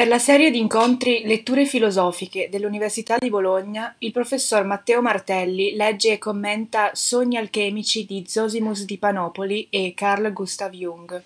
Per 0.00 0.08
la 0.08 0.18
serie 0.18 0.50
di 0.50 0.58
incontri 0.58 1.24
Letture 1.26 1.66
filosofiche 1.66 2.48
dell'Università 2.50 3.18
di 3.18 3.28
Bologna, 3.28 3.94
il 3.98 4.12
professor 4.12 4.64
Matteo 4.64 5.02
Martelli 5.02 5.76
legge 5.76 6.12
e 6.12 6.18
commenta 6.18 6.92
Sogni 6.94 7.36
alchemici 7.36 8.06
di 8.06 8.24
Zosimus 8.26 8.86
di 8.86 8.96
Panopoli 8.96 9.68
e 9.68 9.92
Carl 9.94 10.32
Gustav 10.32 10.72
Jung. 10.72 11.22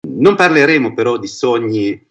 Non 0.00 0.34
parleremo 0.34 0.94
però 0.94 1.18
di 1.18 1.26
sogni 1.26 2.06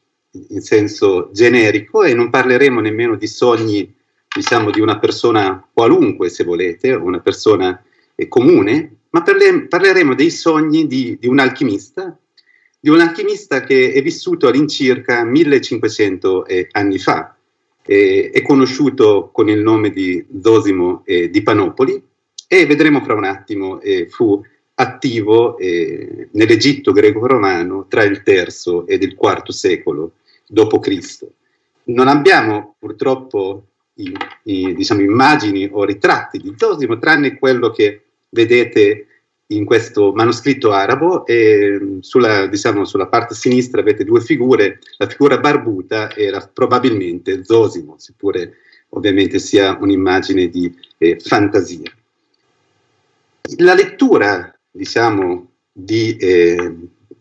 in 0.49 0.61
senso 0.61 1.31
generico 1.33 2.03
e 2.03 2.13
non 2.13 2.29
parleremo 2.29 2.79
nemmeno 2.79 3.15
di 3.15 3.25
sogni, 3.25 3.91
diciamo, 4.31 4.69
di 4.69 4.79
una 4.79 4.99
persona 4.99 5.67
qualunque, 5.73 6.29
se 6.29 6.43
volete, 6.43 6.93
una 6.93 7.19
persona 7.19 7.83
eh, 8.13 8.27
comune, 8.27 8.97
ma 9.09 9.23
parle- 9.23 9.65
parleremo 9.67 10.13
dei 10.13 10.29
sogni 10.29 10.85
di, 10.85 11.17
di 11.19 11.25
un 11.25 11.39
alchimista 11.39 12.15
di 12.79 12.89
un 12.89 12.99
alchimista 13.01 13.61
che 13.61 13.91
è 13.91 14.01
vissuto 14.01 14.47
all'incirca 14.47 15.23
1500 15.23 16.45
eh, 16.45 16.67
anni 16.71 16.97
fa, 16.97 17.35
è 17.81 18.41
conosciuto 18.43 19.31
con 19.33 19.49
il 19.49 19.59
nome 19.59 19.89
di 19.89 20.23
Zosimo 20.43 21.01
eh, 21.05 21.31
di 21.31 21.41
Panopoli 21.41 21.99
e 22.47 22.65
vedremo 22.67 23.01
fra 23.01 23.15
un 23.15 23.23
attimo, 23.23 23.81
eh, 23.81 24.07
fu 24.07 24.39
attivo 24.75 25.57
nell'Egitto 25.59 26.93
greco-romano 26.93 27.87
tra 27.89 28.03
il 28.03 28.21
III 28.25 28.83
ed 28.85 29.03
il 29.03 29.17
IV 29.19 29.49
secolo 29.49 30.13
d.C. 30.47 31.27
Non 31.85 32.07
abbiamo 32.07 32.75
purtroppo 32.79 33.65
i, 33.95 34.15
i, 34.43 34.73
diciamo, 34.73 35.01
immagini 35.01 35.67
o 35.69 35.83
ritratti 35.83 36.39
di 36.39 36.53
Zosimo, 36.55 36.97
tranne 36.97 37.37
quello 37.37 37.71
che 37.71 38.03
vedete 38.29 39.07
in 39.51 39.65
questo 39.65 40.11
manoscritto 40.13 40.71
arabo 40.71 41.25
e 41.25 41.97
sulla, 42.01 42.45
diciamo, 42.47 42.85
sulla 42.85 43.07
parte 43.07 43.33
sinistra 43.33 43.81
avete 43.81 44.03
due 44.03 44.21
figure, 44.21 44.79
la 44.97 45.07
figura 45.07 45.39
barbuta 45.39 46.13
era 46.15 46.39
probabilmente 46.53 47.43
Zosimo, 47.43 47.95
seppure 47.97 48.57
ovviamente 48.89 49.39
sia 49.39 49.77
un'immagine 49.79 50.49
di 50.49 50.73
eh, 50.97 51.19
fantasia. 51.19 51.91
La 53.57 53.73
lettura, 53.73 54.55
diciamo, 54.69 55.49
di, 55.71 56.15
eh, 56.17 56.75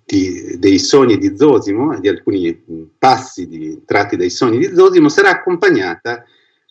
di, 0.05 0.59
dei 0.59 0.79
sogni 0.79 1.17
di 1.17 1.35
Zosimo, 1.35 1.99
di 1.99 2.09
alcuni 2.09 2.63
passi 2.99 3.49
di, 3.49 3.83
tratti 3.87 4.17
dai 4.17 4.31
sogni 4.31 4.59
di 4.59 4.75
Zosimo, 4.75 5.09
sarà 5.09 5.31
accompagnata 5.31 6.27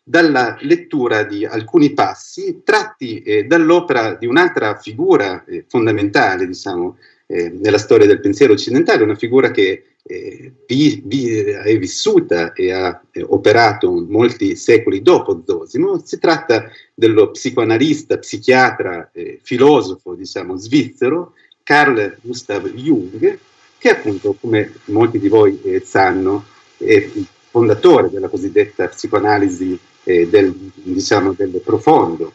dalla 0.10 0.56
lettura 0.62 1.24
di 1.24 1.44
alcuni 1.44 1.92
passi 1.92 2.62
tratti 2.64 3.22
eh, 3.24 3.44
dall'opera 3.44 4.16
di 4.16 4.26
un'altra 4.26 4.78
figura 4.78 5.44
eh, 5.44 5.66
fondamentale, 5.68 6.48
diciamo, 6.48 6.98
eh, 7.26 7.50
nella 7.50 7.78
storia 7.78 8.08
del 8.08 8.22
pensiero 8.22 8.54
occidentale, 8.54 9.04
una 9.04 9.16
figura 9.16 9.52
che 9.52 9.84
eh, 10.02 10.54
vi, 10.66 11.02
vi, 11.04 11.30
è 11.30 11.78
vissuta 11.78 12.54
e 12.54 12.72
ha 12.72 13.02
eh, 13.12 13.22
operato 13.22 13.92
molti 14.08 14.56
secoli 14.56 15.02
dopo 15.02 15.44
Zosimo. 15.46 16.02
Si 16.06 16.18
tratta 16.20 16.72
dello 16.94 17.32
psicoanalista, 17.32 18.18
psichiatra, 18.18 19.10
eh, 19.12 19.42
filosofo, 19.44 20.14
diciamo, 20.14 20.56
svizzero, 20.56 21.34
Carl 21.64 22.16
Gustav 22.22 22.66
Jung, 22.70 23.40
che 23.78 23.90
appunto, 23.90 24.38
come 24.40 24.72
molti 24.86 25.20
di 25.20 25.28
voi 25.28 25.82
sanno, 25.84 26.46
è 26.78 27.10
fondatore 27.50 28.10
della 28.10 28.30
cosiddetta 28.30 28.88
psicoanalisi 28.88 29.78
eh, 30.08 30.28
del, 30.30 30.54
diciamo, 30.74 31.34
del 31.34 31.62
profondo. 31.64 32.32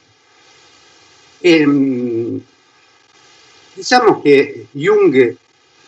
E, 1.40 1.58
ehm, 1.58 2.40
diciamo 3.72 4.20
che 4.20 4.66
Jung 4.72 5.36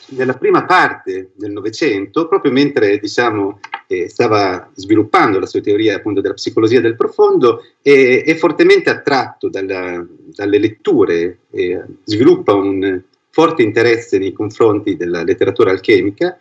nella 0.06 0.34
prima 0.34 0.64
parte 0.64 1.30
del 1.34 1.50
Novecento, 1.52 2.26
proprio 2.26 2.52
mentre 2.52 2.98
diciamo, 2.98 3.60
eh, 3.86 4.08
stava 4.08 4.70
sviluppando 4.74 5.38
la 5.38 5.46
sua 5.46 5.60
teoria 5.60 5.96
appunto 5.96 6.20
della 6.22 6.34
psicologia 6.34 6.80
del 6.80 6.96
profondo, 6.96 7.62
è, 7.82 8.22
è 8.24 8.34
fortemente 8.34 8.88
attratto 8.88 9.48
dalla, 9.48 10.04
dalle 10.08 10.58
letture, 10.58 11.38
eh, 11.50 11.82
sviluppa 12.04 12.54
un 12.54 13.02
forte 13.28 13.62
interesse 13.62 14.18
nei 14.18 14.32
confronti 14.32 14.96
della 14.96 15.22
letteratura 15.22 15.70
alchemica 15.70 16.38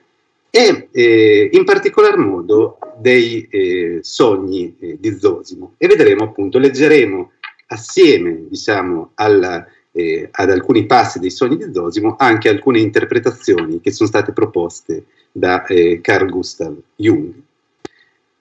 e 0.55 0.89
eh, 0.91 1.49
in 1.51 1.63
particolar 1.63 2.15
modo 2.15 2.77
dei 2.99 3.47
eh, 3.49 3.99
sogni 4.03 4.75
eh, 4.79 4.97
di 4.99 5.17
Zosimo. 5.17 5.73
E 5.79 5.87
vedremo 5.87 6.25
appunto, 6.25 6.59
leggeremo 6.59 7.31
assieme 7.69 8.45
diciamo, 8.47 9.13
alla, 9.15 9.65
eh, 9.91 10.29
ad 10.29 10.51
alcuni 10.51 10.85
passi 10.85 11.17
dei 11.17 11.31
sogni 11.31 11.57
di 11.57 11.73
Zosimo 11.73 12.17
anche 12.19 12.49
alcune 12.49 12.79
interpretazioni 12.79 13.81
che 13.81 13.91
sono 13.91 14.07
state 14.07 14.31
proposte 14.31 15.05
da 15.31 15.65
eh, 15.65 16.01
Carl 16.01 16.29
Gustav 16.29 16.75
Jung. 16.97 17.33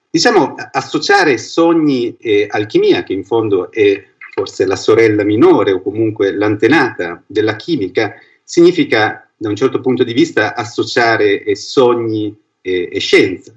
Diciamo, 0.07 0.53
associare 0.71 1.39
sogni 1.39 2.15
e 2.19 2.45
alchimia, 2.47 3.01
che 3.01 3.13
in 3.13 3.23
fondo 3.23 3.71
è 3.71 4.05
forse 4.35 4.67
la 4.67 4.75
sorella 4.75 5.23
minore 5.23 5.71
o 5.71 5.81
comunque 5.81 6.31
l'antenata 6.31 7.23
della 7.25 7.55
chimica, 7.55 8.13
significa 8.43 9.22
da 9.35 9.49
un 9.49 9.55
certo 9.55 9.81
punto 9.81 10.03
di 10.03 10.13
vista 10.13 10.55
associare 10.55 11.55
sogni 11.55 12.35
e, 12.61 12.89
e 12.91 12.99
scienza. 12.99 13.53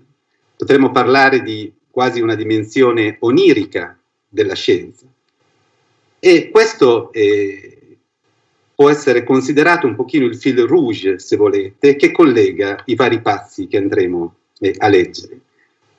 Potremmo 0.56 0.90
parlare 0.90 1.42
di 1.42 1.72
quasi 1.90 2.20
una 2.20 2.34
dimensione 2.34 3.16
onirica 3.20 3.98
della 4.28 4.54
scienza. 4.54 5.06
E 6.18 6.50
questo 6.50 7.12
eh, 7.12 7.76
può 8.74 8.90
essere 8.90 9.24
considerato 9.24 9.86
un 9.86 9.94
pochino 9.94 10.26
il 10.26 10.36
fil 10.36 10.60
rouge, 10.66 11.18
se 11.18 11.36
volete, 11.36 11.96
che 11.96 12.10
collega 12.12 12.82
i 12.86 12.94
vari 12.94 13.20
passi 13.22 13.66
che 13.68 13.78
andremo 13.78 14.34
eh, 14.58 14.74
a 14.76 14.88
leggere. 14.88 15.40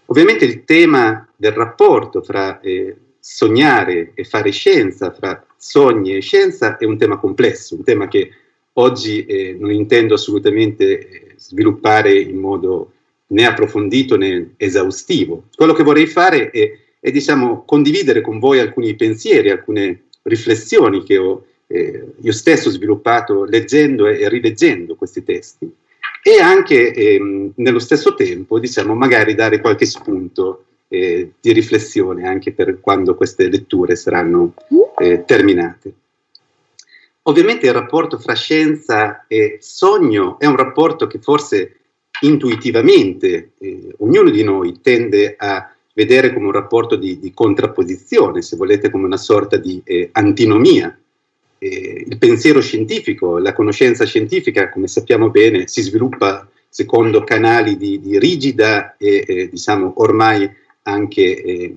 Ovviamente 0.05 0.45
il 0.45 0.63
tema 0.63 1.27
del 1.35 1.53
rapporto 1.53 2.21
fra 2.21 2.59
eh, 2.59 2.95
sognare 3.19 4.11
e 4.13 4.23
fare 4.23 4.51
scienza, 4.51 5.11
fra 5.11 5.45
sogni 5.57 6.15
e 6.15 6.21
scienza, 6.21 6.77
è 6.77 6.85
un 6.85 6.97
tema 6.97 7.17
complesso, 7.17 7.75
un 7.75 7.83
tema 7.83 8.07
che 8.07 8.31
Oggi 8.79 9.25
eh, 9.25 9.55
non 9.59 9.71
intendo 9.71 10.13
assolutamente 10.13 10.99
eh, 10.99 11.33
sviluppare 11.37 12.19
in 12.19 12.37
modo 12.37 12.91
né 13.27 13.45
approfondito 13.45 14.17
né 14.17 14.53
esaustivo. 14.57 15.45
Quello 15.55 15.73
che 15.73 15.83
vorrei 15.83 16.07
fare 16.07 16.51
è, 16.51 16.71
è 16.99 17.11
diciamo, 17.11 17.63
condividere 17.65 18.21
con 18.21 18.39
voi 18.39 18.59
alcuni 18.59 18.95
pensieri, 18.95 19.49
alcune 19.49 20.03
riflessioni 20.23 21.03
che 21.03 21.17
ho 21.17 21.45
eh, 21.67 22.03
io 22.21 22.31
stesso 22.31 22.69
sviluppato 22.69 23.43
leggendo 23.43 24.07
e 24.07 24.29
rileggendo 24.29 24.95
questi 24.95 25.23
testi 25.23 25.69
e 26.23 26.39
anche 26.39 26.93
ehm, 26.93 27.53
nello 27.55 27.79
stesso 27.79 28.13
tempo, 28.13 28.59
diciamo, 28.59 28.93
magari 28.93 29.33
dare 29.33 29.59
qualche 29.59 29.85
spunto 29.85 30.65
eh, 30.89 31.31
di 31.39 31.51
riflessione 31.51 32.27
anche 32.27 32.51
per 32.51 32.79
quando 32.79 33.15
queste 33.15 33.49
letture 33.49 33.95
saranno 33.95 34.53
eh, 34.97 35.23
terminate. 35.25 35.93
Ovviamente 37.27 37.65
il 37.65 37.73
rapporto 37.73 38.17
fra 38.17 38.33
scienza 38.33 39.25
e 39.27 39.57
sogno 39.59 40.39
è 40.39 40.45
un 40.45 40.55
rapporto 40.55 41.07
che 41.07 41.19
forse 41.19 41.75
intuitivamente 42.21 43.51
eh, 43.57 43.93
ognuno 43.97 44.29
di 44.29 44.43
noi 44.43 44.79
tende 44.81 45.35
a 45.37 45.69
vedere 45.93 46.33
come 46.33 46.45
un 46.45 46.53
rapporto 46.53 46.95
di, 46.95 47.19
di 47.19 47.33
contrapposizione, 47.33 48.41
se 48.41 48.55
volete 48.55 48.89
come 48.89 49.05
una 49.05 49.17
sorta 49.17 49.57
di 49.57 49.81
eh, 49.83 50.09
antinomia. 50.13 50.97
Eh, 51.57 52.05
il 52.07 52.17
pensiero 52.17 52.61
scientifico, 52.61 53.39
la 53.39 53.53
conoscenza 53.53 54.05
scientifica, 54.05 54.69
come 54.69 54.87
sappiamo 54.87 55.29
bene, 55.29 55.67
si 55.67 55.81
sviluppa 55.81 56.47
secondo 56.69 57.25
canali 57.25 57.75
di, 57.75 57.99
di 57.99 58.17
rigida 58.19 58.95
e 58.95 59.25
eh, 59.27 59.49
diciamo 59.49 59.95
ormai 59.97 60.49
anche 60.83 61.41
eh, 61.41 61.75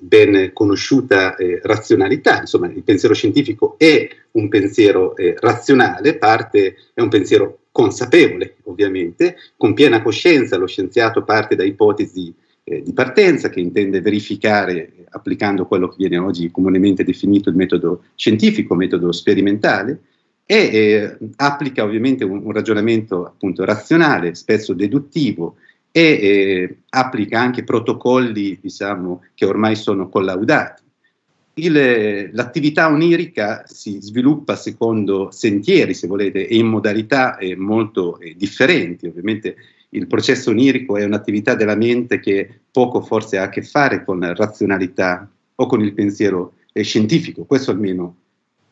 ben 0.00 0.50
conosciuta 0.52 1.36
eh, 1.36 1.60
razionalità, 1.62 2.40
insomma 2.40 2.66
il 2.68 2.82
pensiero 2.82 3.14
scientifico 3.14 3.74
è 3.78 4.08
un 4.32 4.48
pensiero 4.48 5.16
eh, 5.16 5.34
razionale, 5.38 6.16
parte, 6.16 6.76
è 6.94 7.00
un 7.00 7.08
pensiero 7.08 7.60
consapevole 7.70 8.56
ovviamente, 8.64 9.36
con 9.56 9.74
piena 9.74 10.02
coscienza 10.02 10.56
lo 10.56 10.66
scienziato 10.66 11.22
parte 11.22 11.54
da 11.54 11.64
ipotesi 11.64 12.34
eh, 12.64 12.82
di 12.82 12.92
partenza 12.92 13.48
che 13.48 13.60
intende 13.60 14.00
verificare 14.00 14.92
applicando 15.10 15.66
quello 15.66 15.88
che 15.88 15.96
viene 15.98 16.18
oggi 16.18 16.50
comunemente 16.50 17.04
definito 17.04 17.48
il 17.48 17.56
metodo 17.56 18.04
scientifico, 18.14 18.74
metodo 18.74 19.10
sperimentale, 19.12 20.00
e 20.44 20.56
eh, 20.56 21.18
applica 21.36 21.84
ovviamente 21.84 22.24
un, 22.24 22.40
un 22.42 22.52
ragionamento 22.52 23.26
appunto 23.26 23.64
razionale, 23.64 24.34
spesso 24.34 24.72
deduttivo, 24.72 25.56
e 25.98 26.00
eh, 26.00 26.76
applica 26.90 27.40
anche 27.40 27.64
protocolli 27.64 28.58
diciamo, 28.60 29.24
che 29.34 29.44
ormai 29.44 29.74
sono 29.74 30.08
collaudati. 30.08 30.84
Il, 31.54 32.30
l'attività 32.32 32.88
onirica 32.88 33.64
si 33.66 33.98
sviluppa 34.00 34.54
secondo 34.54 35.32
sentieri, 35.32 35.94
se 35.94 36.06
volete, 36.06 36.46
e 36.46 36.56
in 36.56 36.66
modalità 36.66 37.36
eh, 37.36 37.56
molto 37.56 38.20
eh, 38.20 38.34
differenti. 38.36 39.08
Ovviamente 39.08 39.56
il 39.90 40.06
processo 40.06 40.50
onirico 40.50 40.96
è 40.96 41.04
un'attività 41.04 41.56
della 41.56 41.74
mente 41.74 42.20
che 42.20 42.60
poco 42.70 43.00
forse 43.00 43.38
ha 43.38 43.44
a 43.44 43.48
che 43.48 43.62
fare 43.62 44.04
con 44.04 44.20
la 44.20 44.32
razionalità 44.34 45.28
o 45.56 45.66
con 45.66 45.80
il 45.80 45.94
pensiero 45.94 46.52
eh, 46.72 46.82
scientifico, 46.82 47.44
questo 47.44 47.72
almeno 47.72 48.18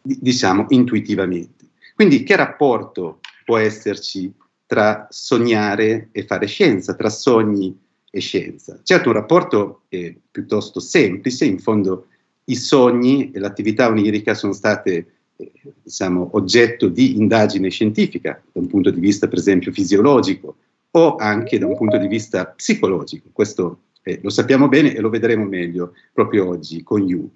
diciamo 0.00 0.66
intuitivamente. 0.68 1.64
Quindi 1.92 2.22
che 2.22 2.36
rapporto 2.36 3.18
può 3.44 3.56
esserci 3.56 4.32
tra 4.66 5.06
sognare 5.10 6.08
e 6.12 6.24
fare 6.24 6.46
scienza, 6.46 6.94
tra 6.94 7.08
sogni 7.08 7.78
e 8.10 8.20
scienza. 8.20 8.80
Certo 8.82 9.08
un 9.08 9.14
rapporto 9.14 9.82
è 9.88 10.14
piuttosto 10.30 10.80
semplice, 10.80 11.44
in 11.44 11.58
fondo 11.58 12.06
i 12.44 12.56
sogni 12.56 13.30
e 13.30 13.38
l'attività 13.38 13.88
onirica 13.88 14.34
sono 14.34 14.52
state 14.52 15.06
eh, 15.36 15.52
diciamo, 15.82 16.30
oggetto 16.32 16.88
di 16.88 17.16
indagine 17.16 17.68
scientifica 17.68 18.40
da 18.52 18.60
un 18.60 18.66
punto 18.66 18.90
di 18.90 19.00
vista 19.00 19.28
per 19.28 19.38
esempio 19.38 19.72
fisiologico 19.72 20.56
o 20.92 21.16
anche 21.16 21.58
da 21.58 21.66
un 21.66 21.76
punto 21.76 21.98
di 21.98 22.06
vista 22.06 22.46
psicologico. 22.46 23.28
Questo 23.32 23.80
eh, 24.02 24.20
lo 24.22 24.30
sappiamo 24.30 24.68
bene 24.68 24.94
e 24.94 25.00
lo 25.00 25.10
vedremo 25.10 25.44
meglio 25.44 25.92
proprio 26.12 26.48
oggi 26.48 26.82
con 26.82 27.06
Jung. 27.06 27.28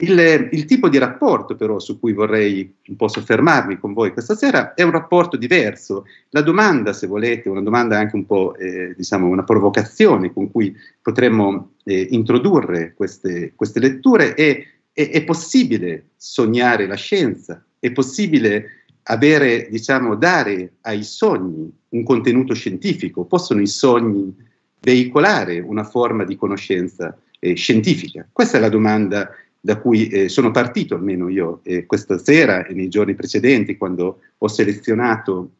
Il, 0.00 0.48
il, 0.52 0.64
tipo 0.64 0.88
di 0.88 0.96
rapporto 0.96 1.56
però 1.56 1.80
su 1.80 1.98
cui 1.98 2.12
vorrei 2.12 2.72
un 2.86 2.94
po' 2.94 3.08
soffermarmi 3.08 3.80
con 3.80 3.94
voi 3.94 4.12
questa 4.12 4.36
sera 4.36 4.74
è 4.74 4.82
un 4.84 4.92
rapporto 4.92 5.36
diverso. 5.36 6.04
La 6.28 6.40
domanda, 6.40 6.92
se 6.92 7.08
volete, 7.08 7.48
una 7.48 7.62
domanda 7.62 7.98
anche 7.98 8.14
un 8.14 8.24
po', 8.24 8.54
eh, 8.54 8.94
diciamo, 8.96 9.26
una 9.26 9.42
provocazione 9.42 10.32
con 10.32 10.52
cui 10.52 10.72
potremmo 11.02 11.72
eh, 11.82 12.06
introdurre 12.10 12.94
queste, 12.94 13.54
queste 13.56 13.80
letture 13.80 14.34
è, 14.34 14.62
è, 14.92 15.10
è, 15.10 15.24
possibile 15.24 16.10
sognare 16.16 16.86
la 16.86 16.94
scienza? 16.94 17.64
È 17.76 17.90
possibile 17.90 18.84
avere, 19.02 19.66
diciamo, 19.68 20.14
dare 20.14 20.74
ai 20.82 21.02
sogni 21.02 21.68
un 21.88 22.04
contenuto 22.04 22.54
scientifico? 22.54 23.24
Possono 23.24 23.60
i 23.60 23.66
sogni 23.66 24.32
veicolare 24.78 25.58
una 25.58 25.82
forma 25.82 26.22
di 26.22 26.36
conoscenza 26.36 27.18
eh, 27.40 27.54
scientifica? 27.54 28.28
Questa 28.30 28.58
è 28.58 28.60
la 28.60 28.68
domanda 28.68 29.28
da 29.60 29.78
cui 29.78 30.08
eh, 30.08 30.28
sono 30.28 30.50
partito 30.50 30.94
almeno 30.94 31.28
io 31.28 31.60
eh, 31.64 31.86
questa 31.86 32.18
sera 32.18 32.64
e 32.66 32.74
nei 32.74 32.88
giorni 32.88 33.14
precedenti 33.14 33.76
quando 33.76 34.20
ho 34.38 34.48
selezionato 34.48 35.50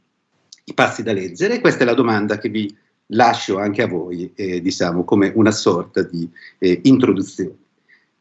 i 0.65 0.75
passi 0.75 1.03
da 1.03 1.13
leggere. 1.13 1.61
Questa 1.61 1.83
è 1.83 1.85
la 1.85 1.95
domanda 1.95 2.39
che 2.39 2.49
vi 2.49 2.75
lascio 3.13 3.59
anche 3.59 3.83
a 3.83 3.89
voi, 3.89 4.31
eh, 4.35 4.61
diciamo, 4.61 5.05
come 5.05 5.33
una 5.35 5.51
sorta 5.51 6.03
di 6.03 6.29
eh, 6.59 6.81
introduzione. 6.85 7.57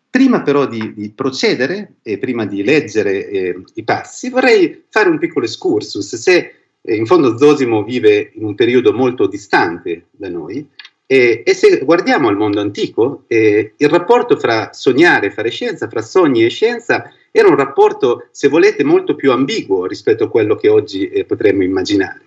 Prima 0.09 0.41
però 0.41 0.65
di, 0.65 0.94
di 0.95 1.09
procedere 1.09 1.95
e 2.01 2.18
prima 2.18 2.45
di 2.45 2.63
leggere 2.63 3.27
eh, 3.27 3.62
i 3.75 3.83
passi, 3.83 4.29
vorrei 4.29 4.85
fare 4.89 5.09
un 5.09 5.19
piccolo 5.19 5.45
excursus. 5.45 6.15
Se 6.15 6.53
eh, 6.81 6.95
in 6.95 7.06
fondo 7.06 7.38
Zosimo 7.38 7.83
vive 7.83 8.31
in 8.33 8.45
un 8.45 8.56
periodo 8.56 8.94
molto 8.94 9.27
distante 9.27 10.06
da 10.12 10.29
noi, 10.29 10.68
e, 11.09 11.42
e, 11.45 11.54
se 11.54 11.80
guardiamo 11.86 12.27
al 12.27 12.36
mondo 12.36 12.59
antico, 12.59 13.24
eh, 13.27 13.71
il 13.77 13.89
rapporto 13.89 14.36
fra 14.38 14.71
sognare 14.74 15.27
e 15.27 15.31
fare 15.31 15.50
scienza, 15.50 15.88
fra 15.88 16.01
sogni 16.01 16.44
e 16.44 16.50
scienza, 16.50 17.09
era 17.31 17.48
un 17.48 17.56
rapporto, 17.56 18.27
se 18.31 18.50
volete, 18.50 18.83
molto 18.83 19.15
più 19.15 19.31
ambiguo 19.31 19.86
rispetto 19.86 20.25
a 20.25 20.30
quello 20.30 20.57
che 20.57 20.68
oggi 20.68 21.07
eh, 21.07 21.24
potremmo 21.24 21.63
immaginare. 21.63 22.21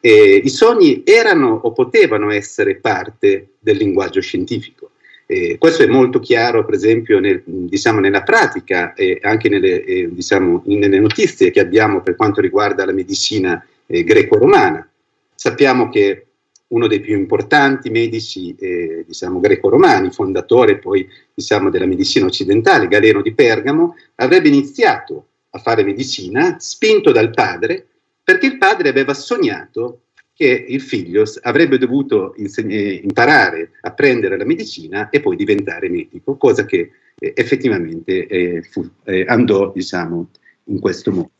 Eh, 0.00 0.42
I 0.44 0.48
sogni 0.50 1.02
erano 1.04 1.58
o 1.62 1.72
potevano 1.72 2.30
essere 2.30 2.76
parte 2.76 3.52
del 3.58 3.78
linguaggio 3.78 4.20
scientifico. 4.20 4.90
Eh, 5.24 5.56
questo 5.58 5.82
è 5.82 5.86
molto 5.86 6.20
chiaro, 6.20 6.64
per 6.64 6.74
esempio, 6.74 7.18
nel, 7.18 7.42
diciamo, 7.44 8.00
nella 8.00 8.22
pratica 8.22 8.92
e 8.92 9.18
anche 9.22 9.48
nelle, 9.48 9.82
eh, 9.82 10.08
diciamo, 10.12 10.62
nelle, 10.66 11.00
notizie 11.00 11.50
che 11.50 11.60
abbiamo 11.60 12.02
per 12.02 12.16
quanto 12.16 12.42
riguarda 12.42 12.84
la 12.84 12.92
medicina 12.92 13.64
eh, 13.86 14.04
greco-romana. 14.04 14.86
Sappiamo 15.34 15.88
che 15.88 16.25
uno 16.68 16.86
dei 16.86 17.00
più 17.00 17.16
importanti 17.16 17.90
medici 17.90 18.54
eh, 18.58 19.04
diciamo, 19.06 19.40
greco-romani, 19.40 20.10
fondatore 20.10 20.78
poi 20.78 21.08
diciamo, 21.32 21.70
della 21.70 21.86
medicina 21.86 22.26
occidentale, 22.26 22.88
Galeno 22.88 23.22
di 23.22 23.34
Pergamo, 23.34 23.94
avrebbe 24.16 24.48
iniziato 24.48 25.26
a 25.50 25.58
fare 25.58 25.84
medicina 25.84 26.56
spinto 26.58 27.12
dal 27.12 27.30
padre 27.30 27.86
perché 28.22 28.46
il 28.46 28.58
padre 28.58 28.88
aveva 28.88 29.14
sognato 29.14 30.00
che 30.34 30.66
il 30.68 30.80
figlio 30.82 31.24
avrebbe 31.42 31.78
dovuto 31.78 32.34
inseg- 32.36 32.70
eh, 32.70 33.00
imparare 33.02 33.70
a 33.82 33.92
prendere 33.92 34.36
la 34.36 34.44
medicina 34.44 35.08
e 35.08 35.20
poi 35.20 35.36
diventare 35.36 35.88
medico, 35.88 36.36
cosa 36.36 36.66
che 36.66 36.90
eh, 37.18 37.32
effettivamente 37.34 38.26
eh, 38.26 38.62
fu, 38.62 38.86
eh, 39.04 39.24
andò 39.26 39.72
diciamo, 39.72 40.28
in 40.64 40.80
questo 40.80 41.10
modo. 41.10 41.30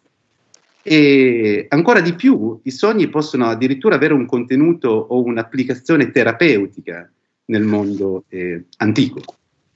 E 0.88 1.66
ancora 1.70 2.00
di 2.00 2.14
più, 2.14 2.60
i 2.62 2.70
sogni 2.70 3.08
possono 3.08 3.46
addirittura 3.46 3.96
avere 3.96 4.14
un 4.14 4.24
contenuto 4.24 4.88
o 4.88 5.20
un'applicazione 5.20 6.12
terapeutica 6.12 7.10
nel 7.46 7.64
mondo 7.64 8.22
eh, 8.28 8.66
antico. 8.76 9.20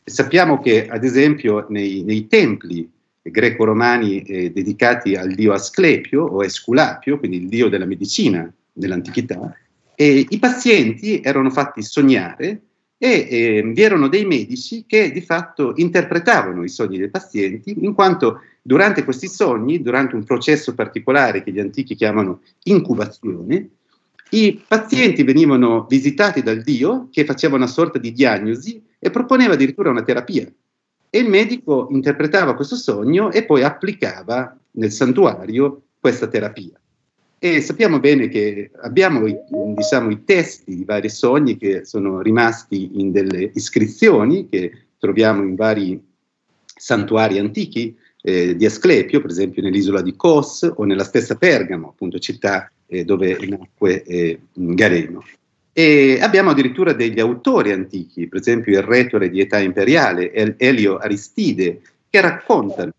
Sappiamo 0.04 0.60
che, 0.60 0.86
ad 0.86 1.02
esempio, 1.02 1.66
nei, 1.68 2.04
nei 2.04 2.28
templi 2.28 2.88
greco-romani 3.22 4.22
eh, 4.22 4.52
dedicati 4.52 5.16
al 5.16 5.32
dio 5.32 5.52
Asclepio 5.52 6.22
o 6.22 6.44
Esculapio, 6.44 7.18
quindi 7.18 7.38
il 7.38 7.48
dio 7.48 7.68
della 7.68 7.86
medicina 7.86 8.48
dell'antichità, 8.72 9.52
eh, 9.96 10.26
i 10.28 10.38
pazienti 10.38 11.20
erano 11.22 11.50
fatti 11.50 11.82
sognare 11.82 12.60
e 13.02 13.26
eh, 13.30 13.62
vi 13.64 13.80
erano 13.80 14.08
dei 14.08 14.26
medici 14.26 14.84
che 14.86 15.10
di 15.10 15.22
fatto 15.22 15.72
interpretavano 15.76 16.62
i 16.62 16.68
sogni 16.68 16.98
dei 16.98 17.08
pazienti, 17.08 17.74
in 17.80 17.94
quanto 17.94 18.42
durante 18.60 19.04
questi 19.04 19.26
sogni, 19.26 19.80
durante 19.80 20.16
un 20.16 20.24
processo 20.24 20.74
particolare 20.74 21.42
che 21.42 21.50
gli 21.50 21.60
antichi 21.60 21.94
chiamano 21.94 22.42
incubazione, 22.64 23.70
i 24.32 24.62
pazienti 24.68 25.22
venivano 25.22 25.86
visitati 25.88 26.42
dal 26.42 26.60
Dio 26.60 27.08
che 27.10 27.24
faceva 27.24 27.56
una 27.56 27.66
sorta 27.66 27.98
di 27.98 28.12
diagnosi 28.12 28.82
e 28.98 29.08
proponeva 29.08 29.54
addirittura 29.54 29.88
una 29.88 30.02
terapia. 30.02 30.46
E 31.08 31.18
il 31.18 31.28
medico 31.30 31.88
interpretava 31.92 32.54
questo 32.54 32.76
sogno 32.76 33.32
e 33.32 33.46
poi 33.46 33.62
applicava 33.62 34.54
nel 34.72 34.92
santuario 34.92 35.84
questa 35.98 36.28
terapia. 36.28 36.78
E 37.42 37.62
sappiamo 37.62 38.00
bene 38.00 38.28
che 38.28 38.70
abbiamo 38.82 39.24
diciamo, 39.74 40.10
i 40.10 40.24
testi 40.24 40.76
di 40.76 40.84
vari 40.84 41.08
sogni 41.08 41.56
che 41.56 41.86
sono 41.86 42.20
rimasti 42.20 43.00
in 43.00 43.12
delle 43.12 43.52
iscrizioni 43.54 44.46
che 44.46 44.70
troviamo 44.98 45.42
in 45.42 45.54
vari 45.54 45.98
santuari 46.76 47.38
antichi 47.38 47.96
eh, 48.20 48.54
di 48.54 48.66
Asclepio, 48.66 49.22
per 49.22 49.30
esempio 49.30 49.62
nell'isola 49.62 50.02
di 50.02 50.16
Kos 50.16 50.70
o 50.76 50.84
nella 50.84 51.02
stessa 51.02 51.36
Pergamo, 51.36 51.88
appunto 51.88 52.18
città 52.18 52.70
eh, 52.86 53.06
dove 53.06 53.38
nacque 53.48 54.02
eh, 54.02 54.40
Galeno. 54.52 55.24
E 55.72 56.18
abbiamo 56.20 56.50
addirittura 56.50 56.92
degli 56.92 57.20
autori 57.20 57.72
antichi, 57.72 58.26
per 58.26 58.40
esempio 58.40 58.78
il 58.78 58.84
retore 58.84 59.30
di 59.30 59.40
età 59.40 59.58
imperiale, 59.58 60.30
Elio 60.58 60.98
Aristide, 60.98 61.80
che 62.10 62.20
raccontano 62.20 62.92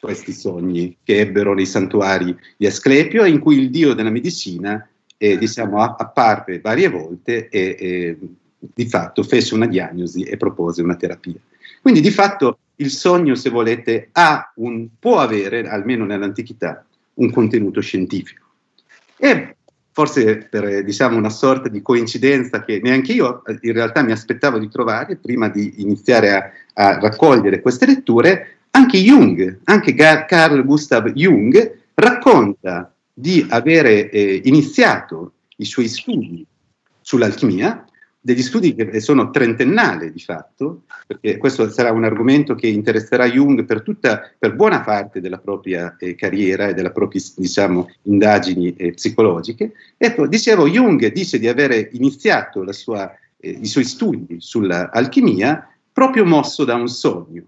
questi 0.00 0.32
sogni 0.32 0.96
che 1.02 1.20
ebbero 1.20 1.54
nei 1.54 1.66
santuari 1.66 2.36
di 2.56 2.66
Asclepio, 2.66 3.24
in 3.24 3.38
cui 3.38 3.58
il 3.58 3.70
dio 3.70 3.94
della 3.94 4.10
medicina 4.10 4.88
eh, 5.16 5.36
diciamo, 5.36 5.82
apparve 5.82 6.60
varie 6.60 6.88
volte 6.88 7.48
e, 7.48 7.76
e 7.78 8.18
di 8.58 8.86
fatto 8.88 9.22
fece 9.22 9.54
una 9.54 9.66
diagnosi 9.66 10.22
e 10.22 10.36
propose 10.36 10.82
una 10.82 10.96
terapia. 10.96 11.38
Quindi 11.82 12.00
di 12.00 12.10
fatto 12.10 12.58
il 12.76 12.90
sogno, 12.90 13.34
se 13.34 13.50
volete, 13.50 14.10
un, 14.56 14.88
può 14.98 15.18
avere, 15.18 15.68
almeno 15.68 16.04
nell'antichità, 16.04 16.84
un 17.14 17.30
contenuto 17.30 17.80
scientifico. 17.80 18.46
E 19.16 19.56
forse 19.90 20.46
per 20.48 20.84
diciamo, 20.84 21.16
una 21.16 21.30
sorta 21.30 21.68
di 21.68 21.82
coincidenza 21.82 22.62
che 22.62 22.78
neanche 22.80 23.12
io 23.12 23.42
in 23.62 23.72
realtà 23.72 24.02
mi 24.02 24.12
aspettavo 24.12 24.58
di 24.58 24.68
trovare 24.68 25.16
prima 25.16 25.48
di 25.48 25.82
iniziare 25.82 26.30
a, 26.30 26.50
a 26.74 26.98
raccogliere 27.00 27.60
queste 27.60 27.86
letture, 27.86 28.57
anche 28.78 28.98
Jung, 28.98 29.58
anche 29.64 29.92
Carl 29.92 30.64
Gustav 30.64 31.08
Jung, 31.08 31.78
racconta 31.94 32.94
di 33.12 33.44
avere 33.48 34.08
eh, 34.08 34.40
iniziato 34.44 35.32
i 35.56 35.64
suoi 35.64 35.88
studi 35.88 36.46
sull'alchimia, 37.00 37.84
degli 38.20 38.42
studi 38.42 38.76
che 38.76 39.00
sono 39.00 39.30
trentennali 39.30 40.12
di 40.12 40.20
fatto, 40.20 40.82
perché 41.08 41.38
questo 41.38 41.68
sarà 41.70 41.90
un 41.90 42.04
argomento 42.04 42.54
che 42.54 42.68
interesserà 42.68 43.26
Jung 43.26 43.64
per, 43.64 43.82
tutta, 43.82 44.30
per 44.38 44.54
buona 44.54 44.82
parte 44.82 45.20
della 45.20 45.38
propria 45.38 45.96
eh, 45.98 46.14
carriera 46.14 46.68
e 46.68 46.74
delle 46.74 46.92
proprie 46.92 47.20
diciamo, 47.36 47.90
indagini 48.02 48.76
eh, 48.76 48.92
psicologiche. 48.92 49.72
Ecco, 49.96 50.28
dicevo, 50.28 50.68
Jung 50.68 51.04
dice 51.10 51.40
di 51.40 51.48
avere 51.48 51.88
iniziato 51.94 52.70
sua, 52.72 53.12
eh, 53.38 53.58
i 53.60 53.66
suoi 53.66 53.84
studi 53.84 54.36
sull'alchimia 54.38 55.68
proprio 55.92 56.24
mosso 56.24 56.64
da 56.64 56.76
un 56.76 56.86
sogno, 56.86 57.42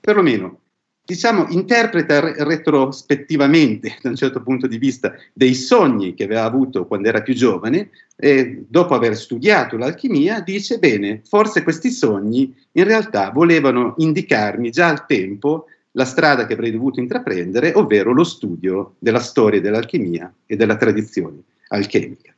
perlomeno 0.00 0.60
diciamo, 1.06 1.46
interpreta 1.50 2.18
re- 2.18 2.34
retrospettivamente, 2.38 3.96
da 4.02 4.08
un 4.08 4.16
certo 4.16 4.42
punto 4.42 4.66
di 4.66 4.76
vista, 4.76 5.14
dei 5.32 5.54
sogni 5.54 6.14
che 6.14 6.24
aveva 6.24 6.42
avuto 6.42 6.86
quando 6.86 7.08
era 7.08 7.22
più 7.22 7.32
giovane, 7.32 7.90
e 8.16 8.64
dopo 8.68 8.94
aver 8.94 9.16
studiato 9.16 9.76
l'alchimia, 9.76 10.40
dice, 10.40 10.78
bene, 10.78 11.22
forse 11.24 11.62
questi 11.62 11.90
sogni 11.90 12.52
in 12.72 12.84
realtà 12.84 13.30
volevano 13.30 13.94
indicarmi 13.98 14.70
già 14.70 14.88
al 14.88 15.06
tempo 15.06 15.66
la 15.92 16.04
strada 16.04 16.44
che 16.44 16.54
avrei 16.54 16.72
dovuto 16.72 16.98
intraprendere, 16.98 17.72
ovvero 17.74 18.12
lo 18.12 18.24
studio 18.24 18.96
della 18.98 19.20
storia 19.20 19.60
dell'alchimia 19.60 20.30
e 20.44 20.56
della 20.56 20.76
tradizione 20.76 21.38
alchemica. 21.68 22.34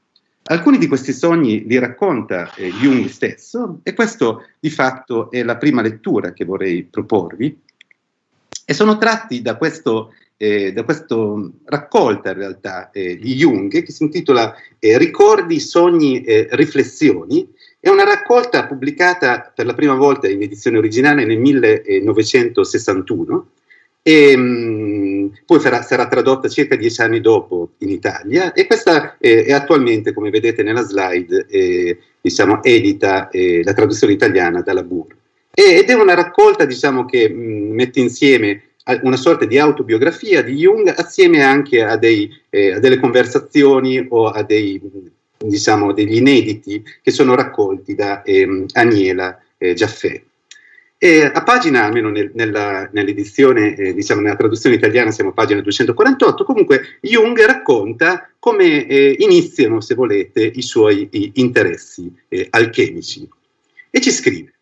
Alcuni 0.51 0.79
di 0.79 0.87
questi 0.87 1.13
sogni 1.13 1.67
li 1.67 1.79
racconta 1.79 2.55
eh, 2.55 2.71
Jung 2.73 3.07
stesso 3.07 3.81
e 3.83 3.93
questo 3.95 4.45
di 4.59 4.71
fatto 4.71 5.31
è 5.31 5.43
la 5.43 5.57
prima 5.57 5.83
lettura 5.83 6.33
che 6.33 6.45
vorrei 6.45 6.85
proporvi, 6.85 7.61
e 8.71 8.75
sono 8.75 8.99
tratti 8.99 9.41
da 9.41 9.57
questo 9.57 10.13
eh, 10.37 10.75
da 10.75 10.85
questa 10.85 11.17
raccolta 11.65 12.33
in 12.33 12.37
realtà 12.37 12.91
eh, 12.91 13.17
di 13.17 13.35
Jung 13.35 13.83
che 13.83 13.91
si 13.91 14.03
intitola 14.03 14.55
eh, 14.79 14.99
Ricordi, 14.99 15.59
sogni, 15.59 16.23
e 16.23 16.49
riflessioni. 16.51 17.51
È 17.81 17.89
una 17.89 18.05
raccolta 18.05 18.67
pubblicata 18.67 19.51
per 19.55 19.65
la 19.65 19.73
prima 19.73 19.95
volta 19.95 20.29
in 20.29 20.43
edizione 20.43 20.77
originale 20.77 21.25
nel 21.25 21.39
1961 21.39 23.47
e 24.03 24.37
mh, 24.37 24.43
mm, 24.43 25.29
poi 25.47 25.61
sarà, 25.61 25.81
sarà, 25.81 26.07
tradotta 26.07 26.49
circa 26.49 26.77
dieci 26.77 27.01
anni 27.01 27.23
dopo 27.23 27.71
in 27.79 27.89
Italia 27.89 28.53
e 28.53 28.67
questa 28.67 29.17
eh, 29.19 29.45
è 29.45 29.53
attualmente, 29.53 30.13
come 30.13 30.29
vedete 30.29 30.63
nella 30.63 30.83
slide, 30.83 31.47
eh, 31.49 31.97
diciamo, 32.21 32.63
edita 32.63 33.31
eh, 33.31 33.63
la 33.65 33.73
traduzione 33.73 34.13
italiana 34.13 34.61
dalla 34.61 34.83
BUR. 34.83 35.17
Ed 35.61 35.91
è 35.91 35.95
una 35.95 36.15
raccolta 36.15 36.65
diciamo, 36.65 37.05
che 37.05 37.29
mh, 37.29 37.75
mette 37.75 37.99
insieme 37.99 38.63
una 39.03 39.17
sorta 39.17 39.45
di 39.45 39.59
autobiografia 39.59 40.41
di 40.41 40.55
Jung 40.55 40.87
assieme 40.97 41.43
anche 41.43 41.83
a, 41.83 41.97
dei, 41.97 42.33
eh, 42.49 42.75
a 42.75 42.79
delle 42.79 43.01
conversazioni 43.01 44.07
o 44.09 44.29
a 44.29 44.45
dei, 44.45 44.81
diciamo, 45.37 45.93
degli 45.93 46.15
inediti 46.15 46.81
che 47.03 47.11
sono 47.11 47.35
raccolti 47.35 47.97
da 47.97 48.23
ehm, 48.23 48.67
Aniela 48.75 49.37
eh, 49.59 49.75
Giaffè. 49.75 50.23
E 50.97 51.23
a 51.25 51.43
pagina, 51.43 51.87
almeno 51.87 52.09
nel, 52.11 52.31
nella, 52.35 52.89
nell'edizione, 52.93 53.75
eh, 53.75 53.95
diciamo 53.95 54.21
nella 54.21 54.37
traduzione 54.37 54.77
italiana 54.77 55.11
siamo 55.11 55.31
a 55.31 55.35
pagina 55.35 55.61
248, 55.61 56.45
comunque 56.45 56.99
Jung 57.01 57.37
racconta 57.45 58.31
come 58.39 58.87
eh, 58.87 59.17
iniziano, 59.19 59.81
se 59.81 59.97
volete, 59.97 60.41
i 60.41 60.63
suoi 60.63 61.09
i 61.11 61.33
interessi 61.35 62.15
eh, 62.29 62.47
alchemici. 62.49 63.29
E 63.91 64.01
ci 64.01 64.13
scrive, 64.13 64.53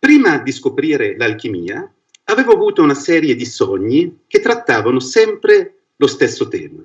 prima 0.00 0.38
di 0.38 0.50
scoprire 0.50 1.14
l'alchimia, 1.18 1.88
avevo 2.24 2.52
avuto 2.52 2.82
una 2.82 2.94
serie 2.94 3.36
di 3.36 3.44
sogni 3.44 4.20
che 4.26 4.40
trattavano 4.40 4.98
sempre 4.98 5.74
lo 5.96 6.06
stesso 6.06 6.48
tema. 6.48 6.82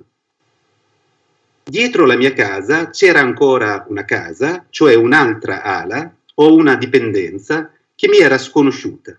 Dietro 1.64 2.04
la 2.04 2.16
mia 2.16 2.34
casa 2.34 2.90
c'era 2.90 3.20
ancora 3.20 3.86
una 3.88 4.04
casa, 4.04 4.66
cioè 4.68 4.94
un'altra 4.94 5.62
ala 5.62 6.14
o 6.34 6.54
una 6.54 6.76
dipendenza 6.76 7.72
che 7.94 8.06
mi 8.08 8.18
era 8.18 8.36
sconosciuta. 8.36 9.18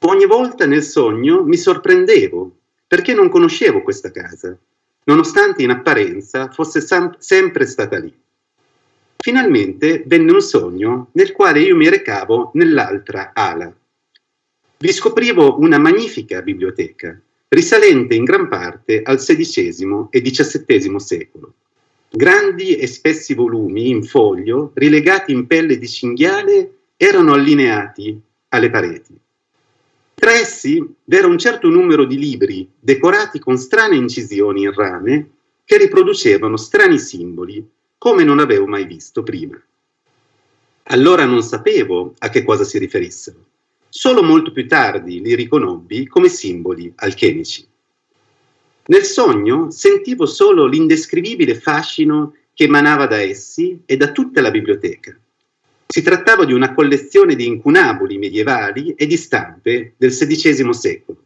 Ogni 0.00 0.26
volta 0.26 0.66
nel 0.66 0.82
sogno 0.82 1.42
mi 1.42 1.56
sorprendevo 1.56 2.56
perché 2.86 3.14
non 3.14 3.30
conoscevo 3.30 3.82
questa 3.82 4.10
casa, 4.10 4.56
nonostante 5.04 5.62
in 5.62 5.70
apparenza 5.70 6.50
fosse 6.50 6.86
sempre 7.18 7.66
stata 7.66 7.98
lì. 7.98 8.14
Finalmente 9.22 10.02
venne 10.06 10.32
un 10.32 10.40
sogno 10.40 11.08
nel 11.12 11.32
quale 11.32 11.60
io 11.60 11.76
mi 11.76 11.90
recavo 11.90 12.52
nell'altra 12.54 13.32
ala. 13.34 13.70
Vi 14.78 14.92
scoprivo 14.92 15.60
una 15.60 15.78
magnifica 15.78 16.40
biblioteca, 16.40 17.20
risalente 17.48 18.14
in 18.14 18.24
gran 18.24 18.48
parte 18.48 19.02
al 19.02 19.18
XVI 19.18 20.06
e 20.08 20.22
XVII 20.22 20.98
secolo. 20.98 21.52
Grandi 22.08 22.76
e 22.76 22.86
spessi 22.86 23.34
volumi 23.34 23.90
in 23.90 24.02
foglio, 24.04 24.72
rilegati 24.74 25.32
in 25.32 25.46
pelle 25.46 25.76
di 25.76 25.86
cinghiale 25.86 26.72
erano 26.96 27.34
allineati 27.34 28.18
alle 28.48 28.70
pareti. 28.70 29.18
Tra 30.14 30.32
essi 30.32 30.82
v'era 31.04 31.26
un 31.26 31.38
certo 31.38 31.68
numero 31.68 32.06
di 32.06 32.18
libri 32.18 32.66
decorati 32.80 33.38
con 33.38 33.58
strane 33.58 33.96
incisioni 33.96 34.62
in 34.62 34.72
rame 34.72 35.30
che 35.64 35.76
riproducevano 35.76 36.56
strani 36.56 36.98
simboli 36.98 37.64
come 38.00 38.24
non 38.24 38.38
avevo 38.38 38.66
mai 38.66 38.86
visto 38.86 39.22
prima. 39.22 39.62
Allora 40.84 41.26
non 41.26 41.42
sapevo 41.42 42.14
a 42.16 42.30
che 42.30 42.42
cosa 42.42 42.64
si 42.64 42.78
riferissero. 42.78 43.44
Solo 43.90 44.22
molto 44.22 44.52
più 44.52 44.66
tardi 44.66 45.20
li 45.20 45.34
riconobbi 45.34 46.06
come 46.06 46.30
simboli 46.30 46.90
alchemici. 46.96 47.68
Nel 48.86 49.04
sogno 49.04 49.70
sentivo 49.70 50.24
solo 50.24 50.64
l'indescrivibile 50.64 51.54
fascino 51.54 52.36
che 52.54 52.64
emanava 52.64 53.06
da 53.06 53.20
essi 53.20 53.82
e 53.84 53.98
da 53.98 54.12
tutta 54.12 54.40
la 54.40 54.50
biblioteca. 54.50 55.14
Si 55.86 56.00
trattava 56.00 56.46
di 56.46 56.54
una 56.54 56.72
collezione 56.72 57.34
di 57.34 57.46
incunaboli 57.46 58.16
medievali 58.16 58.94
e 58.94 59.06
di 59.06 59.18
stampe 59.18 59.92
del 59.98 60.10
XVI 60.10 60.72
secolo. 60.72 61.22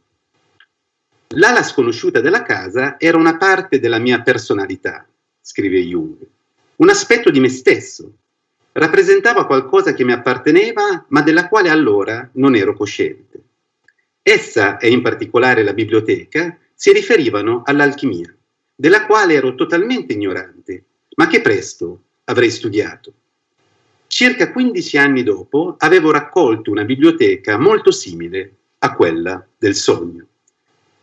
L'ala 1.36 1.62
sconosciuta 1.62 2.20
della 2.20 2.42
casa 2.42 2.98
era 2.98 3.16
una 3.16 3.36
parte 3.36 3.78
della 3.78 3.98
mia 3.98 4.22
personalità, 4.22 5.06
scrive 5.40 5.78
Jung, 5.78 6.32
un 6.76 6.88
aspetto 6.88 7.30
di 7.30 7.40
me 7.40 7.48
stesso. 7.48 8.12
Rappresentava 8.72 9.46
qualcosa 9.46 9.94
che 9.94 10.04
mi 10.04 10.12
apparteneva, 10.12 11.06
ma 11.08 11.22
della 11.22 11.48
quale 11.48 11.68
allora 11.68 12.28
non 12.34 12.56
ero 12.56 12.74
cosciente. 12.74 13.40
Essa, 14.22 14.78
e 14.78 14.90
in 14.90 15.02
particolare 15.02 15.62
la 15.62 15.72
biblioteca, 15.72 16.58
si 16.74 16.92
riferivano 16.92 17.62
all'alchimia, 17.64 18.34
della 18.74 19.06
quale 19.06 19.34
ero 19.34 19.54
totalmente 19.54 20.14
ignorante, 20.14 20.84
ma 21.16 21.26
che 21.28 21.40
presto 21.40 22.02
avrei 22.24 22.50
studiato. 22.50 23.12
Circa 24.06 24.50
15 24.50 24.98
anni 24.98 25.22
dopo 25.22 25.76
avevo 25.78 26.10
raccolto 26.10 26.70
una 26.70 26.84
biblioteca 26.84 27.58
molto 27.58 27.90
simile 27.90 28.54
a 28.78 28.94
quella 28.94 29.46
del 29.56 29.74
sogno. 29.74 30.26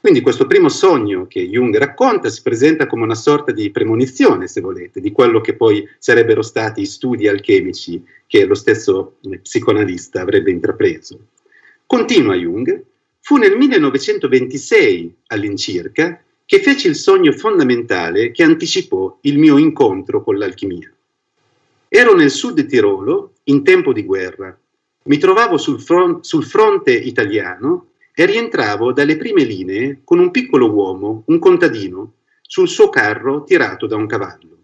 Quindi 0.01 0.21
questo 0.21 0.47
primo 0.47 0.67
sogno 0.67 1.27
che 1.27 1.47
Jung 1.47 1.77
racconta 1.77 2.27
si 2.29 2.41
presenta 2.41 2.87
come 2.87 3.03
una 3.03 3.13
sorta 3.13 3.51
di 3.51 3.69
premonizione, 3.69 4.47
se 4.47 4.59
volete, 4.59 4.99
di 4.99 5.11
quello 5.11 5.41
che 5.41 5.53
poi 5.53 5.87
sarebbero 5.99 6.41
stati 6.41 6.81
i 6.81 6.87
studi 6.87 7.27
alchemici 7.27 8.03
che 8.25 8.45
lo 8.45 8.55
stesso 8.55 9.17
psicoanalista 9.43 10.19
avrebbe 10.19 10.49
intrapreso. 10.49 11.27
Continua 11.85 12.33
Jung, 12.33 12.83
fu 13.19 13.37
nel 13.37 13.55
1926 13.55 15.15
all'incirca 15.27 16.19
che 16.45 16.59
feci 16.61 16.87
il 16.87 16.95
sogno 16.95 17.31
fondamentale 17.31 18.31
che 18.31 18.41
anticipò 18.41 19.19
il 19.21 19.37
mio 19.37 19.59
incontro 19.59 20.23
con 20.23 20.35
l'alchimia. 20.35 20.91
Ero 21.87 22.15
nel 22.15 22.31
sud 22.31 22.65
Tirolo 22.65 23.33
in 23.43 23.63
tempo 23.63 23.93
di 23.93 24.03
guerra. 24.03 24.57
Mi 25.03 25.19
trovavo 25.19 25.57
sul, 25.57 25.79
front, 25.79 26.23
sul 26.23 26.43
fronte 26.43 26.91
italiano 26.91 27.90
e 28.13 28.25
rientravo 28.25 28.91
dalle 28.93 29.17
prime 29.17 29.43
linee 29.43 30.01
con 30.03 30.19
un 30.19 30.31
piccolo 30.31 30.71
uomo, 30.71 31.23
un 31.27 31.39
contadino, 31.39 32.13
sul 32.41 32.67
suo 32.67 32.89
carro 32.89 33.43
tirato 33.43 33.87
da 33.87 33.95
un 33.95 34.07
cavallo. 34.07 34.57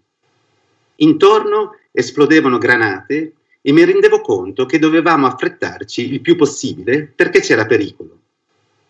Intorno 0.95 1.77
esplodevano 1.91 2.57
granate 2.57 3.33
e 3.61 3.71
mi 3.71 3.83
rendevo 3.85 4.21
conto 4.21 4.65
che 4.65 4.79
dovevamo 4.79 5.27
affrettarci 5.27 6.11
il 6.11 6.21
più 6.21 6.35
possibile 6.35 7.11
perché 7.15 7.39
c'era 7.39 7.65
pericolo. 7.65 8.19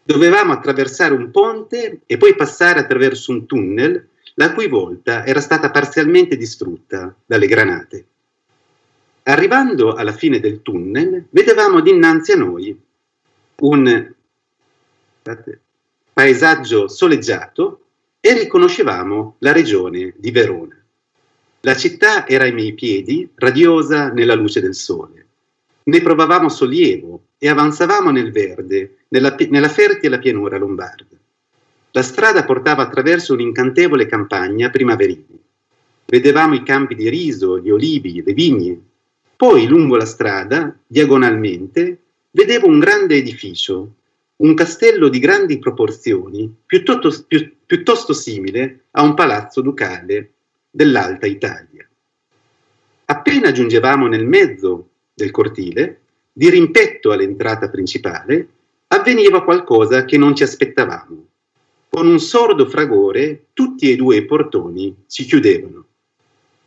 Dovevamo 0.03 0.53
attraversare 0.53 1.13
un 1.13 1.31
ponte 1.31 1.99
e 2.05 2.17
poi 2.17 2.35
passare 2.35 2.79
attraverso 2.79 3.31
un 3.31 3.45
tunnel 3.45 4.07
la 4.35 4.53
cui 4.53 4.67
volta 4.67 5.25
era 5.25 5.41
stata 5.41 5.69
parzialmente 5.69 6.37
distrutta 6.37 7.13
dalle 7.25 7.47
granate. 7.47 8.05
Arrivando 9.23 9.93
alla 9.93 10.13
fine 10.13 10.39
del 10.39 10.61
tunnel, 10.61 11.25
vedevamo 11.29 11.81
dinanzi 11.81 12.31
a 12.31 12.37
noi 12.37 12.79
un 13.59 14.15
paesaggio 16.13 16.87
soleggiato 16.87 17.81
e 18.19 18.33
riconoscevamo 18.33 19.35
la 19.39 19.51
regione 19.51 20.13
di 20.17 20.31
Verona. 20.31 20.75
La 21.61 21.75
città 21.75 22.27
era 22.27 22.43
ai 22.45 22.53
miei 22.53 22.73
piedi, 22.73 23.29
radiosa 23.35 24.11
nella 24.11 24.35
luce 24.35 24.61
del 24.61 24.75
sole. 24.75 25.25
Ne 25.83 26.01
provavamo 26.01 26.49
sollievo 26.49 27.21
e 27.37 27.49
avanzavamo 27.49 28.09
nel 28.11 28.31
verde, 28.31 28.97
nella, 29.09 29.35
nella 29.49 29.69
fertile 29.69 30.19
pianura 30.19 30.57
lombarda. 30.57 31.15
La 31.91 32.01
strada 32.03 32.43
portava 32.43 32.83
attraverso 32.83 33.33
un'incantevole 33.33 34.05
campagna 34.05 34.69
primaverile. 34.69 35.37
Vedevamo 36.05 36.55
i 36.55 36.63
campi 36.63 36.95
di 36.95 37.09
riso, 37.09 37.59
gli 37.59 37.69
olivi, 37.69 38.21
le 38.23 38.33
vigne, 38.33 38.81
poi, 39.37 39.67
lungo 39.67 39.97
la 39.97 40.05
strada, 40.05 40.75
diagonalmente, 40.87 42.01
vedevo 42.31 42.67
un 42.67 42.79
grande 42.79 43.17
edificio, 43.17 43.93
un 44.37 44.53
castello 44.53 45.09
di 45.09 45.19
grandi 45.19 45.57
proporzioni, 45.57 46.53
piuttosto, 46.65 47.25
pi, 47.27 47.55
piuttosto 47.65 48.13
simile 48.13 48.85
a 48.91 49.01
un 49.01 49.13
palazzo 49.13 49.61
ducale 49.61 50.31
dell'Alta 50.69 51.25
Italia. 51.25 51.87
Appena 53.05 53.51
giungevamo 53.51 54.07
nel 54.07 54.25
mezzo 54.25 54.89
del 55.13 55.31
cortile, 55.31 56.01
di 56.31 56.49
rimpetto 56.49 57.11
all'entrata 57.11 57.69
principale, 57.69 58.47
avveniva 58.87 59.43
qualcosa 59.43 60.05
che 60.05 60.17
non 60.17 60.35
ci 60.35 60.43
aspettavamo. 60.43 61.25
Con 61.89 62.05
un 62.05 62.19
sordo 62.19 62.67
fragore, 62.67 63.45
tutti 63.53 63.91
e 63.91 63.95
due 63.95 64.17
i 64.17 64.25
portoni 64.25 64.95
si 65.07 65.25
chiudevano. 65.25 65.85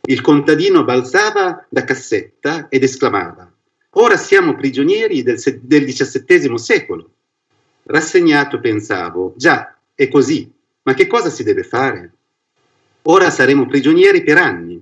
Il 0.03 0.23
contadino 0.23 0.83
balzava 0.83 1.65
da 1.69 1.85
cassetta 1.85 2.69
ed 2.69 2.83
esclamava: 2.83 3.49
Ora 3.91 4.17
siamo 4.17 4.57
prigionieri 4.57 5.23
del, 5.23 5.39
del 5.63 5.85
XVII 5.85 6.59
secolo. 6.59 7.11
Rassegnato 7.85 8.61
pensavo: 8.61 9.35
Già, 9.37 9.77
è 9.95 10.09
così, 10.09 10.51
ma 10.83 10.95
che 10.95 11.07
cosa 11.07 11.31
si 11.31 11.43
deve 11.43 11.63
fare? 11.63 12.13
Ora 13.03 13.31
saremo 13.31 13.67
prigionieri 13.67 14.23
per 14.23 14.37
anni. 14.37 14.81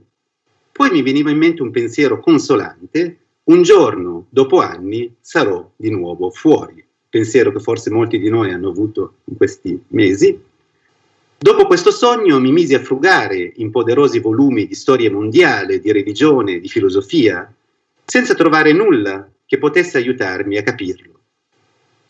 Poi 0.73 0.91
mi 0.91 1.03
veniva 1.03 1.31
in 1.31 1.39
mente 1.39 1.63
un 1.63 1.71
pensiero 1.71 2.21
consolante: 2.21 3.19
un 3.45 3.63
giorno, 3.63 4.27
dopo 4.29 4.61
anni, 4.61 5.15
sarò 5.21 5.71
di 5.77 5.91
nuovo 5.91 6.31
fuori. 6.31 6.85
pensiero 7.09 7.51
che 7.53 7.61
forse 7.61 7.91
molti 7.91 8.19
di 8.19 8.29
noi 8.29 8.53
hanno 8.53 8.69
avuto 8.69 9.15
in 9.25 9.37
questi 9.37 9.83
mesi. 9.89 10.39
Dopo 11.41 11.67
questo 11.67 11.91
sogno 11.91 12.41
mi 12.41 12.53
misi 12.53 12.75
a 12.75 12.81
frugare 12.81 13.53
in 13.57 13.71
poderosi 13.71 14.19
volumi 14.19 14.67
di 14.67 14.75
storia 14.75 15.11
mondiale, 15.11 15.79
di 15.81 15.93
religione, 15.93 16.59
di 16.59 16.69
filosofia, 16.69 17.53
senza 18.05 18.35
trovare 18.35 18.73
nulla 18.73 19.29
che 19.47 19.59
potesse 19.59 19.99
aiutarmi 19.99 20.57
a 20.57 20.63
capirlo. 20.63 21.18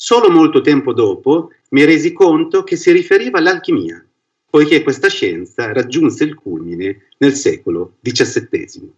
Solo 0.01 0.31
molto 0.31 0.61
tempo 0.61 0.93
dopo 0.93 1.51
mi 1.71 1.83
resi 1.83 2.13
conto 2.13 2.63
che 2.63 2.77
si 2.77 2.93
riferiva 2.93 3.39
all'alchimia, 3.39 4.01
poiché 4.49 4.85
questa 4.85 5.09
scienza 5.09 5.73
raggiunse 5.73 6.23
il 6.23 6.37
culmine 6.37 7.09
nel 7.17 7.35
secolo 7.35 7.95
XVII. 8.01 8.93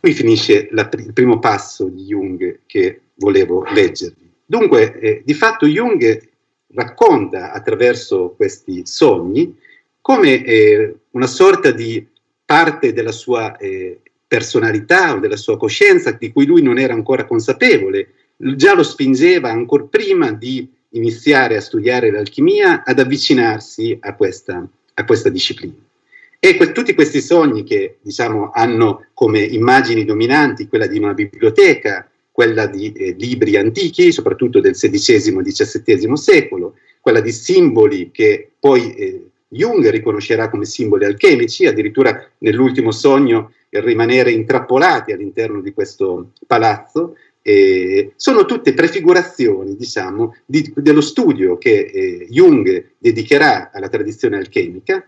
Qui 0.00 0.12
finisce 0.12 0.66
la, 0.72 0.90
il 0.92 1.12
primo 1.12 1.38
passo 1.38 1.84
di 1.84 2.02
Jung 2.02 2.62
che 2.66 3.02
volevo 3.14 3.62
leggervi. 3.72 4.28
Dunque, 4.44 4.98
eh, 4.98 5.22
di 5.24 5.34
fatto 5.34 5.66
Jung 5.66 6.28
racconta 6.74 7.52
attraverso 7.52 8.34
questi 8.36 8.86
sogni 8.86 9.56
come 10.00 10.42
eh, 10.42 10.96
una 11.12 11.28
sorta 11.28 11.70
di 11.70 12.04
parte 12.44 12.92
della 12.92 13.12
sua 13.12 13.56
eh, 13.56 14.00
personalità 14.26 15.14
o 15.14 15.20
della 15.20 15.36
sua 15.36 15.56
coscienza 15.56 16.10
di 16.10 16.32
cui 16.32 16.44
lui 16.44 16.60
non 16.60 16.76
era 16.80 16.92
ancora 16.92 17.24
consapevole, 17.24 18.08
già 18.36 18.74
lo 18.74 18.82
spingeva 18.82 19.50
ancora 19.50 19.84
prima 19.84 20.32
di 20.32 20.68
iniziare 20.90 21.56
a 21.56 21.60
studiare 21.60 22.10
l'alchimia 22.10 22.84
ad 22.84 22.98
avvicinarsi 22.98 23.96
a 24.00 24.14
questa, 24.14 24.66
a 24.94 25.04
questa 25.04 25.28
disciplina. 25.28 25.74
E 26.38 26.56
que- 26.56 26.72
tutti 26.72 26.94
questi 26.94 27.20
sogni 27.20 27.64
che 27.64 27.98
diciamo, 28.00 28.50
hanno 28.52 29.06
come 29.14 29.40
immagini 29.40 30.04
dominanti 30.04 30.68
quella 30.68 30.86
di 30.86 30.98
una 30.98 31.14
biblioteca, 31.14 32.08
quella 32.30 32.66
di 32.66 32.92
eh, 32.92 33.14
libri 33.18 33.56
antichi, 33.56 34.12
soprattutto 34.12 34.60
del 34.60 34.74
XVI 34.74 35.38
e 35.38 35.52
XVII 35.52 36.16
secolo, 36.16 36.74
quella 37.00 37.20
di 37.20 37.32
simboli 37.32 38.10
che 38.10 38.50
poi 38.58 38.94
eh, 38.94 39.26
Jung 39.48 39.88
riconoscerà 39.88 40.50
come 40.50 40.66
simboli 40.66 41.04
alchemici, 41.04 41.66
addirittura 41.66 42.28
nell'ultimo 42.38 42.90
sogno 42.90 43.52
rimanere 43.70 44.30
intrappolati 44.30 45.12
all'interno 45.12 45.60
di 45.60 45.72
questo 45.72 46.32
palazzo, 46.46 47.16
eh, 47.48 48.10
sono 48.16 48.44
tutte 48.44 48.74
prefigurazioni, 48.74 49.76
diciamo, 49.76 50.34
di, 50.44 50.72
dello 50.74 51.00
studio 51.00 51.56
che 51.58 51.78
eh, 51.78 52.26
Jung 52.28 52.94
dedicherà 52.98 53.70
alla 53.72 53.88
tradizione 53.88 54.36
alchemica, 54.36 55.06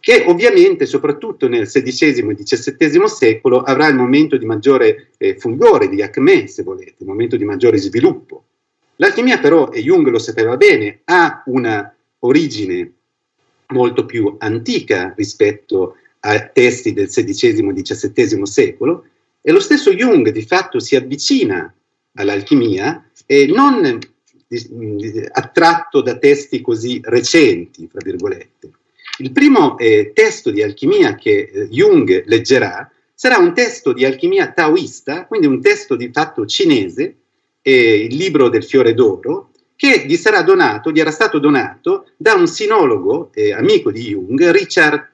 che 0.00 0.24
ovviamente, 0.26 0.86
soprattutto 0.86 1.46
nel 1.46 1.68
XVI 1.68 2.18
e 2.18 2.34
XVII 2.34 3.06
secolo, 3.06 3.60
avrà 3.60 3.86
il 3.86 3.94
momento 3.94 4.36
di 4.36 4.44
maggiore 4.44 5.10
eh, 5.18 5.36
fulgore, 5.38 5.88
di 5.88 6.02
acme, 6.02 6.48
se 6.48 6.64
volete, 6.64 6.94
il 6.98 7.06
momento 7.06 7.36
di 7.36 7.44
maggiore 7.44 7.78
sviluppo. 7.78 8.42
L'alchimia 8.96 9.38
però, 9.38 9.70
e 9.70 9.82
Jung 9.82 10.08
lo 10.08 10.18
sapeva 10.18 10.56
bene, 10.56 11.02
ha 11.04 11.44
una 11.46 11.94
origine 12.18 12.92
molto 13.68 14.04
più 14.04 14.34
antica 14.40 15.14
rispetto 15.16 15.94
a 16.18 16.40
testi 16.40 16.92
del 16.92 17.06
XVI 17.06 17.68
e 17.68 17.82
XVII 17.82 18.46
secolo, 18.46 19.04
e 19.42 19.52
lo 19.52 19.60
stesso 19.60 19.92
Jung 19.92 20.30
di 20.30 20.46
fatto 20.46 20.78
si 20.78 20.96
avvicina 20.96 21.74
all'alchimia 22.14 23.10
e 23.26 23.46
non 23.46 23.98
attratto 25.32 26.00
da 26.00 26.16
testi 26.16 26.60
così 26.60 27.00
recenti, 27.02 27.88
fra 27.90 28.00
virgolette. 28.02 28.70
Il 29.18 29.32
primo 29.32 29.76
eh, 29.78 30.12
testo 30.14 30.50
di 30.50 30.62
alchimia 30.62 31.14
che 31.16 31.50
eh, 31.52 31.68
Jung 31.68 32.24
leggerà 32.26 32.90
sarà 33.14 33.38
un 33.38 33.54
testo 33.54 33.92
di 33.92 34.04
alchimia 34.04 34.52
taoista, 34.52 35.26
quindi 35.26 35.46
un 35.46 35.60
testo 35.60 35.96
di 35.96 36.10
fatto 36.12 36.46
cinese, 36.46 37.16
eh, 37.62 38.04
il 38.04 38.16
libro 38.16 38.48
del 38.48 38.64
fiore 38.64 38.94
d'oro, 38.94 39.50
che 39.76 40.04
gli 40.06 40.16
sarà 40.16 40.42
donato, 40.42 40.90
gli 40.90 41.00
era 41.00 41.10
stato 41.10 41.38
donato 41.38 42.10
da 42.16 42.34
un 42.34 42.46
sinologo 42.46 43.30
eh, 43.34 43.52
amico 43.52 43.90
di 43.90 44.08
Jung, 44.08 44.50
Richard 44.50 45.10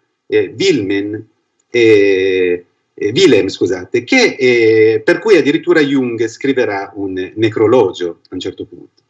eh, 2.98 3.12
Wilhelm, 3.14 3.48
scusate, 3.48 4.04
che, 4.04 4.36
eh, 4.38 5.00
per 5.04 5.18
cui 5.18 5.36
addirittura 5.36 5.80
Jung 5.80 6.26
scriverà 6.26 6.92
un 6.96 7.32
necrologio 7.34 8.20
a 8.28 8.34
un 8.34 8.40
certo 8.40 8.64
punto. 8.64 9.02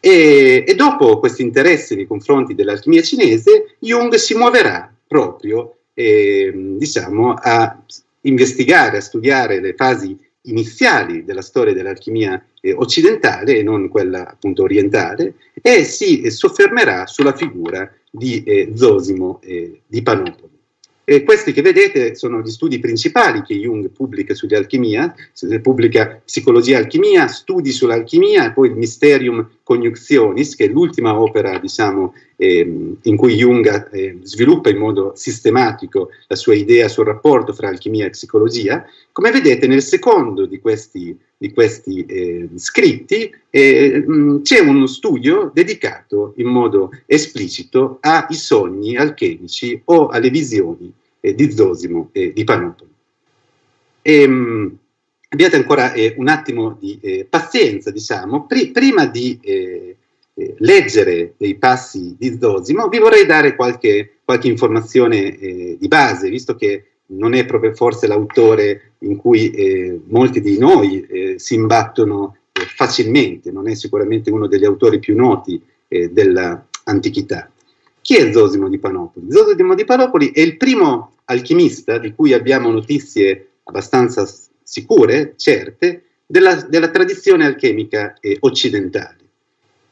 E, 0.00 0.64
e 0.66 0.74
dopo 0.74 1.18
questo 1.18 1.42
interesse 1.42 1.94
nei 1.94 2.06
confronti 2.06 2.54
dell'alchimia 2.54 3.02
cinese, 3.02 3.76
Jung 3.78 4.14
si 4.14 4.34
muoverà 4.34 4.92
proprio 5.06 5.76
eh, 5.94 6.52
diciamo, 6.54 7.32
a 7.32 7.82
investigare, 8.22 8.98
a 8.98 9.00
studiare 9.00 9.60
le 9.60 9.74
fasi 9.74 10.16
iniziali 10.42 11.24
della 11.24 11.42
storia 11.42 11.72
dell'alchimia 11.72 12.44
eh, 12.60 12.72
occidentale 12.72 13.56
e 13.56 13.62
non 13.62 13.88
quella 13.88 14.28
appunto 14.28 14.62
orientale 14.62 15.34
e 15.60 15.84
si 15.84 16.30
soffermerà 16.30 17.06
sulla 17.06 17.34
figura 17.34 17.90
di 18.10 18.42
eh, 18.44 18.72
Zosimo 18.74 19.40
eh, 19.42 19.80
di 19.86 20.02
Panopoli. 20.02 20.55
E 21.08 21.22
questi 21.22 21.52
che 21.52 21.62
vedete 21.62 22.16
sono 22.16 22.40
gli 22.40 22.50
studi 22.50 22.80
principali 22.80 23.42
che 23.42 23.54
Jung 23.54 23.90
pubblica 23.90 24.34
sull'alchimia, 24.34 25.14
pubblica 25.62 26.20
Psicologia 26.24 26.78
Alchimia, 26.78 27.28
Studi 27.28 27.70
sull'alchimia 27.70 28.46
e 28.46 28.52
poi 28.52 28.70
il 28.70 28.74
Mysterium 28.74 29.48
Conjunctionis, 29.66 30.54
che 30.54 30.66
è 30.66 30.68
l'ultima 30.68 31.18
opera 31.18 31.58
diciamo, 31.58 32.14
eh, 32.36 32.60
in 33.02 33.16
cui 33.16 33.34
Jung 33.34 33.90
eh, 33.90 34.18
sviluppa 34.22 34.70
in 34.70 34.76
modo 34.76 35.10
sistematico 35.16 36.10
la 36.28 36.36
sua 36.36 36.54
idea 36.54 36.86
sul 36.86 37.06
rapporto 37.06 37.52
fra 37.52 37.66
alchimia 37.66 38.06
e 38.06 38.10
psicologia. 38.10 38.86
Come 39.10 39.32
vedete 39.32 39.66
nel 39.66 39.82
secondo 39.82 40.46
di 40.46 40.60
questi, 40.60 41.18
di 41.36 41.52
questi 41.52 42.06
eh, 42.06 42.48
scritti 42.54 43.28
eh, 43.50 44.04
mh, 44.06 44.42
c'è 44.42 44.60
uno 44.60 44.86
studio 44.86 45.50
dedicato 45.52 46.34
in 46.36 46.46
modo 46.46 46.92
esplicito 47.04 47.98
ai 48.02 48.34
sogni 48.34 48.96
alchemici 48.96 49.82
o 49.86 50.06
alle 50.06 50.30
visioni 50.30 50.92
eh, 51.18 51.34
di 51.34 51.50
Zosimo 51.50 52.10
e 52.12 52.32
di 52.32 52.44
Panopoli. 52.44 52.90
Ehm, 54.02 54.78
abbiate 55.28 55.56
ancora 55.56 55.92
eh, 55.92 56.14
un 56.18 56.28
attimo 56.28 56.76
di 56.78 56.98
eh, 57.02 57.26
pazienza, 57.28 57.90
diciamo, 57.90 58.46
Pri- 58.46 58.70
prima 58.70 59.06
di 59.06 59.38
eh, 59.42 59.96
eh, 60.34 60.54
leggere 60.58 61.34
dei 61.36 61.56
passi 61.56 62.14
di 62.18 62.38
Zosimo, 62.40 62.88
vi 62.88 62.98
vorrei 62.98 63.26
dare 63.26 63.56
qualche, 63.56 64.18
qualche 64.24 64.48
informazione 64.48 65.38
eh, 65.38 65.76
di 65.78 65.88
base, 65.88 66.28
visto 66.28 66.54
che 66.54 66.84
non 67.08 67.34
è 67.34 67.44
proprio 67.44 67.72
forse 67.74 68.06
l'autore 68.06 68.92
in 69.00 69.16
cui 69.16 69.50
eh, 69.50 70.00
molti 70.06 70.40
di 70.40 70.58
noi 70.58 71.34
si 71.36 71.54
imbattono 71.54 72.36
facilmente, 72.52 73.52
non 73.52 73.68
è 73.68 73.74
sicuramente 73.74 74.30
uno 74.30 74.48
degli 74.48 74.64
autori 74.64 74.98
più 74.98 75.14
noti 75.14 75.62
dell'antichità. 75.88 77.48
Chi 78.00 78.16
è 78.16 78.32
Zosimo 78.32 78.68
di 78.68 78.78
Panopoli? 78.78 79.26
Zosimo 79.30 79.76
di 79.76 79.84
Panopoli 79.84 80.32
è 80.32 80.40
il 80.40 80.56
primo 80.56 81.12
alchimista 81.26 81.98
di 81.98 82.12
cui 82.12 82.32
abbiamo 82.32 82.70
notizie 82.70 83.50
abbastanza 83.64 84.26
sicure, 84.66 85.34
certe, 85.36 86.02
della, 86.26 86.54
della 86.54 86.88
tradizione 86.88 87.46
alchemica 87.46 88.16
eh, 88.18 88.36
occidentale. 88.40 89.18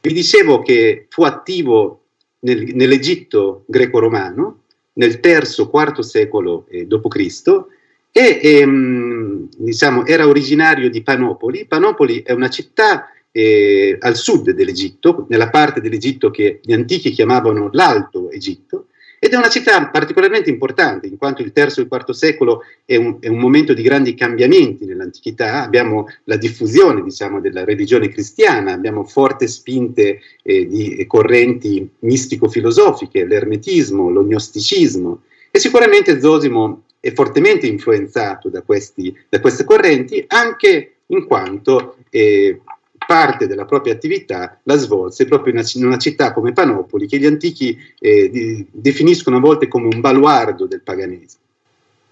Vi 0.01 0.11
dicevo 0.11 0.61
che 0.61 1.07
fu 1.09 1.23
attivo 1.23 2.01
nel, 2.39 2.75
nell'Egitto 2.75 3.63
greco-romano 3.67 4.63
nel 4.93 5.19
III-IV 5.23 5.99
secolo 5.99 6.65
eh, 6.69 6.85
d.C. 6.85 7.63
e 8.11 8.39
ehm, 8.43 9.47
diciamo, 9.57 10.05
era 10.05 10.27
originario 10.27 10.89
di 10.89 11.01
Panopoli. 11.01 11.65
Panopoli 11.65 12.21
è 12.21 12.33
una 12.33 12.49
città 12.49 13.09
eh, 13.31 13.95
al 13.99 14.15
sud 14.15 14.51
dell'Egitto, 14.51 15.25
nella 15.29 15.49
parte 15.49 15.79
dell'Egitto 15.79 16.31
che 16.31 16.59
gli 16.61 16.73
antichi 16.73 17.11
chiamavano 17.11 17.69
l'Alto 17.71 18.29
Egitto, 18.29 18.87
ed 19.25 19.33
è 19.33 19.37
una 19.37 19.49
città 19.49 19.87
particolarmente 19.87 20.51
importante, 20.51 21.07
in 21.07 21.17
quanto 21.17 21.41
il 21.41 21.51
III 21.51 21.63
e 21.63 21.81
il 21.81 21.87
IV 21.89 22.11
secolo 22.11 22.61
è 22.85 22.95
un, 22.95 23.17
è 23.19 23.27
un 23.27 23.39
momento 23.39 23.73
di 23.73 23.81
grandi 23.81 24.13
cambiamenti 24.13 24.85
nell'antichità, 24.85 25.63
abbiamo 25.63 26.07
la 26.25 26.37
diffusione 26.37 27.01
diciamo, 27.01 27.41
della 27.41 27.63
religione 27.63 28.09
cristiana, 28.09 28.73
abbiamo 28.73 29.03
forti 29.03 29.47
spinte 29.47 30.19
eh, 30.43 30.67
di 30.67 31.03
correnti 31.07 31.89
mistico-filosofiche, 32.01 33.25
l'ermetismo, 33.25 34.11
lo 34.11 34.21
gnosticismo, 34.23 35.23
e 35.49 35.57
sicuramente 35.57 36.19
Zosimo 36.19 36.83
è 36.99 37.11
fortemente 37.11 37.65
influenzato 37.65 38.49
da, 38.49 38.61
questi, 38.61 39.11
da 39.27 39.39
queste 39.39 39.63
correnti, 39.63 40.23
anche 40.27 40.97
in 41.07 41.25
quanto 41.25 41.97
eh, 42.11 42.61
parte 43.05 43.47
della 43.47 43.65
propria 43.65 43.93
attività 43.93 44.59
la 44.63 44.75
svolse 44.77 45.25
proprio 45.25 45.53
in 45.53 45.85
una, 45.85 45.97
città 45.97 46.33
come 46.33 46.53
Panopoli, 46.53 47.07
che 47.07 47.17
gli 47.17 47.25
antichi 47.25 47.77
eh, 47.99 48.29
di, 48.29 48.65
definiscono 48.71 49.37
a 49.37 49.39
volte 49.39 49.67
come 49.67 49.87
un 49.93 50.01
baluardo 50.01 50.65
del 50.65 50.81
paganesimo. 50.81 51.43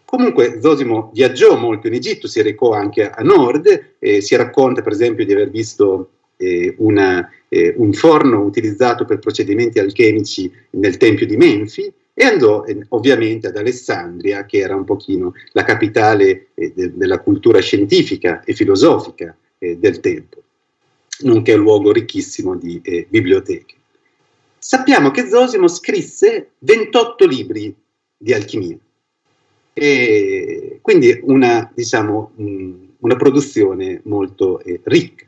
Comunque 0.05 0.59
Zosimo 0.61 1.09
viaggiò 1.11 1.57
molto 1.57 1.87
in 1.87 1.93
Egitto, 1.93 2.27
si 2.27 2.41
recò 2.43 2.73
anche 2.73 3.09
a 3.09 3.23
nord, 3.23 3.95
eh, 3.97 4.21
si 4.21 4.35
racconta 4.35 4.83
per 4.83 4.91
esempio 4.91 5.25
di 5.25 5.33
aver 5.33 5.49
visto 5.49 6.09
eh, 6.37 6.75
una, 6.77 7.27
eh, 7.49 7.73
un 7.77 7.93
forno 7.93 8.41
utilizzato 8.41 9.05
per 9.05 9.17
procedimenti 9.17 9.79
alchemici 9.79 10.51
nel 10.71 10.97
Tempio 10.97 11.25
di 11.25 11.35
Menfi 11.35 11.91
e 12.13 12.25
andò 12.25 12.63
eh, 12.63 12.85
ovviamente 12.89 13.47
ad 13.47 13.57
Alessandria, 13.57 14.45
che 14.45 14.59
era 14.59 14.75
un 14.75 14.83
pochino 14.83 15.33
la 15.53 15.63
capitale 15.63 16.49
eh, 16.53 16.71
de- 16.75 16.91
della 16.93 17.19
cultura 17.19 17.59
scientifica 17.59 18.43
e 18.43 18.53
filosofica 18.53 19.35
del 19.63 20.01
tempo. 20.01 20.42
Nonché 21.21 21.55
luogo 21.55 21.91
ricchissimo 21.91 22.55
di 22.55 22.79
eh, 22.83 23.05
biblioteche. 23.09 23.75
Sappiamo 24.57 25.11
che 25.11 25.27
Zosimo 25.27 25.67
scrisse 25.67 26.51
28 26.59 27.25
libri 27.25 27.73
di 28.17 28.33
alchimia, 28.33 28.77
e 29.73 30.79
quindi 30.81 31.19
una, 31.23 31.69
diciamo, 31.73 32.31
una 32.35 33.15
produzione 33.15 34.01
molto 34.05 34.59
eh, 34.59 34.79
ricca. 34.83 35.25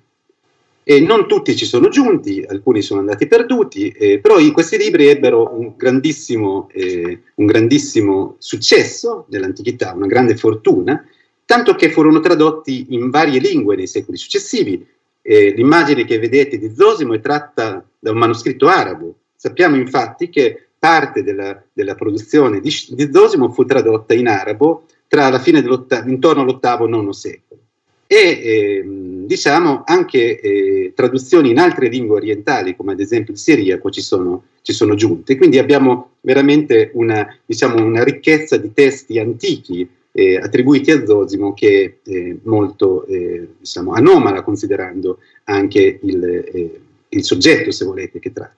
E 0.87 0.99
non 0.99 1.27
tutti 1.27 1.55
ci 1.55 1.65
sono 1.65 1.89
giunti, 1.89 2.45
alcuni 2.47 2.83
sono 2.83 2.99
andati 2.99 3.25
perduti, 3.25 3.89
eh, 3.89 4.19
però 4.19 4.35
questi 4.51 4.77
libri 4.77 5.07
ebbero 5.07 5.51
un 5.57 5.73
grandissimo, 5.75 6.69
eh, 6.71 7.21
un 7.35 7.45
grandissimo 7.47 8.35
successo 8.37 9.25
nell'antichità, 9.29 9.93
una 9.93 10.05
grande 10.05 10.37
fortuna, 10.37 11.03
tanto 11.43 11.73
che 11.73 11.89
furono 11.89 12.19
tradotti 12.19 12.85
in 12.89 13.09
varie 13.09 13.39
lingue 13.39 13.75
nei 13.75 13.87
secoli 13.87 14.15
successivi. 14.15 14.85
L'immagine 15.25 16.05
che 16.05 16.19
vedete 16.19 16.57
di 16.57 16.73
Zosimo 16.75 17.13
è 17.13 17.19
tratta 17.19 17.83
da 17.97 18.11
un 18.11 18.17
manoscritto 18.17 18.67
arabo. 18.67 19.15
Sappiamo 19.35 19.75
infatti 19.75 20.29
che 20.29 20.67
parte 20.77 21.23
della, 21.23 21.59
della 21.73 21.95
produzione 21.95 22.59
di, 22.59 22.71
di, 22.89 23.09
Zosimo 23.11 23.51
fu 23.51 23.65
tradotta 23.65 24.13
in 24.13 24.27
arabo 24.27 24.85
tra 25.07 25.29
la 25.29 25.39
fine 25.39 25.63
intorno 26.05 26.43
all'ottavo 26.43 26.87
nono 26.87 27.11
secolo 27.11 27.61
e 28.07 28.17
eh, 28.17 28.83
diciamo 29.25 29.81
anche 29.83 30.39
eh, 30.39 30.93
traduzioni 30.95 31.49
in 31.49 31.57
altre 31.57 31.87
lingue 31.87 32.17
orientali 32.17 32.75
come 32.75 32.91
ad 32.91 32.99
esempio 32.99 33.33
il 33.33 33.39
siriaco 33.39 33.89
ci 33.89 34.01
sono, 34.01 34.43
ci 34.61 34.73
sono 34.73 34.93
giunte 34.93 35.37
quindi 35.37 35.57
abbiamo 35.57 36.11
veramente 36.21 36.91
una, 36.93 37.35
diciamo, 37.43 37.83
una 37.83 38.03
ricchezza 38.03 38.57
di 38.57 38.71
testi 38.73 39.17
antichi 39.17 39.89
eh, 40.17 40.37
attribuiti 40.37 40.91
a 40.91 41.05
Zosimo 41.05 41.53
che 41.53 41.99
è 42.03 42.35
molto 42.43 43.05
eh, 43.05 43.49
diciamo, 43.59 43.91
anomala 43.91 44.43
considerando 44.43 45.19
anche 45.43 45.99
il, 46.01 46.23
eh, 46.23 46.79
il 47.09 47.23
soggetto 47.23 47.71
se 47.71 47.83
volete 47.83 48.19
che 48.19 48.31
tratta 48.31 48.55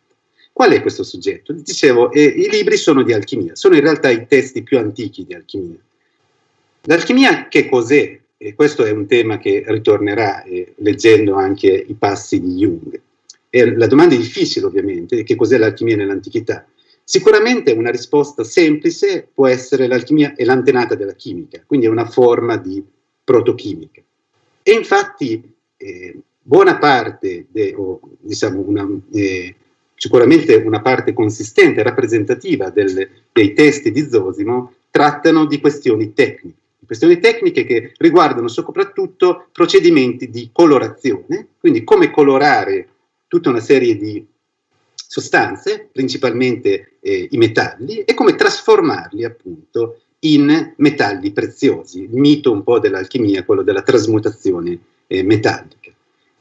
Qual 0.58 0.72
è 0.72 0.82
questo 0.82 1.04
soggetto? 1.04 1.54
Dicevo, 1.54 2.12
eh, 2.12 2.24
i 2.24 2.50
libri 2.50 2.78
sono 2.78 3.04
di 3.04 3.14
alchimia, 3.14 3.56
sono 3.56 3.76
in 3.76 3.82
realtà 3.82 4.10
i 4.10 4.26
testi 4.26 4.64
più 4.64 4.80
antichi 4.80 5.24
di 5.24 5.36
alchimia. 5.36 5.78
L'alchimia 6.86 7.48
che 7.48 7.70
cos'è? 7.70 8.20
E 8.36 8.56
questo 8.56 8.84
è 8.84 8.90
un 8.90 9.06
tema 9.06 9.38
che 9.38 9.64
ritornerà 9.68 10.42
eh, 10.42 10.74
leggendo 10.78 11.36
anche 11.36 11.68
i 11.68 11.94
passi 11.94 12.42
di 12.42 12.56
Jung. 12.56 13.00
E 13.52 13.76
la 13.76 13.86
domanda 13.86 14.16
è 14.16 14.18
difficile 14.18 14.66
ovviamente, 14.66 15.22
che 15.22 15.36
cos'è 15.36 15.60
l'alchimia 15.60 15.96
nell'antichità? 15.96 16.66
Sicuramente 17.10 17.72
una 17.72 17.90
risposta 17.90 18.44
semplice 18.44 19.30
può 19.34 19.48
essere 19.48 19.88
l'alchimia 19.88 20.36
è 20.36 20.44
l'antenata 20.44 20.94
della 20.94 21.14
chimica, 21.14 21.64
quindi 21.66 21.86
è 21.86 21.90
una 21.90 22.06
forma 22.06 22.58
di 22.58 22.84
protochimica. 23.24 24.02
E 24.62 24.72
infatti 24.74 25.56
eh, 25.78 26.20
buona 26.42 26.78
parte, 26.78 27.46
de, 27.50 27.74
o, 27.78 28.02
diciamo 28.20 28.60
una, 28.60 28.86
eh, 29.14 29.56
sicuramente 29.96 30.56
una 30.56 30.82
parte 30.82 31.14
consistente, 31.14 31.82
rappresentativa 31.82 32.72
del, 32.72 33.10
dei 33.32 33.54
testi 33.54 33.90
di 33.92 34.10
Zosimo, 34.10 34.74
trattano 34.92 35.46
di 35.46 35.62
questioni 35.62 36.12
tecniche. 36.12 36.58
Questioni 36.86 37.20
tecniche 37.20 37.64
che 37.64 37.94
riguardano 38.00 38.50
soprattutto 38.50 39.48
procedimenti 39.54 40.30
di 40.30 40.50
colorazione, 40.52 41.48
quindi 41.58 41.86
come 41.86 42.12
colorare 42.12 42.90
tutta 43.30 43.50
una 43.50 43.62
serie 43.62 43.96
di 43.96 44.28
sostanze, 45.08 45.88
principalmente 45.92 46.98
eh, 47.00 47.28
i 47.32 47.38
metalli, 47.38 48.00
e 48.00 48.14
come 48.14 48.36
trasformarli 48.36 49.24
appunto 49.24 50.02
in 50.20 50.74
metalli 50.78 51.32
preziosi. 51.32 52.04
Il 52.04 52.14
mito 52.14 52.52
un 52.52 52.64
po' 52.64 52.80
dell'alchimia, 52.80 53.44
quello 53.46 53.64
della 53.64 53.82
trasmutazione 53.82 54.78
eh, 55.08 55.24
metallica. 55.24 55.92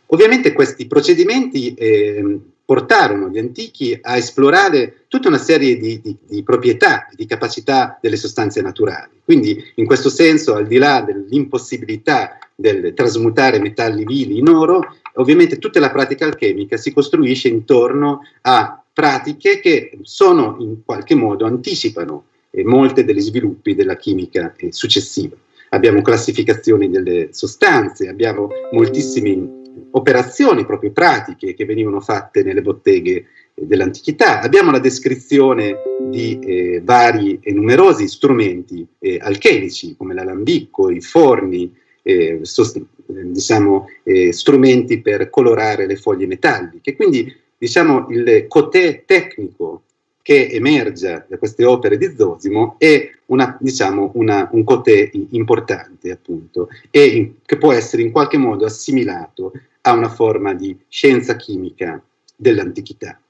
Ovviamente 0.06 0.52
questi 0.52 0.86
procedimenti 0.86 1.74
eh, 1.74 2.38
portarono 2.64 3.28
gli 3.28 3.38
antichi 3.38 3.96
a 4.00 4.16
esplorare 4.16 5.04
tutta 5.06 5.28
una 5.28 5.38
serie 5.38 5.76
di, 5.76 6.00
di, 6.00 6.16
di, 6.20 6.42
proprietà, 6.42 7.08
di 7.14 7.26
capacità 7.26 7.98
delle 8.00 8.16
sostanze 8.16 8.60
naturali. 8.60 9.20
Quindi 9.24 9.62
in 9.76 9.86
questo 9.86 10.08
senso, 10.08 10.54
al 10.54 10.66
di 10.66 10.76
là 10.76 11.00
dell'impossibilità 11.00 12.38
del 12.54 12.92
trasmutare 12.94 13.60
metalli 13.60 14.04
vili 14.04 14.38
in 14.38 14.48
oro, 14.48 14.96
ovviamente 15.16 15.58
tutta 15.58 15.80
la 15.80 15.90
pratica 15.90 16.24
alchemica 16.24 16.76
si 16.76 16.92
costruisce 16.92 17.48
intorno 17.48 18.22
a 18.42 18.82
pratiche 18.92 19.60
che 19.60 19.98
sono 20.02 20.56
in 20.60 20.76
qualche 20.84 21.14
modo 21.14 21.44
anticipano 21.44 22.24
eh, 22.50 22.64
molte 22.64 23.04
degli 23.04 23.20
sviluppi 23.20 23.74
della 23.74 23.96
chimica 23.96 24.54
eh, 24.56 24.72
successiva. 24.72 25.36
Abbiamo 25.70 26.00
classificazioni 26.00 26.88
delle 26.88 27.28
sostanze, 27.32 28.08
abbiamo 28.08 28.48
moltissimi 28.72 29.64
operazioni 29.90 30.64
proprio 30.64 30.92
pratiche 30.92 31.54
che 31.54 31.64
venivano 31.64 32.00
fatte 32.00 32.42
nelle 32.42 32.62
botteghe 32.62 33.12
eh, 33.12 33.26
dell'antichità. 33.54 34.40
Abbiamo 34.40 34.70
la 34.70 34.78
descrizione 34.78 35.76
di 36.00 36.38
eh, 36.38 36.80
vari 36.82 37.38
e 37.42 37.52
numerosi 37.52 38.08
strumenti 38.08 38.86
eh, 38.98 39.18
alchemici 39.20 39.94
come 39.96 40.14
l'alambicco, 40.14 40.90
i 40.90 41.00
forni, 41.00 41.70
eh, 42.02 42.40
sost- 42.42 42.80
diciamo, 43.06 43.88
eh, 44.02 44.32
strumenti 44.32 45.00
per 45.00 45.30
colorare 45.30 45.86
le 45.86 45.96
foglie 45.96 46.26
metalliche. 46.26 46.96
Quindi 46.96 47.34
diciamo, 47.56 48.06
il 48.10 48.46
cotè 48.48 49.04
tecnico 49.04 49.82
che 50.22 50.48
emerge 50.50 51.26
da 51.28 51.38
queste 51.38 51.64
opere 51.64 51.96
di 51.96 52.12
Zosimo 52.16 52.74
è 52.78 53.10
una, 53.26 53.56
diciamo, 53.60 54.10
una, 54.14 54.48
un 54.50 54.64
cotè 54.64 55.10
importante, 55.30 56.10
appunto, 56.10 56.68
e 56.90 57.36
che 57.44 57.56
può 57.56 57.72
essere 57.72 58.02
in 58.02 58.10
qualche 58.10 58.36
modo 58.36 58.64
assimilato 58.64 59.52
a 59.82 59.92
una 59.92 60.08
forma 60.08 60.52
di 60.52 60.76
scienza 60.88 61.36
chimica 61.36 62.02
dell'antichità. 62.34 63.20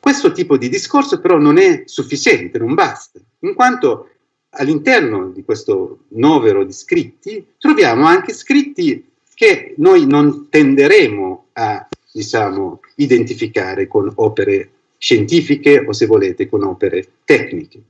Questo 0.00 0.32
tipo 0.32 0.56
di 0.56 0.70
discorso 0.70 1.20
però 1.20 1.36
non 1.36 1.58
è 1.58 1.82
sufficiente, 1.84 2.58
non 2.58 2.72
basta, 2.72 3.20
in 3.40 3.52
quanto 3.52 4.08
all'interno 4.50 5.28
di 5.28 5.44
questo 5.44 6.00
novero 6.08 6.64
di 6.64 6.72
scritti 6.72 7.44
troviamo 7.58 8.06
anche 8.06 8.32
scritti 8.32 9.08
che 9.34 9.74
noi 9.78 10.06
non 10.06 10.48
tenderemo 10.48 11.44
a 11.52 11.88
diciamo, 12.12 12.80
identificare 12.96 13.86
con 13.86 14.10
opere 14.16 14.70
scientifiche 14.98 15.78
o 15.78 15.92
se 15.92 16.06
volete 16.06 16.48
con 16.48 16.62
opere 16.62 17.06
tecniche, 17.24 17.80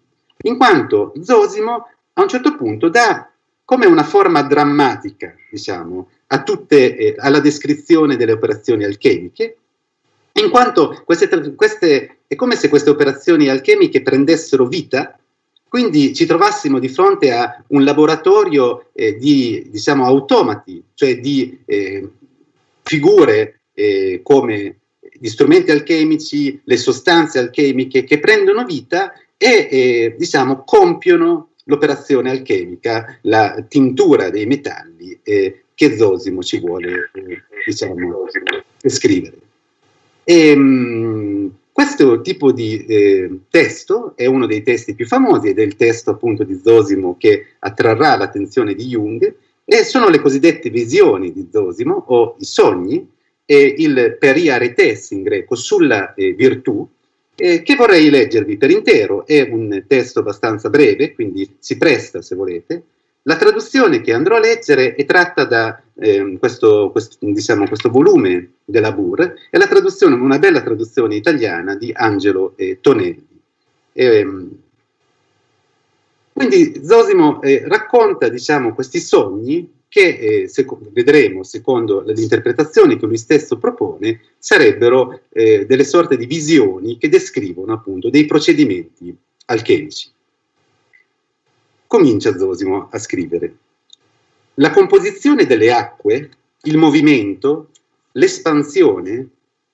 in 0.42 0.56
quanto 0.56 1.12
Zosimo 1.20 1.88
a 2.12 2.22
un 2.22 2.28
certo 2.28 2.54
punto 2.54 2.88
dà 2.88 3.28
come 3.64 3.86
una 3.86 4.04
forma 4.04 4.42
drammatica, 4.42 5.34
diciamo, 5.50 6.08
tutte, 6.44 6.96
eh, 6.96 7.14
alla 7.18 7.40
descrizione 7.40 8.16
delle 8.16 8.32
operazioni 8.32 8.84
alchemiche, 8.84 9.56
in 10.34 10.50
quanto 10.50 11.02
queste, 11.04 11.54
queste, 11.54 12.18
è 12.26 12.34
come 12.34 12.54
se 12.56 12.68
queste 12.68 12.90
operazioni 12.90 13.48
alchemiche 13.48 14.02
prendessero 14.02 14.66
vita, 14.66 15.18
quindi 15.70 16.12
ci 16.16 16.26
trovassimo 16.26 16.80
di 16.80 16.88
fronte 16.88 17.30
a 17.30 17.62
un 17.68 17.84
laboratorio 17.84 18.86
eh, 18.92 19.16
di 19.16 19.68
diciamo, 19.70 20.04
automati, 20.04 20.82
cioè 20.94 21.20
di 21.20 21.60
eh, 21.64 22.08
figure 22.82 23.60
eh, 23.72 24.18
come 24.24 24.78
gli 25.12 25.28
strumenti 25.28 25.70
alchemici, 25.70 26.60
le 26.64 26.76
sostanze 26.76 27.38
alchemiche 27.38 28.02
che 28.02 28.18
prendono 28.18 28.64
vita 28.64 29.12
e 29.36 29.68
eh, 29.70 30.16
diciamo, 30.18 30.64
compiono 30.64 31.50
l'operazione 31.66 32.30
alchemica, 32.30 33.18
la 33.22 33.64
tintura 33.68 34.28
dei 34.28 34.46
metalli 34.46 35.20
eh, 35.22 35.66
che 35.72 35.96
Zosimo 35.96 36.42
ci 36.42 36.58
vuole 36.58 37.10
eh, 37.14 37.42
diciamo, 37.64 38.24
descrivere. 38.80 39.36
E, 40.24 40.56
mh, 40.56 40.60
mm, 40.62 41.48
questo 41.80 42.20
tipo 42.20 42.52
di 42.52 42.84
eh, 42.84 43.38
testo 43.48 44.12
è 44.14 44.26
uno 44.26 44.44
dei 44.44 44.62
testi 44.62 44.94
più 44.94 45.06
famosi 45.06 45.48
ed 45.48 45.58
è 45.58 45.62
il 45.62 45.76
testo 45.76 46.10
appunto 46.10 46.44
di 46.44 46.60
Zosimo 46.62 47.16
che 47.18 47.54
attrarrà 47.58 48.18
l'attenzione 48.18 48.74
di 48.74 48.84
Jung 48.84 49.34
e 49.64 49.84
sono 49.84 50.10
le 50.10 50.20
cosiddette 50.20 50.68
visioni 50.68 51.32
di 51.32 51.48
Zosimo 51.50 52.04
o 52.08 52.36
i 52.38 52.44
sogni 52.44 53.08
e 53.46 53.74
il 53.78 54.18
periaretes 54.18 55.12
in 55.12 55.22
greco 55.22 55.54
sulla 55.54 56.12
eh, 56.12 56.32
virtù 56.34 56.86
eh, 57.34 57.62
che 57.62 57.74
vorrei 57.76 58.10
leggervi 58.10 58.58
per 58.58 58.70
intero. 58.70 59.24
È 59.24 59.40
un 59.40 59.82
testo 59.86 60.18
abbastanza 60.18 60.68
breve, 60.68 61.14
quindi 61.14 61.56
si 61.60 61.78
presta 61.78 62.20
se 62.20 62.34
volete, 62.34 62.82
la 63.24 63.36
traduzione 63.36 64.00
che 64.00 64.12
andrò 64.12 64.36
a 64.36 64.40
leggere 64.40 64.94
è 64.94 65.04
tratta 65.04 65.44
da 65.44 65.82
eh, 65.98 66.36
questo, 66.38 66.90
questo, 66.90 67.18
diciamo, 67.20 67.66
questo, 67.66 67.90
volume 67.90 68.52
della 68.64 68.92
Bur, 68.92 69.34
è 69.50 69.58
una 70.02 70.38
bella 70.38 70.62
traduzione 70.62 71.16
italiana 71.16 71.74
di 71.74 71.92
Angelo 71.94 72.54
eh, 72.56 72.78
Tonelli. 72.80 73.26
Eh, 73.92 74.48
quindi 76.32 76.80
Zosimo 76.82 77.42
eh, 77.42 77.62
racconta 77.66 78.28
diciamo, 78.28 78.72
questi 78.72 78.98
sogni 78.98 79.78
che 79.88 80.42
eh, 80.42 80.48
secondo, 80.48 80.88
vedremo, 80.92 81.42
secondo 81.42 82.00
le 82.00 82.14
interpretazioni 82.16 82.96
che 82.96 83.06
lui 83.06 83.18
stesso 83.18 83.58
propone, 83.58 84.20
sarebbero 84.38 85.22
eh, 85.30 85.66
delle 85.66 85.84
sorte 85.84 86.16
di 86.16 86.24
visioni 86.24 86.96
che 86.96 87.08
descrivono 87.08 87.74
appunto 87.74 88.08
dei 88.08 88.24
procedimenti 88.24 89.14
alchemici 89.46 90.08
comincia 91.90 92.38
Zosimo 92.38 92.86
a 92.88 92.98
scrivere. 93.00 93.52
La 94.54 94.70
composizione 94.70 95.44
delle 95.44 95.72
acque, 95.72 96.30
il 96.62 96.76
movimento, 96.76 97.70
l'espansione, 98.12 99.28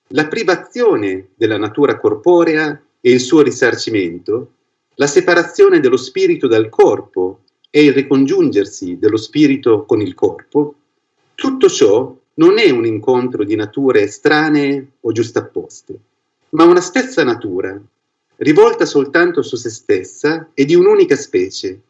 la 0.07 0.25
privazione 0.25 1.27
della 1.35 1.59
natura 1.59 1.99
corporea 1.99 2.81
e 2.99 3.11
il 3.11 3.19
suo 3.19 3.43
risarcimento, 3.43 4.53
la 4.95 5.05
separazione 5.05 5.79
dello 5.79 5.95
spirito 5.95 6.47
dal 6.47 6.69
corpo 6.69 7.41
e 7.69 7.83
il 7.83 7.93
ricongiungersi 7.93 8.97
dello 8.97 9.17
spirito 9.17 9.85
con 9.85 10.01
il 10.01 10.15
corpo, 10.15 10.73
tutto 11.35 11.69
ciò 11.69 12.17
non 12.33 12.57
è 12.57 12.71
un 12.71 12.87
incontro 12.87 13.43
di 13.43 13.53
nature 13.53 14.01
estranee 14.01 14.93
o 15.01 15.11
giustapposte, 15.11 15.99
ma 16.49 16.63
una 16.63 16.81
stessa 16.81 17.23
natura, 17.23 17.79
rivolta 18.37 18.87
soltanto 18.87 19.43
su 19.43 19.55
se 19.55 19.69
stessa 19.69 20.49
e 20.55 20.65
di 20.65 20.73
un'unica 20.73 21.15
specie. 21.15 21.81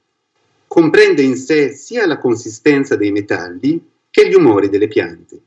Comprende 0.68 1.22
in 1.22 1.38
sé 1.38 1.74
sia 1.74 2.06
la 2.06 2.18
consistenza 2.18 2.96
dei 2.96 3.12
metalli 3.12 3.82
che 4.10 4.28
gli 4.28 4.34
umori 4.34 4.70
delle 4.70 4.88
piante. 4.88 5.40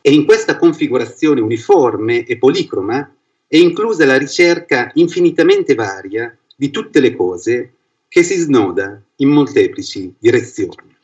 E 0.00 0.12
in 0.12 0.24
questa 0.24 0.56
configurazione 0.56 1.40
uniforme 1.40 2.24
e 2.24 2.36
policroma 2.36 3.10
è 3.46 3.56
inclusa 3.56 4.04
la 4.04 4.18
ricerca 4.18 4.90
infinitamente 4.94 5.74
varia 5.74 6.36
di 6.54 6.70
tutte 6.70 7.00
le 7.00 7.16
cose 7.16 7.72
che 8.08 8.22
si 8.22 8.36
snoda 8.36 9.00
in 9.16 9.28
molteplici 9.28 10.14
direzioni. 10.18 10.94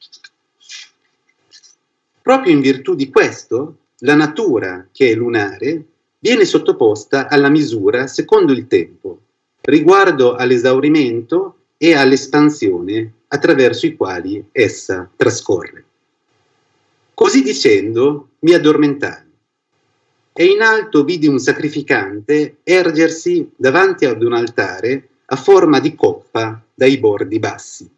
Proprio 2.22 2.52
in 2.52 2.60
virtù 2.60 2.94
di 2.94 3.08
questo, 3.08 3.76
la 4.00 4.14
natura, 4.14 4.86
che 4.92 5.10
è 5.10 5.14
lunare, 5.14 5.84
viene 6.18 6.44
sottoposta 6.44 7.28
alla 7.28 7.48
misura 7.48 8.06
secondo 8.06 8.52
il 8.52 8.66
tempo, 8.66 9.20
riguardo 9.62 10.34
all'esaurimento 10.34 11.59
e 11.82 11.94
all'espansione 11.94 13.10
attraverso 13.28 13.86
i 13.86 13.96
quali 13.96 14.44
essa 14.52 15.10
trascorre. 15.16 15.82
Così 17.14 17.42
dicendo, 17.42 18.32
mi 18.40 18.52
addormentai 18.52 19.28
e 20.34 20.44
in 20.44 20.60
alto 20.60 21.04
vidi 21.04 21.26
un 21.26 21.38
sacrificante 21.38 22.58
ergersi 22.64 23.50
davanti 23.56 24.04
ad 24.04 24.22
un 24.22 24.34
altare 24.34 25.08
a 25.24 25.36
forma 25.36 25.80
di 25.80 25.94
coppa 25.94 26.62
dai 26.74 26.98
bordi 26.98 27.38
bassi. 27.38 27.90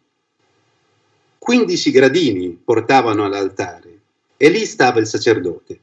Quindici 1.37 1.91
gradini 1.91 2.57
portavano 2.63 3.25
all'altare 3.25 3.99
e 4.37 4.49
lì 4.49 4.65
stava 4.65 5.01
il 5.01 5.07
sacerdote 5.07 5.79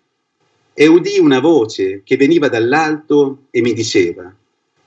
e 0.73 0.87
udì 0.87 1.19
una 1.19 1.41
voce 1.41 2.01
che 2.03 2.17
veniva 2.17 2.49
dall'alto 2.49 3.43
e 3.51 3.61
mi 3.61 3.75
diceva, 3.75 4.35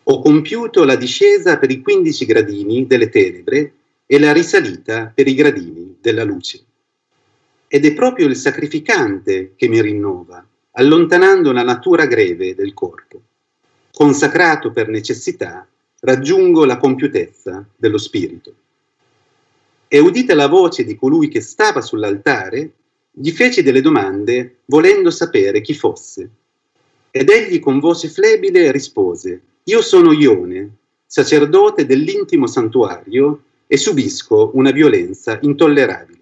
ho 0.05 0.19
compiuto 0.21 0.83
la 0.83 0.95
discesa 0.95 1.57
per 1.57 1.71
i 1.71 1.81
quindici 1.81 2.25
gradini 2.25 2.85
delle 2.85 3.09
tenebre 3.09 3.73
e 4.05 4.19
la 4.19 4.33
risalita 4.33 5.11
per 5.13 5.27
i 5.27 5.33
gradini 5.33 5.97
della 6.01 6.23
luce. 6.23 6.61
Ed 7.67 7.85
è 7.85 7.93
proprio 7.93 8.27
il 8.27 8.35
sacrificante 8.35 9.53
che 9.55 9.69
mi 9.69 9.81
rinnova, 9.81 10.45
allontanando 10.71 11.53
la 11.53 11.63
natura 11.63 12.05
greve 12.05 12.53
del 12.53 12.73
corpo. 12.73 13.21
Consacrato 13.93 14.71
per 14.71 14.89
necessità, 14.89 15.65
raggiungo 16.01 16.65
la 16.65 16.77
compiutezza 16.77 17.65
dello 17.75 17.97
spirito. 17.97 18.53
E 19.87 19.99
udita 19.99 20.35
la 20.35 20.47
voce 20.47 20.83
di 20.83 20.95
colui 20.95 21.29
che 21.29 21.39
stava 21.39 21.79
sull'altare, 21.79 22.71
gli 23.09 23.31
fece 23.31 23.63
delle 23.63 23.81
domande 23.81 24.57
volendo 24.65 25.11
sapere 25.11 25.61
chi 25.61 25.73
fosse. 25.73 26.29
Ed 27.09 27.29
egli 27.29 27.59
con 27.59 27.79
voce 27.79 28.09
flebile 28.09 28.71
rispose, 28.71 29.41
io 29.65 29.81
sono 29.81 30.11
Ione, 30.11 30.69
sacerdote 31.05 31.85
dell'intimo 31.85 32.47
santuario 32.47 33.43
e 33.65 33.77
subisco 33.77 34.51
una 34.55 34.71
violenza 34.71 35.39
intollerabile. 35.41 36.19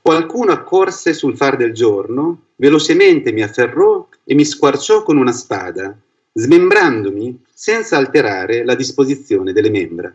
Qualcuno 0.00 0.50
accorse 0.50 1.12
sul 1.12 1.36
far 1.36 1.56
del 1.56 1.72
giorno, 1.72 2.46
velocemente 2.56 3.30
mi 3.30 3.42
afferrò 3.42 4.08
e 4.24 4.34
mi 4.34 4.44
squarciò 4.44 5.04
con 5.04 5.16
una 5.16 5.30
spada, 5.30 5.96
smembrandomi 6.32 7.44
senza 7.52 7.96
alterare 7.96 8.64
la 8.64 8.74
disposizione 8.74 9.52
delle 9.52 9.70
membra. 9.70 10.12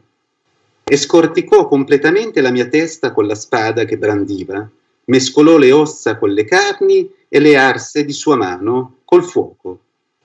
E 0.84 0.98
scorticò 0.98 1.68
completamente 1.68 2.42
la 2.42 2.52
mia 2.52 2.68
testa 2.68 3.14
con 3.14 3.28
la 3.28 3.36
spada 3.36 3.86
che 3.86 3.98
brandiva, 3.98 4.70
mescolò 5.06 5.58
le 5.58 5.72
ossa 5.72 6.18
con 6.18 6.32
le 6.32 6.44
carni 6.44 7.10
e 7.30 7.40
le 7.40 7.56
arse 7.56 8.04
di 8.04 8.14
sua 8.14 8.36
mano 8.36 8.98
col 9.06 9.24
fuoco, 9.24 9.80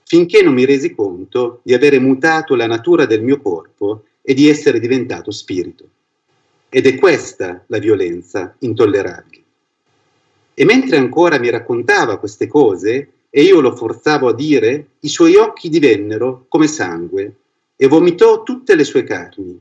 finché 0.04 0.42
non 0.42 0.54
mi 0.54 0.64
resi 0.64 0.94
conto 0.94 1.60
di 1.62 1.74
avere 1.74 1.98
mutato 1.98 2.54
la 2.54 2.66
natura 2.66 3.06
del 3.06 3.22
mio 3.22 3.40
corpo 3.40 4.04
e 4.22 4.34
di 4.34 4.48
essere 4.48 4.80
diventato 4.80 5.30
spirito. 5.30 5.88
Ed 6.68 6.86
è 6.86 6.94
questa 6.96 7.64
la 7.68 7.78
violenza 7.78 8.54
intollerabile. 8.60 9.42
E 10.54 10.64
mentre 10.64 10.96
ancora 10.96 11.38
mi 11.38 11.50
raccontava 11.50 12.18
queste 12.18 12.46
cose 12.46 13.08
e 13.28 13.42
io 13.42 13.60
lo 13.60 13.74
forzavo 13.74 14.28
a 14.28 14.34
dire, 14.34 14.86
i 15.00 15.08
suoi 15.08 15.34
occhi 15.34 15.68
divennero 15.68 16.46
come 16.48 16.68
sangue 16.68 17.34
e 17.76 17.88
vomitò 17.88 18.44
tutte 18.44 18.76
le 18.76 18.84
sue 18.84 19.02
carni. 19.02 19.60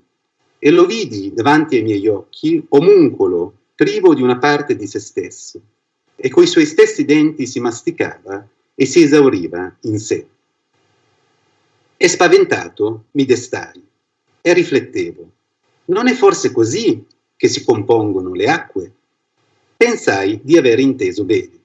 E 0.59 0.69
lo 0.69 0.85
vidi 0.85 1.33
davanti 1.33 1.77
ai 1.77 1.81
miei 1.81 2.07
occhi, 2.07 2.63
omuncolo, 2.69 3.53
privo 3.75 4.13
di 4.13 4.21
una 4.21 4.37
parte 4.37 4.75
di 4.75 4.85
se 4.85 4.99
stesso, 4.99 5.59
e 6.15 6.29
coi 6.29 6.45
suoi 6.45 6.65
stessi 6.65 7.03
denti 7.03 7.47
si 7.47 7.59
masticava 7.59 8.47
e 8.75 8.85
si 8.85 9.01
esauriva 9.01 9.75
in 9.81 9.99
sé. 9.99 10.27
E 12.03 12.09
spaventato 12.09 13.05
mi 13.11 13.23
destai 13.23 13.81
e 14.41 14.53
riflettevo, 14.53 15.31
non 15.85 16.09
è 16.09 16.13
forse 16.13 16.51
così 16.51 17.01
che 17.33 17.47
si 17.47 17.63
compongono 17.63 18.33
le 18.33 18.45
acque? 18.47 18.91
Pensai 19.77 20.41
di 20.43 20.57
aver 20.57 20.79
inteso 20.79 21.23
bene. 21.23 21.57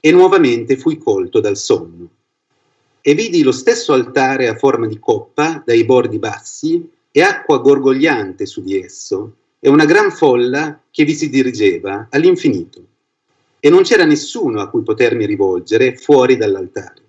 E 0.00 0.12
nuovamente 0.12 0.76
fui 0.76 0.98
colto 0.98 1.40
dal 1.40 1.56
sonno. 1.56 2.10
E 3.00 3.14
vidi 3.14 3.42
lo 3.42 3.52
stesso 3.52 3.94
altare 3.94 4.48
a 4.48 4.56
forma 4.58 4.86
di 4.86 4.98
coppa 4.98 5.62
dai 5.64 5.82
bordi 5.86 6.18
bassi 6.18 6.86
e 7.10 7.22
acqua 7.22 7.56
gorgogliante 7.56 8.44
su 8.44 8.62
di 8.62 8.78
esso, 8.78 9.36
e 9.60 9.70
una 9.70 9.86
gran 9.86 10.12
folla 10.12 10.78
che 10.90 11.04
vi 11.04 11.14
si 11.14 11.30
dirigeva 11.30 12.08
all'infinito. 12.10 12.84
E 13.60 13.70
non 13.70 13.82
c'era 13.82 14.04
nessuno 14.04 14.60
a 14.60 14.68
cui 14.68 14.82
potermi 14.82 15.24
rivolgere 15.24 15.96
fuori 15.96 16.36
dall'altare. 16.36 17.01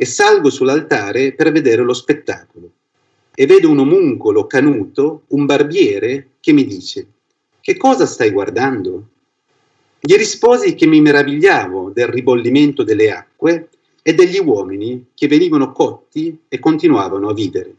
E 0.00 0.04
salgo 0.04 0.48
sull'altare 0.48 1.32
per 1.32 1.50
vedere 1.50 1.82
lo 1.82 1.92
spettacolo. 1.92 2.70
E 3.34 3.46
vedo 3.46 3.68
un 3.68 3.80
omuncolo 3.80 4.46
canuto, 4.46 5.22
un 5.28 5.44
barbiere, 5.44 6.34
che 6.38 6.52
mi 6.52 6.64
dice, 6.64 7.04
che 7.60 7.76
cosa 7.76 8.06
stai 8.06 8.30
guardando? 8.30 9.08
Gli 9.98 10.14
risposi 10.14 10.76
che 10.76 10.86
mi 10.86 11.00
meravigliavo 11.00 11.90
del 11.90 12.06
ribollimento 12.06 12.84
delle 12.84 13.10
acque 13.10 13.70
e 14.00 14.14
degli 14.14 14.38
uomini 14.38 15.06
che 15.14 15.26
venivano 15.26 15.72
cotti 15.72 16.42
e 16.46 16.60
continuavano 16.60 17.28
a 17.28 17.34
vivere. 17.34 17.74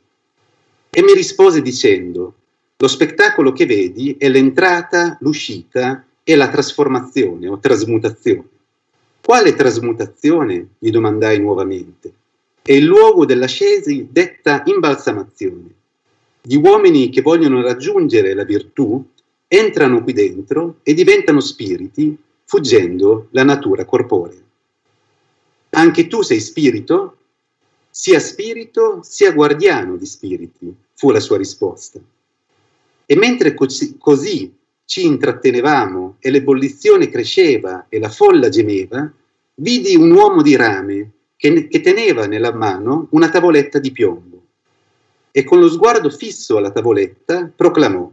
E 0.89 1.01
mi 1.01 1.13
rispose 1.13 1.61
dicendo, 1.61 2.33
lo 2.75 2.87
spettacolo 2.89 3.53
che 3.53 3.65
vedi 3.65 4.17
è 4.19 4.27
l'entrata, 4.27 5.17
l'uscita 5.21 6.05
e 6.21 6.35
la 6.35 6.49
trasformazione 6.49 7.47
o 7.47 7.59
trasmutazione. 7.59 8.58
Quale 9.29 9.53
trasmutazione? 9.53 10.69
gli 10.79 10.89
domandai 10.89 11.39
nuovamente. 11.39 12.11
È 12.63 12.71
il 12.71 12.83
luogo 12.83 13.27
dell'ascesi 13.27 14.07
detta 14.09 14.63
imbalsamazione. 14.65 15.69
Gli 16.41 16.55
uomini 16.55 17.11
che 17.11 17.21
vogliono 17.21 17.61
raggiungere 17.61 18.33
la 18.33 18.43
virtù 18.43 19.05
entrano 19.47 20.01
qui 20.01 20.13
dentro 20.13 20.77
e 20.81 20.95
diventano 20.95 21.41
spiriti, 21.41 22.17
fuggendo 22.43 23.27
la 23.29 23.43
natura 23.43 23.85
corporea. 23.85 24.41
Anche 25.69 26.07
tu 26.07 26.23
sei 26.23 26.39
spirito? 26.39 27.17
Sia 27.87 28.19
spirito, 28.19 29.01
sia 29.03 29.31
guardiano 29.31 29.95
di 29.95 30.07
spiriti, 30.07 30.75
fu 30.95 31.11
la 31.11 31.19
sua 31.19 31.37
risposta. 31.37 31.99
E 33.05 33.15
mentre 33.15 33.53
così, 33.53 34.57
ci 34.85 35.05
intrattenevamo 35.05 36.15
e 36.17 36.31
l'ebollizione 36.31 37.09
cresceva 37.09 37.85
e 37.89 37.99
la 37.99 38.09
folla 38.09 38.49
gemeva, 38.49 39.13
vidi 39.59 39.95
un 39.95 40.11
uomo 40.11 40.41
di 40.41 40.55
rame 40.55 41.11
che, 41.35 41.67
che 41.67 41.81
teneva 41.81 42.25
nella 42.25 42.53
mano 42.53 43.07
una 43.11 43.29
tavoletta 43.29 43.79
di 43.79 43.91
piombo 43.91 44.41
e 45.31 45.43
con 45.43 45.59
lo 45.59 45.69
sguardo 45.69 46.09
fisso 46.09 46.57
alla 46.57 46.71
tavoletta 46.71 47.51
proclamò 47.55 48.09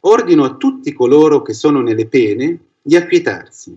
Ordino 0.00 0.44
a 0.44 0.54
tutti 0.54 0.92
coloro 0.92 1.42
che 1.42 1.54
sono 1.54 1.80
nelle 1.80 2.06
pene 2.06 2.58
di 2.80 2.96
acquietarsi 2.96 3.76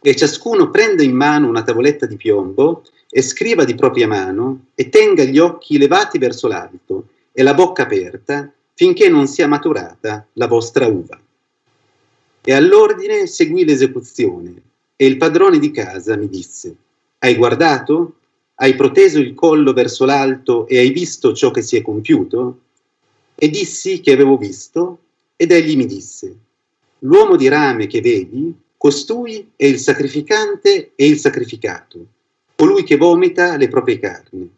e 0.00 0.16
ciascuno 0.16 0.70
prenda 0.70 1.02
in 1.02 1.14
mano 1.14 1.48
una 1.48 1.62
tavoletta 1.62 2.06
di 2.06 2.16
piombo 2.16 2.82
e 3.08 3.22
scriva 3.22 3.64
di 3.64 3.74
propria 3.74 4.08
mano 4.08 4.66
e 4.74 4.88
tenga 4.88 5.22
gli 5.22 5.38
occhi 5.38 5.78
levati 5.78 6.18
verso 6.18 6.48
l'alto 6.48 7.08
e 7.32 7.42
la 7.42 7.54
bocca 7.54 7.84
aperta 7.84 8.52
finché 8.74 9.08
non 9.08 9.28
sia 9.28 9.46
maturata 9.46 10.26
la 10.32 10.48
vostra 10.48 10.88
uva. 10.88 11.18
E 12.46 12.52
all'ordine 12.52 13.26
seguì 13.26 13.64
l'esecuzione, 13.64 14.54
e 14.96 15.06
il 15.06 15.16
padrone 15.16 15.58
di 15.58 15.70
casa 15.70 16.16
mi 16.16 16.28
disse, 16.28 16.76
hai 17.18 17.34
guardato? 17.36 18.16
Hai 18.56 18.76
proteso 18.76 19.18
il 19.18 19.34
collo 19.34 19.72
verso 19.72 20.04
l'alto 20.04 20.68
e 20.68 20.78
hai 20.78 20.90
visto 20.90 21.32
ciò 21.32 21.50
che 21.50 21.62
si 21.62 21.76
è 21.76 21.82
compiuto? 21.82 22.60
E 23.34 23.48
dissi 23.48 24.00
che 24.00 24.12
avevo 24.12 24.36
visto, 24.36 24.98
ed 25.34 25.50
egli 25.50 25.76
mi 25.76 25.86
disse, 25.86 26.36
l'uomo 27.00 27.36
di 27.36 27.48
rame 27.48 27.88
che 27.88 28.00
vedi 28.00 28.54
costui 28.76 29.50
è 29.56 29.64
il 29.64 29.78
sacrificante 29.78 30.92
e 30.94 31.06
il 31.06 31.18
sacrificato, 31.18 32.06
colui 32.54 32.84
che 32.84 32.96
vomita 32.96 33.56
le 33.56 33.68
proprie 33.68 33.98
carni. 33.98 34.48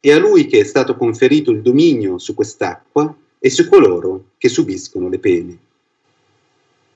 È 0.00 0.10
a 0.12 0.18
lui 0.18 0.46
che 0.46 0.60
è 0.60 0.64
stato 0.64 0.96
conferito 0.96 1.50
il 1.50 1.60
dominio 1.60 2.18
su 2.18 2.32
quest'acqua 2.32 3.14
e 3.38 3.50
su 3.50 3.68
coloro 3.68 4.30
che 4.38 4.48
subiscono 4.48 5.08
le 5.08 5.18
pene. 5.18 5.58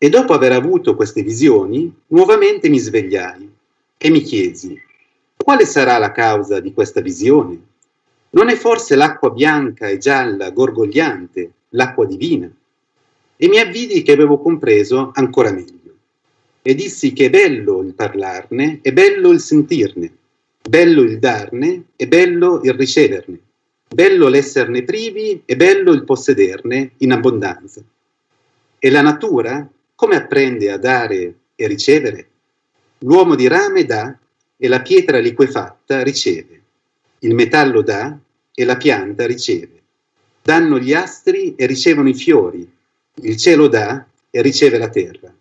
E 0.03 0.09
dopo 0.09 0.33
aver 0.33 0.51
avuto 0.51 0.97
queste 0.97 1.23
visioni, 1.23 1.95
nuovamente 2.09 2.69
mi 2.69 2.81
svegliai 2.81 3.49
e 3.97 4.11
mi 4.11 4.21
chiesi, 4.23 4.77
quale 5.37 5.65
sarà 5.65 5.97
la 5.99 6.11
causa 6.11 6.59
di 6.59 6.73
questa 6.73 7.01
visione? 7.01 7.61
Non 8.31 8.49
è 8.49 8.57
forse 8.57 8.97
l'acqua 8.97 9.31
bianca 9.31 9.87
e 9.87 9.99
gialla, 9.99 10.51
gorgogliante, 10.51 11.53
l'acqua 11.69 12.05
divina? 12.05 12.51
E 13.37 13.49
mi 13.49 13.59
avvidi 13.59 14.03
che 14.03 14.11
avevo 14.11 14.41
compreso 14.41 15.13
ancora 15.15 15.53
meglio. 15.53 15.95
E 16.63 16.75
dissi 16.75 17.13
che 17.13 17.27
è 17.27 17.31
bello 17.31 17.81
il 17.83 17.95
parlarne, 17.95 18.81
è 18.83 18.93
bello 18.93 19.31
il 19.31 19.39
sentirne, 19.39 20.13
bello 20.69 21.03
il 21.03 21.21
darne, 21.21 21.85
è 21.95 22.09
bello 22.09 22.61
il 22.65 22.75
riceverne, 22.75 23.39
bello 23.87 24.27
l'esserne 24.27 24.83
privi, 24.83 25.43
è 25.45 25.55
bello 25.55 25.93
il 25.93 26.03
possederne 26.03 26.91
in 26.97 27.13
abbondanza. 27.13 27.81
E 28.81 28.91
la 28.91 29.03
natura 29.03 29.71
come 29.95 30.17
apprende 30.17 30.71
a 30.71 30.79
dare 30.79 31.35
e 31.55 31.67
ricevere? 31.67 32.29
L'uomo 32.99 33.35
di 33.35 33.47
rame 33.47 33.85
dà 33.85 34.17
e 34.57 34.69
la 34.69 34.81
pietra 34.81 35.19
liquefatta 35.19 36.03
riceve. 36.03 36.61
Il 37.21 37.35
metallo 37.35 37.83
dà 37.83 38.19
e 38.55 38.65
la 38.65 38.77
pianta 38.77 39.27
riceve. 39.27 39.81
Danno 40.43 40.79
gli 40.79 40.93
astri 40.93 41.55
e 41.55 41.67
ricevono 41.67 42.09
i 42.09 42.15
fiori. 42.15 42.69
Il 43.15 43.37
cielo 43.37 43.69
dà 43.69 44.05
e 44.31 44.43
riceve 44.43 44.79
la 44.79 44.89
terra. 44.89 45.33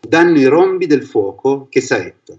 Danno 0.00 0.38
i 0.38 0.44
rombi 0.44 0.86
del 0.86 1.04
fuoco 1.04 1.66
che 1.68 1.80
saetta. 1.80 2.34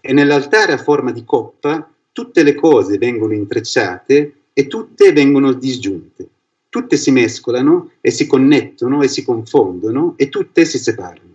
E 0.00 0.12
nell'altare 0.12 0.72
a 0.72 0.78
forma 0.78 1.10
di 1.12 1.24
coppa 1.24 1.90
tutte 2.12 2.42
le 2.42 2.54
cose 2.54 2.96
vengono 2.96 3.34
intrecciate 3.34 4.34
e 4.52 4.66
tutte 4.66 5.12
vengono 5.12 5.52
disgiunte 5.52 6.28
tutte 6.76 6.98
si 6.98 7.10
mescolano 7.10 7.92
e 8.02 8.10
si 8.10 8.26
connettono 8.26 9.02
e 9.02 9.08
si 9.08 9.24
confondono 9.24 10.12
e 10.18 10.28
tutte 10.28 10.66
si 10.66 10.78
separano. 10.78 11.34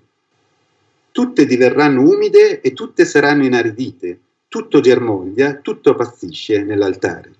Tutte 1.12 1.48
diverranno 1.48 2.04
umide 2.04 2.62
e 2.62 2.74
tutte 2.74 3.06
saranno 3.06 3.44
inaridite, 3.44 4.20
tutto 4.48 4.82
germoglia, 4.82 5.56
tutto 5.56 5.96
pazzisce 5.96 6.62
nell'altare. 6.62 7.32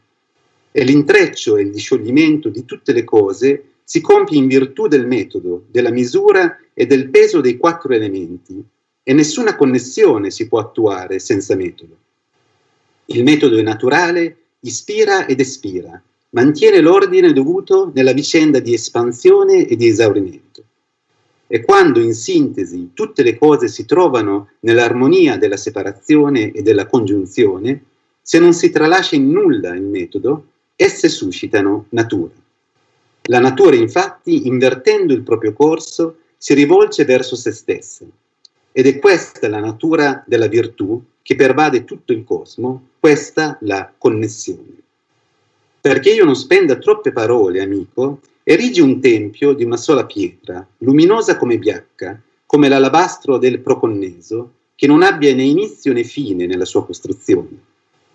E 0.72 0.84
l'intreccio 0.84 1.58
e 1.58 1.62
il 1.62 1.70
discioglimento 1.70 2.50
di 2.50 2.66
tutte 2.66 2.92
le 2.92 3.04
cose 3.04 3.66
si 3.84 4.02
compie 4.02 4.40
in 4.40 4.48
virtù 4.48 4.88
del 4.88 5.06
metodo, 5.06 5.66
della 5.70 5.92
misura 5.92 6.58
e 6.74 6.88
del 6.88 7.08
peso 7.10 7.40
dei 7.40 7.58
quattro 7.58 7.94
elementi, 7.94 8.64
e 9.04 9.14
nessuna 9.14 9.56
connessione 9.56 10.32
si 10.32 10.48
può 10.48 10.58
attuare 10.58 11.20
senza 11.20 11.54
metodo. 11.56 11.96
Il 13.06 13.24
metodo 13.24 13.60
è 13.60 13.62
naturale, 13.62 14.38
ispira 14.62 15.28
ed 15.28 15.40
espira, 15.40 16.02
mantiene 16.32 16.80
l'ordine 16.80 17.34
dovuto 17.34 17.92
nella 17.94 18.14
vicenda 18.14 18.60
di 18.60 18.74
espansione 18.74 19.66
e 19.66 19.76
di 19.76 19.88
esaurimento. 19.88 20.64
E 21.48 21.62
quando 21.64 22.00
in 22.00 22.14
sintesi 22.14 22.92
tutte 22.94 23.24
le 23.24 23.38
cose 23.38 23.68
si 23.68 23.86
trovano 23.86 24.52
nell'armonia 24.62 25.38
della 25.38 25.58
separazione 25.58 26.52
e 26.52 26.62
della 26.62 26.86
congiunzione, 26.86 27.84
se 28.22 28.40
non 28.40 28.54
si 28.54 28.70
tralascia 28.70 29.16
in 29.16 29.30
nulla 29.30 29.76
il 29.76 29.82
metodo, 29.82 30.46
esse 30.76 31.10
suscitano 31.10 31.88
natura. 31.90 32.32
La 33.24 33.40
natura 33.40 33.76
infatti, 33.76 34.48
invertendo 34.48 35.14
il 35.14 35.24
proprio 35.24 35.54
corso, 35.54 36.18
si 36.38 36.54
rivolge 36.54 37.04
verso 37.04 37.36
se 37.36 37.52
stessa. 37.52 38.06
Ed 38.72 38.88
è 38.88 39.00
questa 39.00 39.50
la 39.50 39.60
natura 39.60 40.24
della 40.26 40.48
virtù 40.48 41.02
che 41.22 41.36
pervade 41.36 41.84
tutto 41.84 42.14
il 42.14 42.24
cosmo, 42.24 42.88
questa 43.00 43.58
la 43.62 43.92
connessione. 43.96 44.82
Perché 45.82 46.12
io 46.12 46.26
non 46.26 46.36
spenda 46.36 46.76
troppe 46.76 47.12
parole, 47.12 47.60
amico, 47.60 48.20
erigi 48.44 48.82
un 48.82 49.02
tempio 49.02 49.54
di 49.54 49.64
una 49.64 49.78
sola 49.78 50.06
pietra, 50.06 50.66
luminosa 50.78 51.38
come 51.38 51.58
biacca, 51.58 52.22
come 52.46 52.70
l'alabastro 52.70 53.40
del 53.40 53.62
proconneso, 53.62 54.52
che 54.76 54.86
non 54.86 55.02
abbia 55.02 55.34
né 55.34 55.44
inizio 55.44 55.92
né 55.92 56.04
fine 56.04 56.46
nella 56.46 56.66
sua 56.66 56.86
costruzione. 56.86 57.58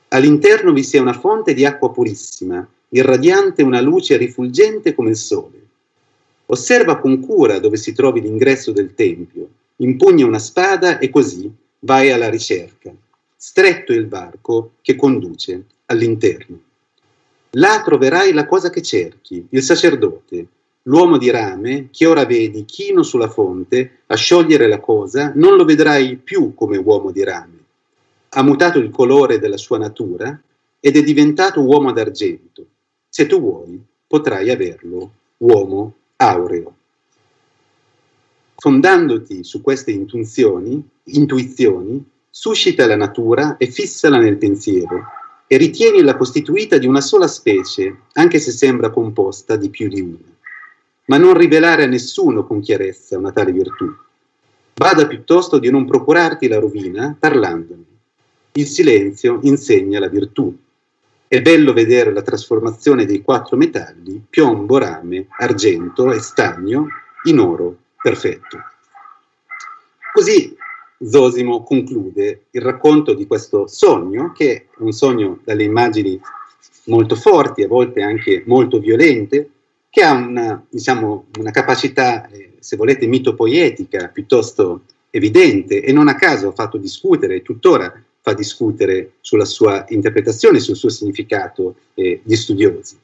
All'interno 0.09 0.73
vi 0.73 0.85
sia 0.85 1.01
una 1.01 1.19
fonte 1.19 1.55
di 1.55 1.65
acqua 1.65 1.91
purissima, 1.91 2.65
irradiante 2.91 3.65
una 3.65 3.81
luce 3.81 4.17
rifulgente 4.17 4.95
come 4.95 5.11
il 5.11 5.17
sole. 5.17 5.67
Osserva 6.47 6.99
con 6.99 7.19
cura 7.19 7.59
dove 7.59 7.77
si 7.77 7.93
trovi 7.93 8.21
l'ingresso 8.21 8.71
del 8.71 8.95
tempio, 8.95 9.49
impugna 9.79 10.25
una 10.25 10.39
spada 10.39 10.99
e 10.99 11.11
così 11.11 11.51
vai 11.81 12.13
alla 12.13 12.31
ricerca. 12.31 12.95
Stretto 13.37 13.93
il 13.93 14.07
varco 14.07 14.75
che 14.83 14.95
conduce 14.95 15.65
all'interno. 15.87 16.61
Là 17.51 17.83
troverai 17.83 18.33
la 18.33 18.47
cosa 18.47 18.71
che 18.71 18.83
cerchi, 18.83 19.47
il 19.51 19.63
sacerdote, 19.63 20.47
l'uomo 20.83 21.17
di 21.17 21.31
rame, 21.31 21.89
che 21.91 22.07
ora 22.07 22.25
vedi 22.25 22.65
chino 22.65 23.03
sulla 23.03 23.29
fonte 23.29 24.03
a 24.07 24.15
sciogliere 24.17 24.69
la 24.69 24.81
cosa, 24.81 25.33
non 25.35 25.57
lo 25.57 25.65
vedrai 25.65 26.17
più 26.17 26.55
come 26.55 26.77
uomo 26.77 27.11
di 27.11 27.25
rame. 27.25 27.59
Ha 28.31 28.43
mutato 28.43 28.79
il 28.79 28.91
colore 28.91 29.39
della 29.39 29.57
sua 29.57 29.79
natura 29.79 30.39
ed 30.79 30.97
è 30.97 31.03
diventato 31.03 31.63
uomo 31.63 31.93
d'argento. 31.93 32.67
Se 33.09 33.27
tu 33.27 33.41
vuoi, 33.41 33.83
potrai 34.07 34.51
averlo 34.51 35.13
uomo 35.39 35.95
aureo. 36.17 36.75
Fondandoti 38.55 39.45
su 39.45 39.61
queste 39.61 39.91
intuizioni, 39.91 40.83
intuizioni, 41.05 42.05
suscita 42.31 42.87
la 42.87 42.97
natura 42.97 43.57
e 43.57 43.71
fissala 43.71 44.19
nel 44.19 44.37
pensiero 44.37 45.05
e 45.47 45.57
ritienila 45.57 46.17
costituita 46.17 46.79
di 46.79 46.87
una 46.87 47.01
sola 47.01 47.29
specie, 47.29 48.03
anche 48.15 48.39
se 48.39 48.51
sembra 48.51 48.91
composta 48.91 49.57
di 49.57 49.71
più 49.71 49.89
di 49.89 50.01
una. 50.01 50.35
Ma 51.07 51.19
non 51.19 51.35
rivelare 51.35 51.85
a 51.85 51.87
nessuno 51.87 52.45
con 52.45 52.61
chiarezza 52.61 53.17
una 53.17 53.31
tale 53.31 53.53
virtù. 53.53 53.95
Bada 54.75 55.07
piuttosto 55.07 55.59
di 55.59 55.71
non 55.71 55.87
procurarti 55.87 56.49
la 56.49 56.59
rovina 56.59 57.17
parlandone. 57.19 57.85
Il 58.53 58.67
silenzio 58.67 59.39
insegna 59.43 60.01
la 60.01 60.09
virtù. 60.09 60.55
È 61.29 61.41
bello 61.41 61.73
vedere 61.73 62.13
la 62.13 62.23
trasformazione 62.23 63.05
dei 63.05 63.23
quattro 63.23 63.57
metalli, 63.57 64.25
piombo, 64.29 64.79
rame, 64.79 65.27
argento 65.39 66.13
e 66.13 66.21
stagno, 66.21 66.89
in 67.25 67.39
oro 67.39 67.77
perfetto. 68.01 68.59
Così 70.13 70.57
Zosimo 70.99 71.63
conclude 71.63 72.47
il 72.51 72.63
racconto 72.63 73.15
di 73.15 73.27
questo 73.27 73.67
sogno, 73.67 74.33
che 74.33 74.55
è 74.55 74.65
un 74.79 74.93
sogno 74.93 75.41
dalle 75.45 75.65
immagini 75.65 76.19
molto 76.85 77.17
forti, 77.17 77.63
a 77.63 77.69
volte 77.69 78.03
anche 78.03 78.43
molto 78.47 78.79
violente, 78.79 79.51
che 79.91 80.03
ha 80.03 80.13
una, 80.13 80.65
diciamo, 80.69 81.27
una 81.39 81.51
capacità, 81.51 82.29
eh, 82.29 82.55
se 82.61 82.77
volete, 82.77 83.07
mitopoietica 83.07 84.09
piuttosto 84.09 84.83
evidente 85.11 85.83
e 85.83 85.93
non 85.93 86.09
a 86.09 86.15
caso 86.15 86.49
ha 86.49 86.53
fatto 86.53 86.77
discutere, 86.77 87.43
tuttora 87.43 87.93
fa 88.21 88.35
discutere 88.35 89.13
sulla 89.21 89.45
sua 89.45 89.85
interpretazione, 89.89 90.61
sul 90.61 90.77
suo 90.77 90.89
significato 90.89 91.77
eh, 91.95 92.21
gli 92.23 92.35
studiosi. 92.35 92.99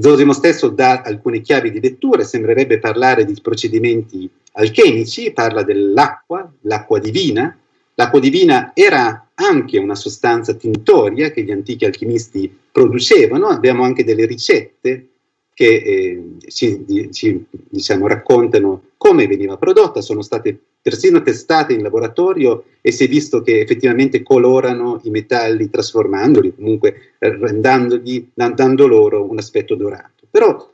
Zosimo 0.00 0.32
stesso 0.32 0.68
dà 0.68 1.02
alcune 1.02 1.40
chiavi 1.40 1.70
di 1.70 1.80
lettura, 1.80 2.24
sembrerebbe 2.24 2.78
parlare 2.78 3.24
di 3.24 3.38
procedimenti 3.40 4.28
alchemici, 4.56 5.32
parla 5.32 5.62
dell'acqua, 5.62 6.50
l'acqua 6.62 6.98
divina. 6.98 7.56
L'acqua 7.94 8.20
divina 8.20 8.72
era 8.74 9.30
anche 9.34 9.78
una 9.78 9.94
sostanza 9.94 10.54
tintoria 10.54 11.30
che 11.30 11.42
gli 11.42 11.50
antichi 11.50 11.84
alchimisti 11.84 12.54
producevano, 12.70 13.46
abbiamo 13.46 13.84
anche 13.84 14.04
delle 14.04 14.26
ricette 14.26 15.08
che 15.54 15.76
eh, 15.76 16.22
ci, 16.48 16.84
ci 17.10 17.42
diciamo, 17.50 18.06
raccontano 18.06 18.82
come 18.98 19.26
veniva 19.26 19.56
prodotta, 19.56 20.02
sono 20.02 20.20
state 20.20 20.58
persino 20.82 21.22
testate 21.22 21.72
in 21.72 21.82
laboratorio 21.82 22.64
e 22.82 22.92
si 22.92 23.04
è 23.04 23.08
visto 23.08 23.40
che 23.40 23.60
effettivamente 23.60 24.22
colorano 24.22 25.00
i 25.04 25.10
metalli 25.10 25.70
trasformandoli, 25.70 26.54
comunque 26.54 27.14
eh, 27.18 27.38
dando 27.54 28.86
loro 28.86 29.28
un 29.28 29.38
aspetto 29.38 29.74
dorato. 29.74 30.26
Però 30.30 30.70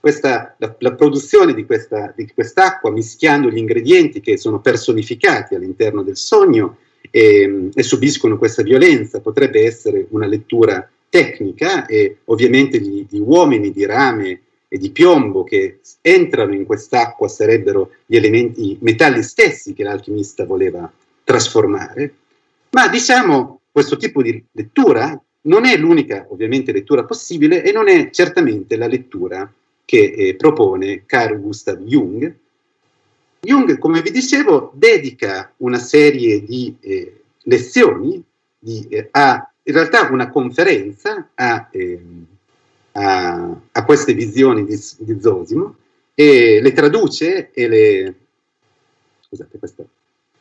questa, 0.00 0.54
la, 0.58 0.74
la, 0.78 0.92
produzione 0.94 1.54
di, 1.54 1.64
questa, 1.66 2.12
di, 2.14 2.30
quest'acqua, 2.32 2.90
mischiando 2.90 3.50
gli 3.50 3.58
ingredienti 3.58 4.20
che 4.20 4.36
sono 4.36 4.60
personificati 4.60 5.54
all'interno 5.54 6.02
del 6.02 6.16
sogno 6.16 6.78
e, 7.10 7.68
e 7.74 7.82
subiscono 7.82 8.38
questa 8.38 8.62
violenza, 8.62 9.20
potrebbe 9.20 9.64
essere 9.64 10.06
una 10.10 10.26
lettura 10.26 10.88
tecnica 11.08 11.86
e 11.86 12.18
ovviamente 12.24 12.80
gli, 12.80 13.06
gli, 13.08 13.18
uomini 13.18 13.70
di 13.70 13.86
rame 13.86 14.42
e 14.68 14.78
di 14.78 14.90
piombo 14.90 15.44
che 15.44 15.80
entrano 16.02 16.54
in 16.54 16.66
quest'acqua 16.66 17.26
sarebbero 17.26 17.92
gli 18.04 18.16
elementi, 18.16 18.72
i 18.72 18.78
metalli 18.80 19.22
stessi 19.22 19.72
che 19.72 19.82
l'alchimista 19.82 20.44
voleva 20.44 20.90
trasformare, 21.24 22.12
ma 22.70 22.88
diciamo 22.88 23.60
questo 23.72 23.96
tipo 23.96 24.22
di 24.22 24.42
lettura 24.52 25.20
non 25.42 25.64
è 25.64 25.76
l'unica 25.76 26.26
ovviamente 26.28 26.72
lettura 26.72 27.04
possibile 27.04 27.64
e 27.64 27.72
non 27.72 27.88
è 27.88 28.10
certamente 28.10 28.76
la 28.76 28.86
lettura 28.86 29.50
che 29.88 30.12
eh, 30.14 30.34
propone 30.34 31.06
Carl 31.06 31.40
Gustav 31.40 31.80
Jung, 31.80 32.30
Jung, 33.40 33.78
come 33.78 34.02
vi 34.02 34.10
dicevo, 34.10 34.70
dedica 34.74 35.50
una 35.58 35.78
serie 35.78 36.44
di 36.44 36.76
eh, 36.78 37.22
lezioni, 37.44 38.22
di, 38.58 38.86
eh, 38.90 39.08
a, 39.12 39.50
in 39.62 39.72
realtà 39.72 40.06
una 40.10 40.28
conferenza 40.28 41.30
a, 41.32 41.68
eh, 41.70 42.00
a, 42.92 43.56
a 43.72 43.84
queste 43.86 44.12
visioni 44.12 44.66
di, 44.66 44.78
di, 44.98 45.20
Zosimo 45.22 45.76
e 46.12 46.60
le 46.60 46.72
traduce 46.74 47.50
e 47.52 47.66
le... 47.66 48.14
Scusate, 49.20 49.58
questa 49.58 49.84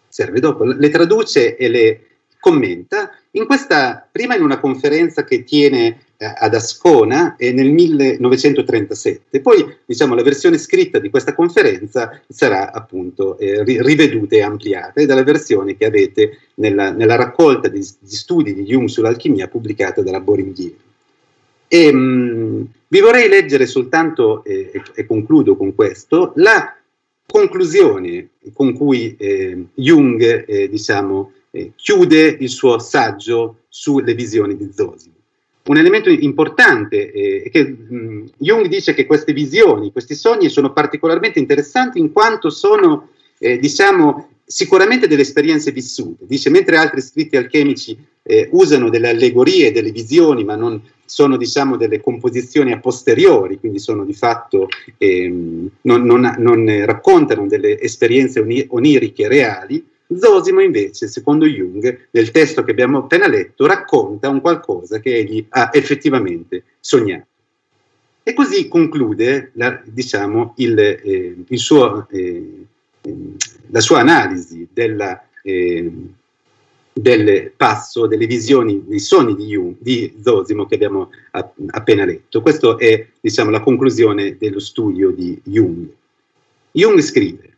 serve 0.10 0.42
dopo. 0.42 0.66
Le 0.66 0.90
traduce 0.90 1.56
e 1.56 1.70
le 1.70 2.08
commenta 2.38 3.12
in 3.32 3.46
questa, 3.46 4.06
prima 4.12 4.36
in 4.36 4.44
una 4.44 4.60
conferenza 4.60 5.24
che 5.24 5.46
tiene 5.46 6.07
ad 6.18 6.56
Ascona 6.56 7.36
eh, 7.36 7.52
nel 7.52 7.72
1937. 7.72 9.40
Poi, 9.40 9.78
diciamo, 9.86 10.16
la 10.16 10.24
versione 10.24 10.58
scritta 10.58 11.00
di 11.00 11.10
questa 11.10 11.36
conferenza 11.36 12.20
sarà 12.28 12.72
appunto 12.72 13.38
eh, 13.38 13.64
riveduta 13.64 14.36
e 14.36 14.42
ampliata, 14.42 15.00
ed 15.00 15.12
è 15.12 15.14
la 15.14 15.24
versione 15.24 15.78
che 15.78 15.86
avete 15.86 16.40
nella, 16.56 16.92
nella 16.92 17.16
raccolta 17.16 17.68
di, 17.68 17.80
di, 17.80 18.16
studi 18.16 18.54
di 18.54 18.64
Jung 18.64 18.88
sull'alchimia 18.88 19.48
pubblicata 19.48 20.02
dalla 20.02 20.20
Boringhieri. 20.20 20.80
E, 21.68 21.94
mh, 21.94 21.98
mm, 21.98 22.62
vi 22.88 23.00
vorrei 23.00 23.30
leggere 23.30 23.68
soltanto, 23.68 24.44
eh, 24.44 24.72
e, 24.74 24.82
e, 24.96 25.06
concludo 25.06 25.56
con 25.56 25.76
questo, 25.76 26.32
la 26.38 26.76
conclusione 27.28 28.30
con 28.54 28.74
cui 28.74 29.16
eh, 29.18 29.66
Jung, 29.76 30.46
eh, 30.48 30.70
diciamo, 30.70 31.34
chiude 31.76 32.38
il 32.40 32.50
suo 32.50 32.78
saggio 32.78 33.62
sulle 33.68 34.14
visioni 34.14 34.56
di 34.56 34.70
Zosimo 34.72 35.17
un 35.68 35.78
elemento 35.78 36.10
importante 36.10 37.12
eh, 37.12 37.44
è 37.44 37.50
che 37.50 37.64
mh, 37.66 38.32
Jung 38.38 38.68
dice 38.68 38.94
che 38.94 39.06
queste 39.06 39.34
visioni, 39.34 39.92
questi 39.92 40.16
sogni 40.16 40.50
sono 40.50 40.72
particolarmente 40.74 41.40
interessanti 41.40 42.00
in 42.00 42.12
quanto 42.12 42.50
sono, 42.50 43.10
eh, 43.38 43.58
diciamo, 43.58 44.30
sicuramente 44.46 45.08
delle 45.08 45.24
esperienze 45.24 45.72
vissute. 45.72 46.26
Dice, 46.26 46.50
mentre 46.50 46.78
altri 46.78 47.02
scritti 47.02 47.36
alchemici 47.36 47.98
eh, 48.24 48.48
usano 48.52 48.90
delle 48.90 49.10
allegorie, 49.10 49.74
delle 49.74 49.92
visioni, 49.92 50.44
ma 50.44 50.56
non 50.56 50.82
sono, 51.04 51.36
diciamo, 51.36 51.76
delle 51.76 52.00
composizioni 52.00 52.72
a 52.72 52.80
posteriori, 52.80 53.60
quindi 53.60 53.80
sono 53.80 54.06
di 54.06 54.14
fatto, 54.14 54.68
ehm, 54.98 55.70
non, 55.82 56.04
non, 56.04 56.36
non 56.38 56.86
raccontano 56.86 57.46
delle 57.48 57.80
esperienze 57.80 58.46
oniriche 58.70 59.28
reali, 59.28 59.86
Zosimo 60.16 60.62
invece, 60.62 61.08
secondo 61.08 61.46
Jung, 61.46 62.08
nel 62.12 62.32
testo 62.32 62.64
che 62.64 62.72
abbiamo 62.72 63.00
appena 63.00 63.28
letto, 63.28 63.66
racconta 63.66 64.30
un 64.30 64.40
qualcosa 64.40 65.00
che 65.00 65.16
egli 65.16 65.46
ha 65.50 65.70
effettivamente 65.74 66.64
sognato. 66.80 67.26
E 68.24 68.34
così 68.34 68.68
conclude 68.68 69.52
la, 69.54 69.82
diciamo, 69.86 70.54
il, 70.58 70.78
eh, 70.80 71.36
il 71.48 71.60
suo, 71.60 72.08
eh, 72.10 72.66
la 73.68 73.80
sua 73.80 74.00
analisi 74.00 74.68
della, 74.72 75.26
eh, 75.42 75.92
del 76.94 77.52
passo, 77.56 78.08
delle 78.08 78.28
visioni, 78.28 78.84
dei 78.86 79.00
sogni 79.00 79.36
di, 79.36 79.46
Jung, 79.46 79.76
di 79.80 80.18
Zosimo 80.22 80.66
che 80.66 80.76
abbiamo 80.76 81.12
appena 81.68 82.06
letto. 82.06 82.42
Questa 82.42 82.76
è 82.76 83.08
diciamo, 83.20 83.50
la 83.50 83.62
conclusione 83.62 84.36
dello 84.38 84.60
studio 84.60 85.12
di 85.12 85.40
Jung. 85.44 85.88
Jung 86.72 87.00
scrive, 87.00 87.57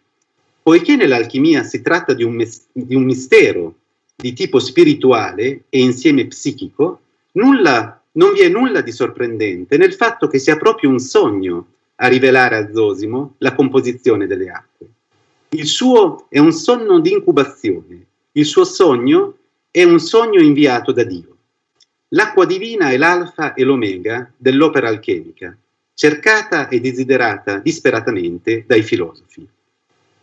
Poiché 0.70 0.96
nell'alchimia 0.96 1.64
si 1.64 1.82
tratta 1.82 2.14
di 2.14 2.24
un, 2.24 2.36
mes- 2.36 2.68
di 2.72 2.94
un 2.94 3.04
mistero 3.04 3.78
di 4.16 4.34
tipo 4.34 4.60
spirituale 4.60 5.64
e 5.68 5.80
insieme 5.80 6.28
psichico, 6.28 7.00
nulla, 7.32 8.00
non 8.12 8.34
vi 8.34 8.42
è 8.42 8.50
nulla 8.50 8.82
di 8.82 8.92
sorprendente 8.92 9.78
nel 9.78 9.96
fatto 9.96 10.28
che 10.28 10.38
sia 10.38 10.58
proprio 10.58 10.92
un 10.92 11.00
sogno 11.00 11.66
a 11.96 12.08
rivelare 12.08 12.56
a 12.56 12.72
Zosimo 12.72 13.34
la 13.40 13.56
composizione 13.56 14.28
delle 14.28 14.52
acque. 14.52 14.88
Il 15.50 15.66
suo 15.66 16.28
è 16.30 16.38
un 16.38 16.52
sonno 16.52 17.00
di 17.00 17.14
incubazione, 17.14 18.06
il 18.34 18.46
suo 18.46 18.64
sogno 18.64 19.38
è 19.72 19.82
un 19.82 20.00
sogno 20.00 20.40
inviato 20.40 20.92
da 20.92 21.04
Dio. 21.04 21.36
L'acqua 22.10 22.46
divina 22.46 22.92
è 22.92 22.98
l'alfa 22.98 23.56
e 23.56 23.64
l'omega 23.64 24.32
dell'opera 24.38 24.88
alchemica, 24.88 25.58
cercata 25.96 26.68
e 26.68 26.80
desiderata 26.80 27.58
disperatamente 27.58 28.66
dai 28.68 28.84
filosofi. 28.84 29.48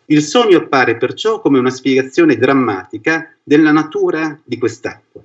Il 0.08 0.22
sogno 0.22 0.58
appare 0.58 0.96
perciò 0.96 1.40
come 1.40 1.58
una 1.58 1.70
spiegazione 1.70 2.36
drammatica 2.36 3.34
della 3.42 3.72
natura 3.72 4.38
di 4.44 4.56
quest'acqua. 4.56 5.20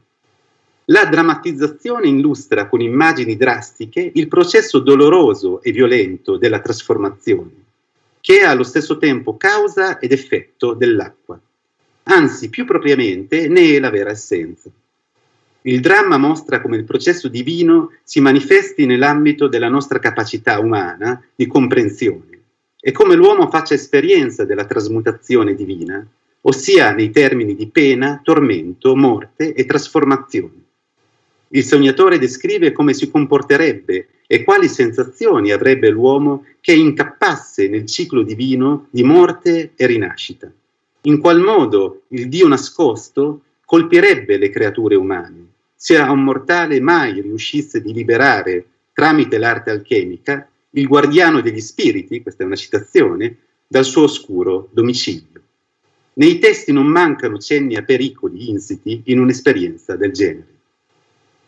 La 0.86 1.06
drammatizzazione 1.06 2.08
illustra 2.08 2.68
con 2.68 2.82
immagini 2.82 3.38
drastiche 3.38 4.10
il 4.12 4.28
processo 4.28 4.80
doloroso 4.80 5.62
e 5.62 5.72
violento 5.72 6.38
della 6.38 6.62
trasformazione, 6.62 7.52
che 8.22 8.40
è 8.40 8.44
allo 8.44 8.64
stesso 8.64 8.98
tempo 8.98 9.38
causa 9.38 10.00
ed 10.00 10.14
effetto 10.14 10.74
dell'acqua. 10.74 11.40
Anzi, 12.06 12.50
più 12.50 12.66
propriamente, 12.66 13.48
ne 13.48 13.76
è 13.76 13.80
la 13.80 13.92
vera 13.92 14.10
essenza. 14.10 14.72
Il 15.62 15.80
dramma 15.80 16.18
mostra 16.18 16.60
come 16.60 16.78
il 16.78 16.86
processo 16.86 17.28
divino 17.28 17.92
si 18.04 18.20
manifesti 18.20 18.88
nell'ambito 18.88 19.48
della 19.48 19.70
nostra 19.70 20.00
capacità 20.00 20.58
umana 20.58 21.24
di 21.36 21.46
comprensione 21.46 22.32
è 22.84 22.92
come 22.92 23.14
l'uomo 23.14 23.48
faccia 23.48 23.76
esperienza 23.76 24.44
della 24.44 24.66
trasmutazione 24.66 25.54
divina, 25.54 26.04
ossia 26.42 26.92
nei 26.92 27.12
termini 27.12 27.56
di 27.56 27.68
pena, 27.68 28.20
tormento, 28.24 28.96
morte 28.96 29.54
e 29.54 29.68
trasformazione. 29.68 30.64
Il 31.50 31.64
sognatore 31.64 32.18
descrive 32.18 32.72
come 32.72 32.96
si 32.96 33.12
comporterebbe 33.12 34.08
e 34.26 34.44
quali 34.44 34.68
sensazioni 34.68 35.52
avrebbe 35.52 35.90
l'uomo 35.90 36.46
che 36.60 36.74
incappasse 36.74 37.68
nel 37.68 37.86
ciclo 37.86 38.24
divino 38.24 38.88
di 38.90 39.04
morte 39.04 39.74
e 39.76 39.86
rinascita. 39.86 40.52
In 41.02 41.20
qual 41.20 41.40
modo 41.40 42.04
il 42.10 42.30
Dio 42.30 42.48
nascosto 42.48 43.42
colpirebbe 43.64 44.38
le 44.38 44.50
creature 44.50 44.96
umane, 44.96 45.46
se 45.76 45.98
a 45.98 46.12
un 46.12 46.24
mortale 46.24 46.80
mai 46.80 47.22
riuscisse 47.22 47.80
di 47.80 47.94
liberare, 47.94 48.66
tramite 48.94 49.38
l'arte 49.38 49.70
alchemica, 49.70 50.50
il 50.72 50.88
guardiano 50.88 51.42
degli 51.42 51.60
spiriti, 51.60 52.22
questa 52.22 52.44
è 52.44 52.46
una 52.46 52.56
citazione, 52.56 53.38
dal 53.68 53.86
suo 53.86 54.04
oscuro 54.04 54.70
domicilio. 54.72 55.42
Nei 56.14 56.40
testi 56.40 56.72
non 56.72 56.88
mancano 56.88 57.38
cenni 57.38 57.76
a 57.76 57.84
pericoli 57.84 58.50
insiti 58.50 59.02
in 59.06 59.20
un'esperienza 59.20 59.96
del 59.96 60.12
genere. 60.12 60.48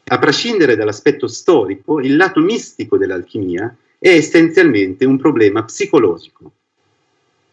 A 0.05 0.19
prescindere 0.19 0.76
dall'aspetto 0.76 1.28
storico, 1.28 1.99
il 1.99 2.15
lato 2.15 2.39
mistico 2.39 2.97
dell'alchimia 2.97 3.76
è 3.97 4.09
essenzialmente 4.09 5.05
un 5.05 5.17
problema 5.17 5.63
psicologico. 5.63 6.51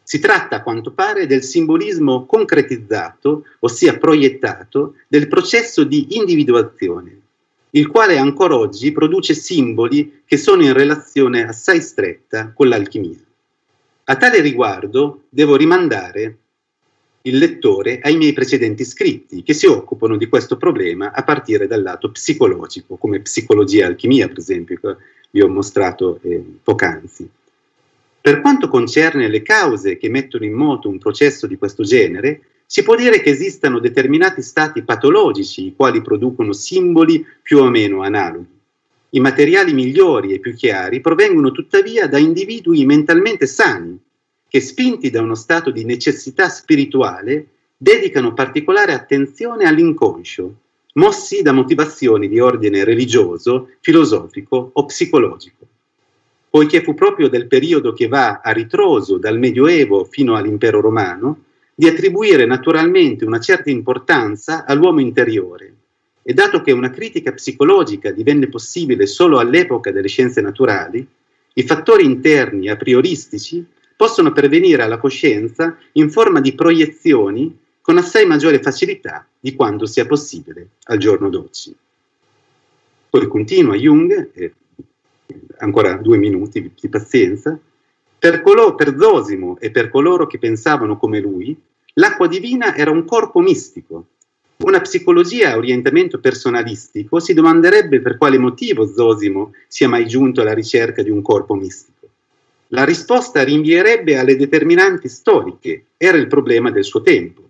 Si 0.02 0.18
tratta, 0.18 0.56
a 0.56 0.62
quanto 0.62 0.90
pare, 0.90 1.26
del 1.26 1.44
simbolismo 1.44 2.26
concretizzato, 2.26 3.44
ossia 3.60 3.96
proiettato, 3.96 4.96
del 5.06 5.28
processo 5.28 5.84
di 5.84 6.16
individuazione, 6.16 7.19
il 7.70 7.86
quale 7.86 8.18
ancora 8.18 8.56
oggi 8.56 8.92
produce 8.92 9.34
simboli 9.34 10.22
che 10.24 10.36
sono 10.36 10.62
in 10.62 10.72
relazione 10.72 11.46
assai 11.46 11.80
stretta 11.80 12.52
con 12.52 12.68
l'alchimia. 12.68 13.18
A 14.04 14.16
tale 14.16 14.40
riguardo 14.40 15.24
devo 15.28 15.56
rimandare 15.56 16.36
il 17.22 17.36
lettore 17.36 18.00
ai 18.02 18.16
miei 18.16 18.32
precedenti 18.32 18.84
scritti 18.84 19.42
che 19.42 19.52
si 19.52 19.66
occupano 19.66 20.16
di 20.16 20.28
questo 20.28 20.56
problema 20.56 21.12
a 21.12 21.22
partire 21.22 21.66
dal 21.66 21.82
lato 21.82 22.10
psicologico, 22.10 22.96
come 22.96 23.20
psicologia 23.20 23.84
e 23.84 23.88
alchimia, 23.88 24.26
per 24.26 24.38
esempio, 24.38 24.78
che 24.80 24.96
vi 25.30 25.42
ho 25.42 25.48
mostrato 25.48 26.18
eh, 26.22 26.42
poc'anzi. 26.62 27.28
Per 28.22 28.40
quanto 28.40 28.68
concerne 28.68 29.28
le 29.28 29.42
cause 29.42 29.96
che 29.96 30.08
mettono 30.08 30.44
in 30.44 30.52
moto 30.52 30.88
un 30.88 30.98
processo 30.98 31.46
di 31.46 31.56
questo 31.56 31.84
genere, 31.84 32.40
si 32.72 32.84
può 32.84 32.94
dire 32.94 33.20
che 33.20 33.30
esistano 33.30 33.80
determinati 33.80 34.42
stati 34.42 34.82
patologici 34.84 35.66
i 35.66 35.74
quali 35.74 36.00
producono 36.02 36.52
simboli 36.52 37.26
più 37.42 37.58
o 37.58 37.68
meno 37.68 38.02
analoghi. 38.02 38.46
I 39.08 39.18
materiali 39.18 39.72
migliori 39.72 40.34
e 40.34 40.38
più 40.38 40.54
chiari 40.54 41.00
provengono 41.00 41.50
tuttavia 41.50 42.06
da 42.06 42.18
individui 42.18 42.86
mentalmente 42.86 43.48
sani, 43.48 43.98
che 44.46 44.60
spinti 44.60 45.10
da 45.10 45.20
uno 45.20 45.34
stato 45.34 45.72
di 45.72 45.84
necessità 45.84 46.48
spirituale 46.48 47.46
dedicano 47.76 48.34
particolare 48.34 48.92
attenzione 48.92 49.64
all'inconscio, 49.64 50.54
mossi 50.92 51.42
da 51.42 51.50
motivazioni 51.50 52.28
di 52.28 52.38
ordine 52.38 52.84
religioso, 52.84 53.70
filosofico 53.80 54.70
o 54.72 54.84
psicologico. 54.84 55.66
Poiché 56.48 56.84
fu 56.84 56.94
proprio 56.94 57.28
del 57.28 57.48
periodo 57.48 57.92
che 57.92 58.06
va 58.06 58.40
a 58.40 58.52
ritroso 58.52 59.18
dal 59.18 59.40
Medioevo 59.40 60.04
fino 60.04 60.36
all'impero 60.36 60.80
romano, 60.80 61.46
di 61.80 61.88
attribuire 61.88 62.44
naturalmente 62.44 63.24
una 63.24 63.40
certa 63.40 63.70
importanza 63.70 64.66
all'uomo 64.66 65.00
interiore. 65.00 65.74
E 66.22 66.34
dato 66.34 66.60
che 66.60 66.72
una 66.72 66.90
critica 66.90 67.32
psicologica 67.32 68.10
divenne 68.10 68.48
possibile 68.48 69.06
solo 69.06 69.38
all'epoca 69.38 69.90
delle 69.90 70.06
scienze 70.06 70.42
naturali, 70.42 71.08
i 71.54 71.62
fattori 71.62 72.04
interni 72.04 72.68
a 72.68 72.76
prioristici 72.76 73.64
possono 73.96 74.30
pervenire 74.30 74.82
alla 74.82 74.98
coscienza 74.98 75.78
in 75.92 76.10
forma 76.10 76.42
di 76.42 76.52
proiezioni 76.52 77.58
con 77.80 77.96
assai 77.96 78.26
maggiore 78.26 78.60
facilità 78.60 79.26
di 79.40 79.54
quanto 79.54 79.86
sia 79.86 80.04
possibile 80.04 80.68
al 80.82 80.98
giorno 80.98 81.30
d'oggi. 81.30 81.74
Poi 83.08 83.26
continua 83.26 83.74
Jung, 83.74 84.32
eh, 84.34 84.52
ancora 85.60 85.94
due 85.94 86.18
minuti 86.18 86.72
di 86.78 86.88
pazienza, 86.90 87.58
Per, 88.20 88.42
colo- 88.42 88.74
per 88.74 88.98
Zosimo 88.98 89.56
e 89.58 89.70
per 89.70 89.88
coloro 89.88 90.26
che 90.26 90.36
pensavano 90.36 90.98
come 90.98 91.20
lui, 91.20 91.56
l'acqua 91.94 92.26
divina 92.26 92.74
era 92.74 92.90
un 92.90 93.04
corpo 93.04 93.40
mistico. 93.40 94.06
Una 94.58 94.80
psicologia 94.80 95.52
a 95.52 95.56
orientamento 95.56 96.20
personalistico 96.20 97.18
si 97.18 97.32
domanderebbe 97.32 98.00
per 98.00 98.18
quale 98.18 98.38
motivo 98.38 98.86
Zosimo 98.86 99.54
sia 99.66 99.88
mai 99.88 100.06
giunto 100.06 100.42
alla 100.42 100.52
ricerca 100.52 101.02
di 101.02 101.10
un 101.10 101.22
corpo 101.22 101.54
mistico. 101.54 102.08
La 102.68 102.84
risposta 102.84 103.42
rinvierebbe 103.42 104.16
alle 104.16 104.36
determinanti 104.36 105.08
storiche, 105.08 105.86
era 105.96 106.18
il 106.18 106.26
problema 106.26 106.70
del 106.70 106.84
suo 106.84 107.00
tempo. 107.00 107.48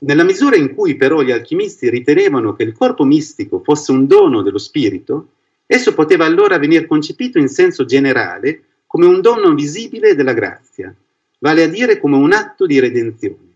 Nella 0.00 0.24
misura 0.24 0.56
in 0.56 0.74
cui 0.74 0.96
però 0.96 1.22
gli 1.22 1.30
alchimisti 1.30 1.88
ritenevano 1.88 2.54
che 2.54 2.64
il 2.64 2.74
corpo 2.74 3.04
mistico 3.04 3.60
fosse 3.64 3.92
un 3.92 4.06
dono 4.06 4.42
dello 4.42 4.58
spirito, 4.58 5.28
esso 5.66 5.94
poteva 5.94 6.26
allora 6.26 6.58
venire 6.58 6.86
concepito 6.86 7.38
in 7.38 7.48
senso 7.48 7.84
generale 7.86 8.64
come 8.86 9.06
un 9.06 9.20
dono 9.22 9.54
visibile 9.54 10.14
della 10.14 10.34
grazia, 10.34 10.94
vale 11.38 11.62
a 11.62 11.68
dire 11.68 11.98
come 11.98 12.16
un 12.16 12.32
atto 12.32 12.66
di 12.66 12.78
redenzione. 12.80 13.53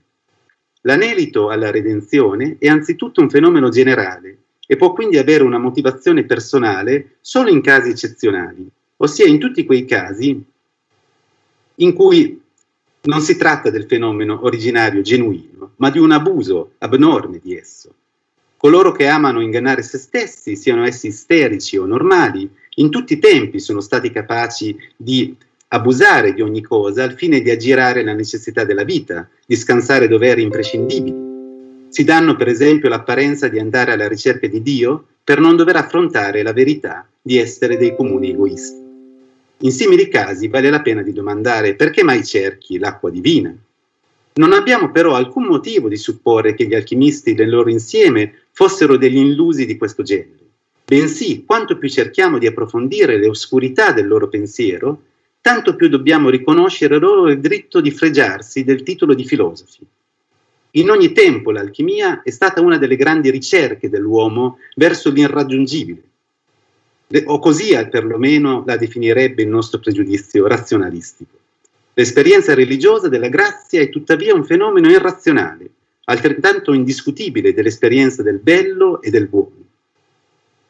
L'anelito 0.89 1.51
alla 1.51 1.71
redenzione 1.71 2.57
è 2.59 2.67
anzitutto 2.67 3.21
un 3.21 3.29
fenomeno 3.29 3.69
generale 3.69 4.39
e 4.67 4.77
può 4.77 4.95
quindi 4.95 5.19
avere 5.19 5.43
una 5.43 5.59
motivazione 5.59 6.25
personale 6.25 7.17
solo 7.21 7.51
in 7.51 7.61
casi 7.61 7.91
eccezionali, 7.91 8.67
ossia 8.97 9.27
in 9.27 9.39
tutti 9.39 9.67
quei 9.67 9.85
casi 9.85 10.43
in 11.75 11.93
cui 11.93 12.41
non 13.03 13.21
si 13.21 13.37
tratta 13.37 13.69
del 13.69 13.85
fenomeno 13.85 14.43
originario 14.45 15.03
genuino, 15.03 15.73
ma 15.77 15.91
di 15.91 15.99
un 15.99 16.11
abuso 16.11 16.73
abnorme 16.79 17.39
di 17.43 17.55
esso. 17.55 17.93
Coloro 18.57 18.91
che 18.91 19.07
amano 19.09 19.43
ingannare 19.43 19.83
se 19.83 19.99
stessi, 19.99 20.57
siano 20.57 20.87
essi 20.87 21.09
isterici 21.09 21.77
o 21.77 21.85
normali, 21.85 22.51
in 22.77 22.89
tutti 22.89 23.13
i 23.13 23.19
tempi 23.19 23.61
sono 23.61 23.81
stati 23.81 24.11
capaci 24.11 24.75
di 24.97 25.37
abusare 25.69 26.33
di 26.33 26.41
ogni 26.41 26.63
cosa 26.63 27.03
al 27.03 27.15
fine 27.15 27.41
di 27.41 27.51
aggirare 27.51 28.03
la 28.03 28.15
necessità 28.15 28.65
della 28.65 28.85
vita, 28.85 29.29
di 29.45 29.55
scansare 29.57 30.09
doveri 30.09 30.43
imprescindibili. 30.43 31.27
Si 31.89 32.05
danno 32.05 32.37
per 32.37 32.49
esempio 32.49 32.89
l'apparenza 32.89 33.49
di 33.49 33.59
andare 33.59 33.93
alla 33.93 34.09
ricerca 34.09 34.47
di 34.47 34.63
Dio 34.63 35.07
per 35.23 35.41
non 35.41 35.57
dover 35.57 35.77
affrontare 35.77 36.43
la 36.43 36.53
verità 36.53 37.07
di 37.21 37.37
essere 37.39 37.77
dei 37.77 37.95
comuni 37.95 38.31
egoisti. 38.31 38.87
In 39.61 39.73
simili 39.73 40.09
casi 40.09 40.49
vale 40.49 40.71
la 40.71 40.81
pena 40.81 41.03
di 41.03 41.13
domandare 41.13 41.75
perché 41.75 42.03
mai 42.03 42.25
cerchi 42.25 42.79
l'acqua 42.79 43.11
divina? 43.11 43.55
Non 44.35 44.53
abbiamo 44.53 44.91
però 44.91 45.15
alcun 45.15 45.45
motivo 45.45 45.89
di 45.89 45.97
supporre 45.97 46.55
che 46.55 46.67
gli 46.67 46.75
alchimisti 46.75 47.35
nel 47.35 47.51
loro 47.51 47.69
insieme 47.69 48.43
fossero 48.53 48.97
degli 48.97 49.19
illusi 49.19 49.67
di 49.67 49.77
questo 49.77 50.03
genere 50.03 50.47
bensì 50.89 51.45
quanto 51.45 51.77
più 51.77 51.87
cerchiamo 51.91 52.39
di 52.39 52.47
approfondire 52.47 53.19
le 53.19 53.29
oscurità 53.29 53.93
del 53.93 54.09
loro 54.09 54.29
pensiero, 54.29 55.03
tanto 55.41 55.77
più 55.77 55.89
dobbiamo 55.89 56.31
riconoscere 56.31 56.99
loro 56.99 57.29
il 57.31 57.41
diritto 57.41 57.81
di 57.81 57.91
fregiarsi 57.91 58.65
del 58.65 58.83
titolo 58.83 59.15
di 59.15 59.25
filosofi. 59.25 59.87
In 60.73 60.91
ogni 60.91 61.13
tempo 61.13 61.51
l'alchimia 61.51 62.23
è 62.23 62.31
stata 62.31 62.61
una 62.61 62.77
delle 62.77 62.97
grandi 62.97 63.31
ricerche 63.31 63.89
dell'uomo 63.89 64.59
verso 64.77 65.11
l'irraggiungibile, 65.11 66.03
o 67.25 67.39
così 67.39 67.71
perlomeno 67.91 68.63
la 68.67 68.77
definirebbe 68.77 69.43
il 69.43 69.49
nostro 69.49 69.81
pregiudizio 69.81 70.47
razionalistico. 70.47 71.37
L'esperienza 71.95 72.55
religiosa 72.55 73.09
della 73.09 73.29
grazia 73.29 73.81
è 73.81 73.89
tuttavia 73.89 74.35
un 74.35 74.45
fenomeno 74.45 74.89
irrazionale, 74.89 75.71
altrettanto 76.05 76.73
indiscutibile 76.73 77.55
dell'esperienza 77.55 78.23
del 78.23 78.39
bello 78.39 79.01
e 79.01 79.11
del 79.11 79.27
buono 79.27 79.58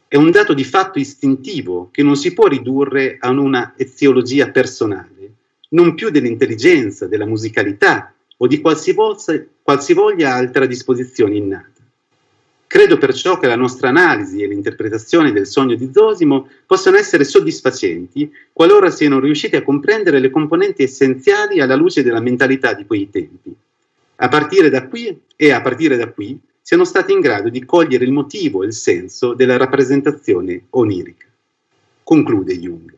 è 0.08 0.16
un 0.16 0.30
dato 0.30 0.54
di 0.54 0.64
fatto 0.64 0.98
istintivo 0.98 1.90
che 1.92 2.02
non 2.02 2.16
si 2.16 2.32
può 2.32 2.46
ridurre 2.46 3.18
a 3.20 3.28
una 3.28 3.74
eziologia 3.76 4.50
personale, 4.50 5.32
non 5.70 5.94
più 5.94 6.08
dell'intelligenza, 6.08 7.06
della 7.06 7.26
musicalità 7.26 8.14
o 8.38 8.46
di 8.46 8.60
qualsivoglia, 8.62 9.44
qualsivoglia 9.62 10.32
altra 10.32 10.64
disposizione 10.64 11.36
innata. 11.36 11.76
Credo 12.66 12.96
perciò 12.96 13.38
che 13.38 13.46
la 13.46 13.56
nostra 13.56 13.90
analisi 13.90 14.42
e 14.42 14.46
l'interpretazione 14.46 15.30
del 15.30 15.46
sogno 15.46 15.74
di 15.74 15.90
Zosimo 15.92 16.48
possano 16.66 16.96
essere 16.96 17.24
soddisfacenti 17.24 18.30
qualora 18.52 18.90
siano 18.90 19.20
riusciti 19.20 19.56
a 19.56 19.62
comprendere 19.62 20.20
le 20.20 20.30
componenti 20.30 20.82
essenziali 20.82 21.60
alla 21.60 21.76
luce 21.76 22.02
della 22.02 22.20
mentalità 22.20 22.72
di 22.72 22.86
quei 22.86 23.10
tempi. 23.10 23.54
A 24.16 24.28
partire 24.28 24.70
da 24.70 24.86
qui 24.86 25.18
e 25.36 25.50
a 25.50 25.60
partire 25.60 25.96
da 25.96 26.08
qui 26.08 26.38
siano 26.68 26.84
stati 26.84 27.14
in 27.14 27.20
grado 27.20 27.48
di 27.48 27.64
cogliere 27.64 28.04
il 28.04 28.12
motivo 28.12 28.62
e 28.62 28.66
il 28.66 28.74
senso 28.74 29.32
della 29.32 29.56
rappresentazione 29.56 30.64
onirica. 30.68 31.24
Conclude 32.02 32.58
Jung. 32.58 32.94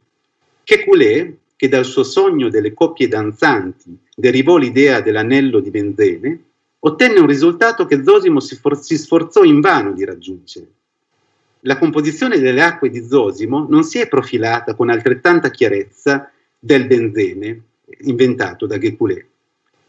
Kekulé, 0.65 1.37
che 1.55 1.69
dal 1.69 1.85
suo 1.85 2.03
sogno 2.03 2.49
delle 2.49 2.75
coppie 2.75 3.07
danzanti 3.07 3.97
derivò 4.13 4.57
l'idea 4.57 5.01
dell'anello 5.01 5.61
di 5.61 5.71
benzene, 5.71 6.43
ottenne 6.81 7.21
un 7.21 7.29
risultato 7.29 7.87
che 7.87 8.03
Zosimo 8.03 8.41
si, 8.41 8.57
for- 8.57 8.77
si 8.77 8.99
sforzò 8.99 9.45
invano 9.45 9.93
di 9.93 10.05
raggiungere. 10.05 10.67
La 11.61 11.79
composizione 11.79 12.41
delle 12.41 12.63
acque 12.63 12.91
di 12.91 13.07
Zosimo 13.07 13.67
non 13.69 13.85
si 13.85 14.01
è 14.01 14.09
profilata 14.09 14.75
con 14.75 14.91
altrettanta 14.91 15.49
chiarezza 15.49 16.29
del 16.59 16.89
benzene 16.89 17.63
inventato 18.01 18.67
da 18.67 18.79
Kekulé. 18.79 19.29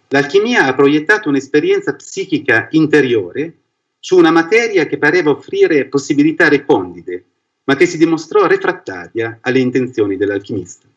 L'alchimia 0.09 0.65
ha 0.65 0.75
proiettato 0.75 1.29
un'esperienza 1.29 1.95
psichica 1.95 2.67
interiore 2.69 3.55
su 4.03 4.17
una 4.17 4.31
materia 4.31 4.87
che 4.87 4.97
pareva 4.97 5.29
offrire 5.29 5.85
possibilità 5.85 6.49
recondite, 6.49 7.23
ma 7.65 7.75
che 7.75 7.85
si 7.85 7.99
dimostrò 7.99 8.47
refrattaria 8.47 9.37
alle 9.41 9.59
intenzioni 9.59 10.17
dell'alchimista. 10.17 10.87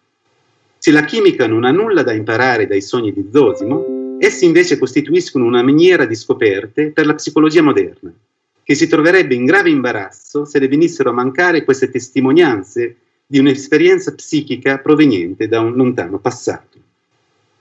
Se 0.79 0.91
la 0.91 1.05
chimica 1.05 1.47
non 1.47 1.65
ha 1.65 1.71
nulla 1.71 2.03
da 2.03 2.15
imparare 2.15 2.67
dai 2.67 2.81
sogni 2.81 3.13
di 3.13 3.29
Zosimo, 3.31 4.17
essi 4.19 4.47
invece 4.47 4.79
costituiscono 4.79 5.45
una 5.45 5.63
miniera 5.63 6.07
di 6.07 6.15
scoperte 6.15 6.93
per 6.93 7.05
la 7.05 7.15
psicologia 7.15 7.61
moderna, 7.61 8.11
che 8.63 8.75
si 8.75 8.89
troverebbe 8.89 9.35
in 9.35 9.45
grave 9.45 9.69
imbarazzo 9.69 10.47
se 10.47 10.59
le 10.59 10.69
venissero 10.69 11.11
a 11.11 11.15
mancare 11.15 11.63
queste 11.63 11.91
testimonianze 11.91 12.97
di 13.27 13.39
un'esperienza 13.39 14.15
psichica 14.15 14.79
proveniente 14.79 15.47
da 15.47 15.61
un 15.61 15.75
lontano 15.75 16.19
passato. 16.21 16.79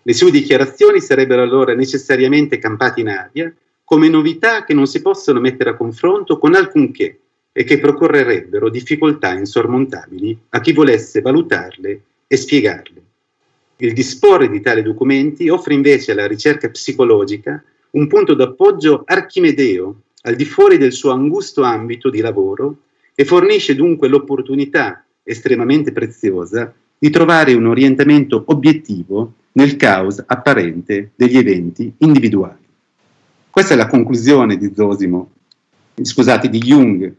Le 0.04 0.14
sue 0.14 0.32
dichiarazioni 0.32 1.02
sarebbero 1.02 1.42
allora 1.42 1.76
necessariamente 1.76 2.60
campate 2.60 3.02
in 3.02 3.10
aria 3.10 3.54
come 3.84 4.10
novità 4.10 4.64
che 4.64 4.74
non 4.74 4.88
si 4.88 5.02
possono 5.02 5.40
mettere 5.40 5.72
a 5.72 5.76
confronto 5.76 6.38
con 6.38 6.56
alcunché 6.56 7.20
e 7.52 7.64
che 7.64 7.80
procorrerebbero 7.80 8.70
difficoltà 8.70 9.34
insormontabili 9.34 10.38
a 10.50 10.60
chi 10.60 10.74
volesse 10.74 11.22
valutarle 11.22 12.02
e 12.28 12.38
spiegarle. 12.38 13.02
Il 13.78 13.94
disporre 13.94 14.50
di 14.50 14.62
tali 14.62 14.82
documenti 14.82 15.50
offre 15.50 15.74
invece 15.74 16.12
alla 16.12 16.28
ricerca 16.28 16.70
psicologica 16.70 17.64
un 17.92 18.08
punto 18.08 18.34
d'appoggio 18.34 19.04
archimedeo 19.06 20.02
al 20.24 20.36
di 20.36 20.46
fuori 20.46 20.78
del 20.78 20.94
suo 20.94 21.12
angusto 21.12 21.64
ambito 21.64 22.10
di 22.10 22.22
lavoro 22.22 22.78
e 23.14 23.26
fornisce 23.26 23.76
dunque 23.76 24.08
l'opportunità 24.08 25.06
estremamente 25.22 25.92
preziosa 25.92 26.74
di 26.98 27.10
trovare 27.10 27.54
un 27.54 27.68
orientamento 27.68 28.44
obiettivo 28.48 29.34
nel 29.54 29.76
caos 29.76 30.24
apparente 30.26 31.12
degli 31.16 31.38
eventi 31.38 31.94
individuali. 32.00 32.63
Questa 33.54 33.76
è 33.76 33.78
la 33.78 33.86
conclusione 33.86 34.58
di 34.58 34.74
Zosimo, 34.76 35.34
scusate, 36.02 36.50
di 36.50 36.58
Jung 36.58 37.14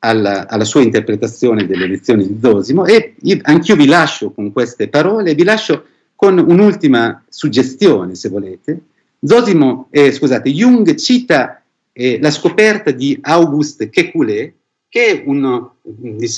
alla, 0.00 0.48
alla, 0.48 0.64
sua 0.64 0.82
interpretazione 0.82 1.64
delle 1.64 1.86
lezioni 1.86 2.26
di 2.26 2.40
Zosimo 2.42 2.86
e 2.86 3.14
io, 3.20 3.38
anch'io 3.42 3.76
vi 3.76 3.86
lascio 3.86 4.32
con 4.32 4.50
queste 4.50 4.88
parole, 4.88 5.36
vi 5.36 5.44
lascio 5.44 5.84
con 6.16 6.38
un'ultima 6.38 7.22
suggestione, 7.28 8.16
se 8.16 8.28
volete. 8.30 8.80
Zosimo, 9.20 9.86
eh, 9.90 10.10
scusate, 10.10 10.50
Jung 10.50 10.92
cita 10.96 11.62
eh, 11.92 12.18
la 12.20 12.32
scoperta 12.32 12.90
di 12.90 13.16
Auguste 13.20 13.88
Kekulé, 13.88 14.54
che 14.88 15.06
è 15.06 15.22
un, 15.24 15.68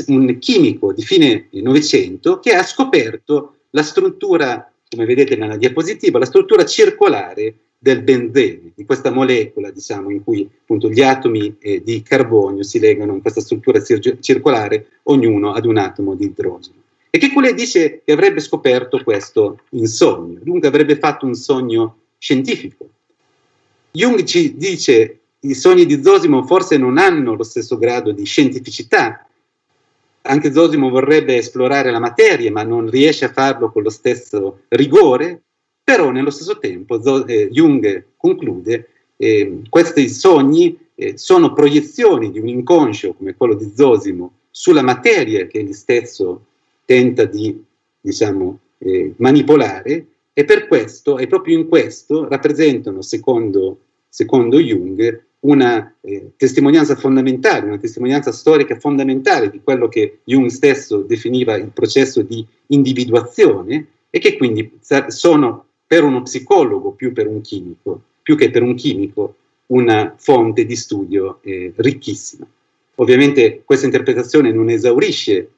un 0.08 0.38
chimico 0.38 0.92
di 0.92 1.02
fine 1.02 1.48
Novecento 1.52 2.38
che 2.38 2.52
ha 2.52 2.62
scoperto 2.62 3.60
la 3.70 3.82
struttura, 3.82 4.70
come 4.90 5.06
vedete 5.06 5.36
nella 5.36 5.56
diapositiva, 5.56 6.18
la 6.18 6.26
struttura 6.26 6.66
circolare 6.66 7.54
del 7.78 8.02
benzene, 8.02 8.72
di 8.74 8.84
questa 8.84 9.10
molecola, 9.10 9.70
diciamo, 9.70 10.10
in 10.10 10.24
cui 10.24 10.48
appunto 10.60 10.88
gli 10.90 11.00
atomi 11.00 11.56
eh, 11.60 11.82
di 11.82 12.02
carbonio 12.02 12.64
si 12.64 12.80
legano 12.80 13.14
in 13.14 13.20
questa 13.20 13.40
struttura 13.40 13.80
cir- 13.82 14.18
circolare, 14.18 14.88
ognuno 15.04 15.52
ad 15.52 15.64
un 15.64 15.76
atomo 15.76 16.14
di 16.14 16.24
idrogeno. 16.24 16.76
E 17.10 17.18
che 17.18 17.32
Coulet 17.32 17.54
dice 17.54 18.02
che 18.04 18.12
avrebbe 18.12 18.40
scoperto 18.40 19.02
questo 19.02 19.60
in 19.70 19.86
sogno, 19.86 20.40
dunque 20.42 20.68
avrebbe 20.68 20.98
fatto 20.98 21.24
un 21.24 21.34
sogno 21.34 22.00
scientifico. 22.18 22.88
Jung 23.92 24.22
ci 24.24 24.56
dice 24.56 25.20
i 25.40 25.54
sogni 25.54 25.86
di 25.86 26.02
Zosimo 26.02 26.44
forse 26.44 26.76
non 26.76 26.98
hanno 26.98 27.34
lo 27.34 27.44
stesso 27.44 27.78
grado 27.78 28.10
di 28.10 28.24
scientificità, 28.24 29.24
anche 30.22 30.52
Zosimo 30.52 30.90
vorrebbe 30.90 31.36
esplorare 31.36 31.90
la 31.90 32.00
materia, 32.00 32.50
ma 32.50 32.62
non 32.62 32.90
riesce 32.90 33.24
a 33.24 33.32
farlo 33.32 33.70
con 33.70 33.82
lo 33.82 33.90
stesso 33.90 34.64
rigore, 34.68 35.44
però 35.88 36.10
nello 36.10 36.28
stesso 36.28 36.58
tempo 36.58 37.00
eh, 37.24 37.48
Jung 37.50 38.04
conclude 38.18 38.88
eh, 39.16 39.62
questi 39.70 40.10
sogni 40.10 40.78
eh, 40.94 41.16
sono 41.16 41.54
proiezioni 41.54 42.30
di 42.30 42.38
un 42.38 42.48
inconscio 42.48 43.14
come 43.14 43.34
quello 43.34 43.54
di 43.54 43.72
Zosimo 43.74 44.32
sulla 44.50 44.82
materia 44.82 45.46
che 45.46 45.60
egli 45.60 45.72
stesso 45.72 46.44
tenta 46.84 47.24
di 47.24 47.64
diciamo, 48.02 48.58
eh, 48.76 49.14
manipolare 49.16 50.04
e 50.34 50.44
per 50.44 50.68
questo, 50.68 51.16
e 51.16 51.26
proprio 51.26 51.56
in 51.56 51.68
questo, 51.68 52.28
rappresentano, 52.28 53.00
secondo, 53.00 53.78
secondo 54.10 54.60
Jung, 54.60 55.22
una 55.40 55.90
eh, 56.02 56.32
testimonianza 56.36 56.96
fondamentale, 56.96 57.64
una 57.64 57.78
testimonianza 57.78 58.30
storica 58.30 58.78
fondamentale 58.78 59.48
di 59.48 59.62
quello 59.64 59.88
che 59.88 60.18
Jung 60.24 60.50
stesso 60.50 60.98
definiva 60.98 61.56
il 61.56 61.70
processo 61.72 62.20
di 62.20 62.44
individuazione 62.66 63.86
e 64.10 64.18
che 64.18 64.36
quindi 64.36 64.78
sono 65.08 65.67
per 65.88 66.04
uno 66.04 66.22
psicologo 66.22 66.90
più 66.92 67.14
per 67.14 67.26
un 67.26 67.40
chimico, 67.40 68.02
più 68.22 68.36
che 68.36 68.50
per 68.50 68.62
un 68.62 68.74
chimico, 68.74 69.36
una 69.68 70.14
fonte 70.18 70.66
di 70.66 70.76
studio 70.76 71.38
eh, 71.42 71.72
ricchissima. 71.74 72.46
Ovviamente 72.96 73.62
questa 73.64 73.86
interpretazione 73.86 74.52
non 74.52 74.68
esaurisce 74.68 75.48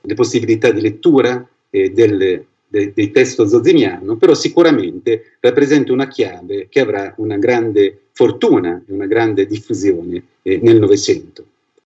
le 0.00 0.14
possibilità 0.14 0.70
di 0.70 0.80
lettura 0.80 1.46
eh, 1.68 1.90
del, 1.90 2.44
de, 2.66 2.92
dei 2.94 3.10
testo 3.10 3.46
zoziniano, 3.46 4.16
però 4.16 4.32
sicuramente 4.32 5.36
rappresenta 5.40 5.92
una 5.92 6.08
chiave 6.08 6.68
che 6.70 6.80
avrà 6.80 7.12
una 7.18 7.36
grande 7.36 8.06
fortuna 8.12 8.82
e 8.86 8.92
una 8.92 9.06
grande 9.06 9.46
diffusione 9.46 10.22
eh, 10.40 10.58
nel 10.62 10.78
Novecento. 10.78 11.44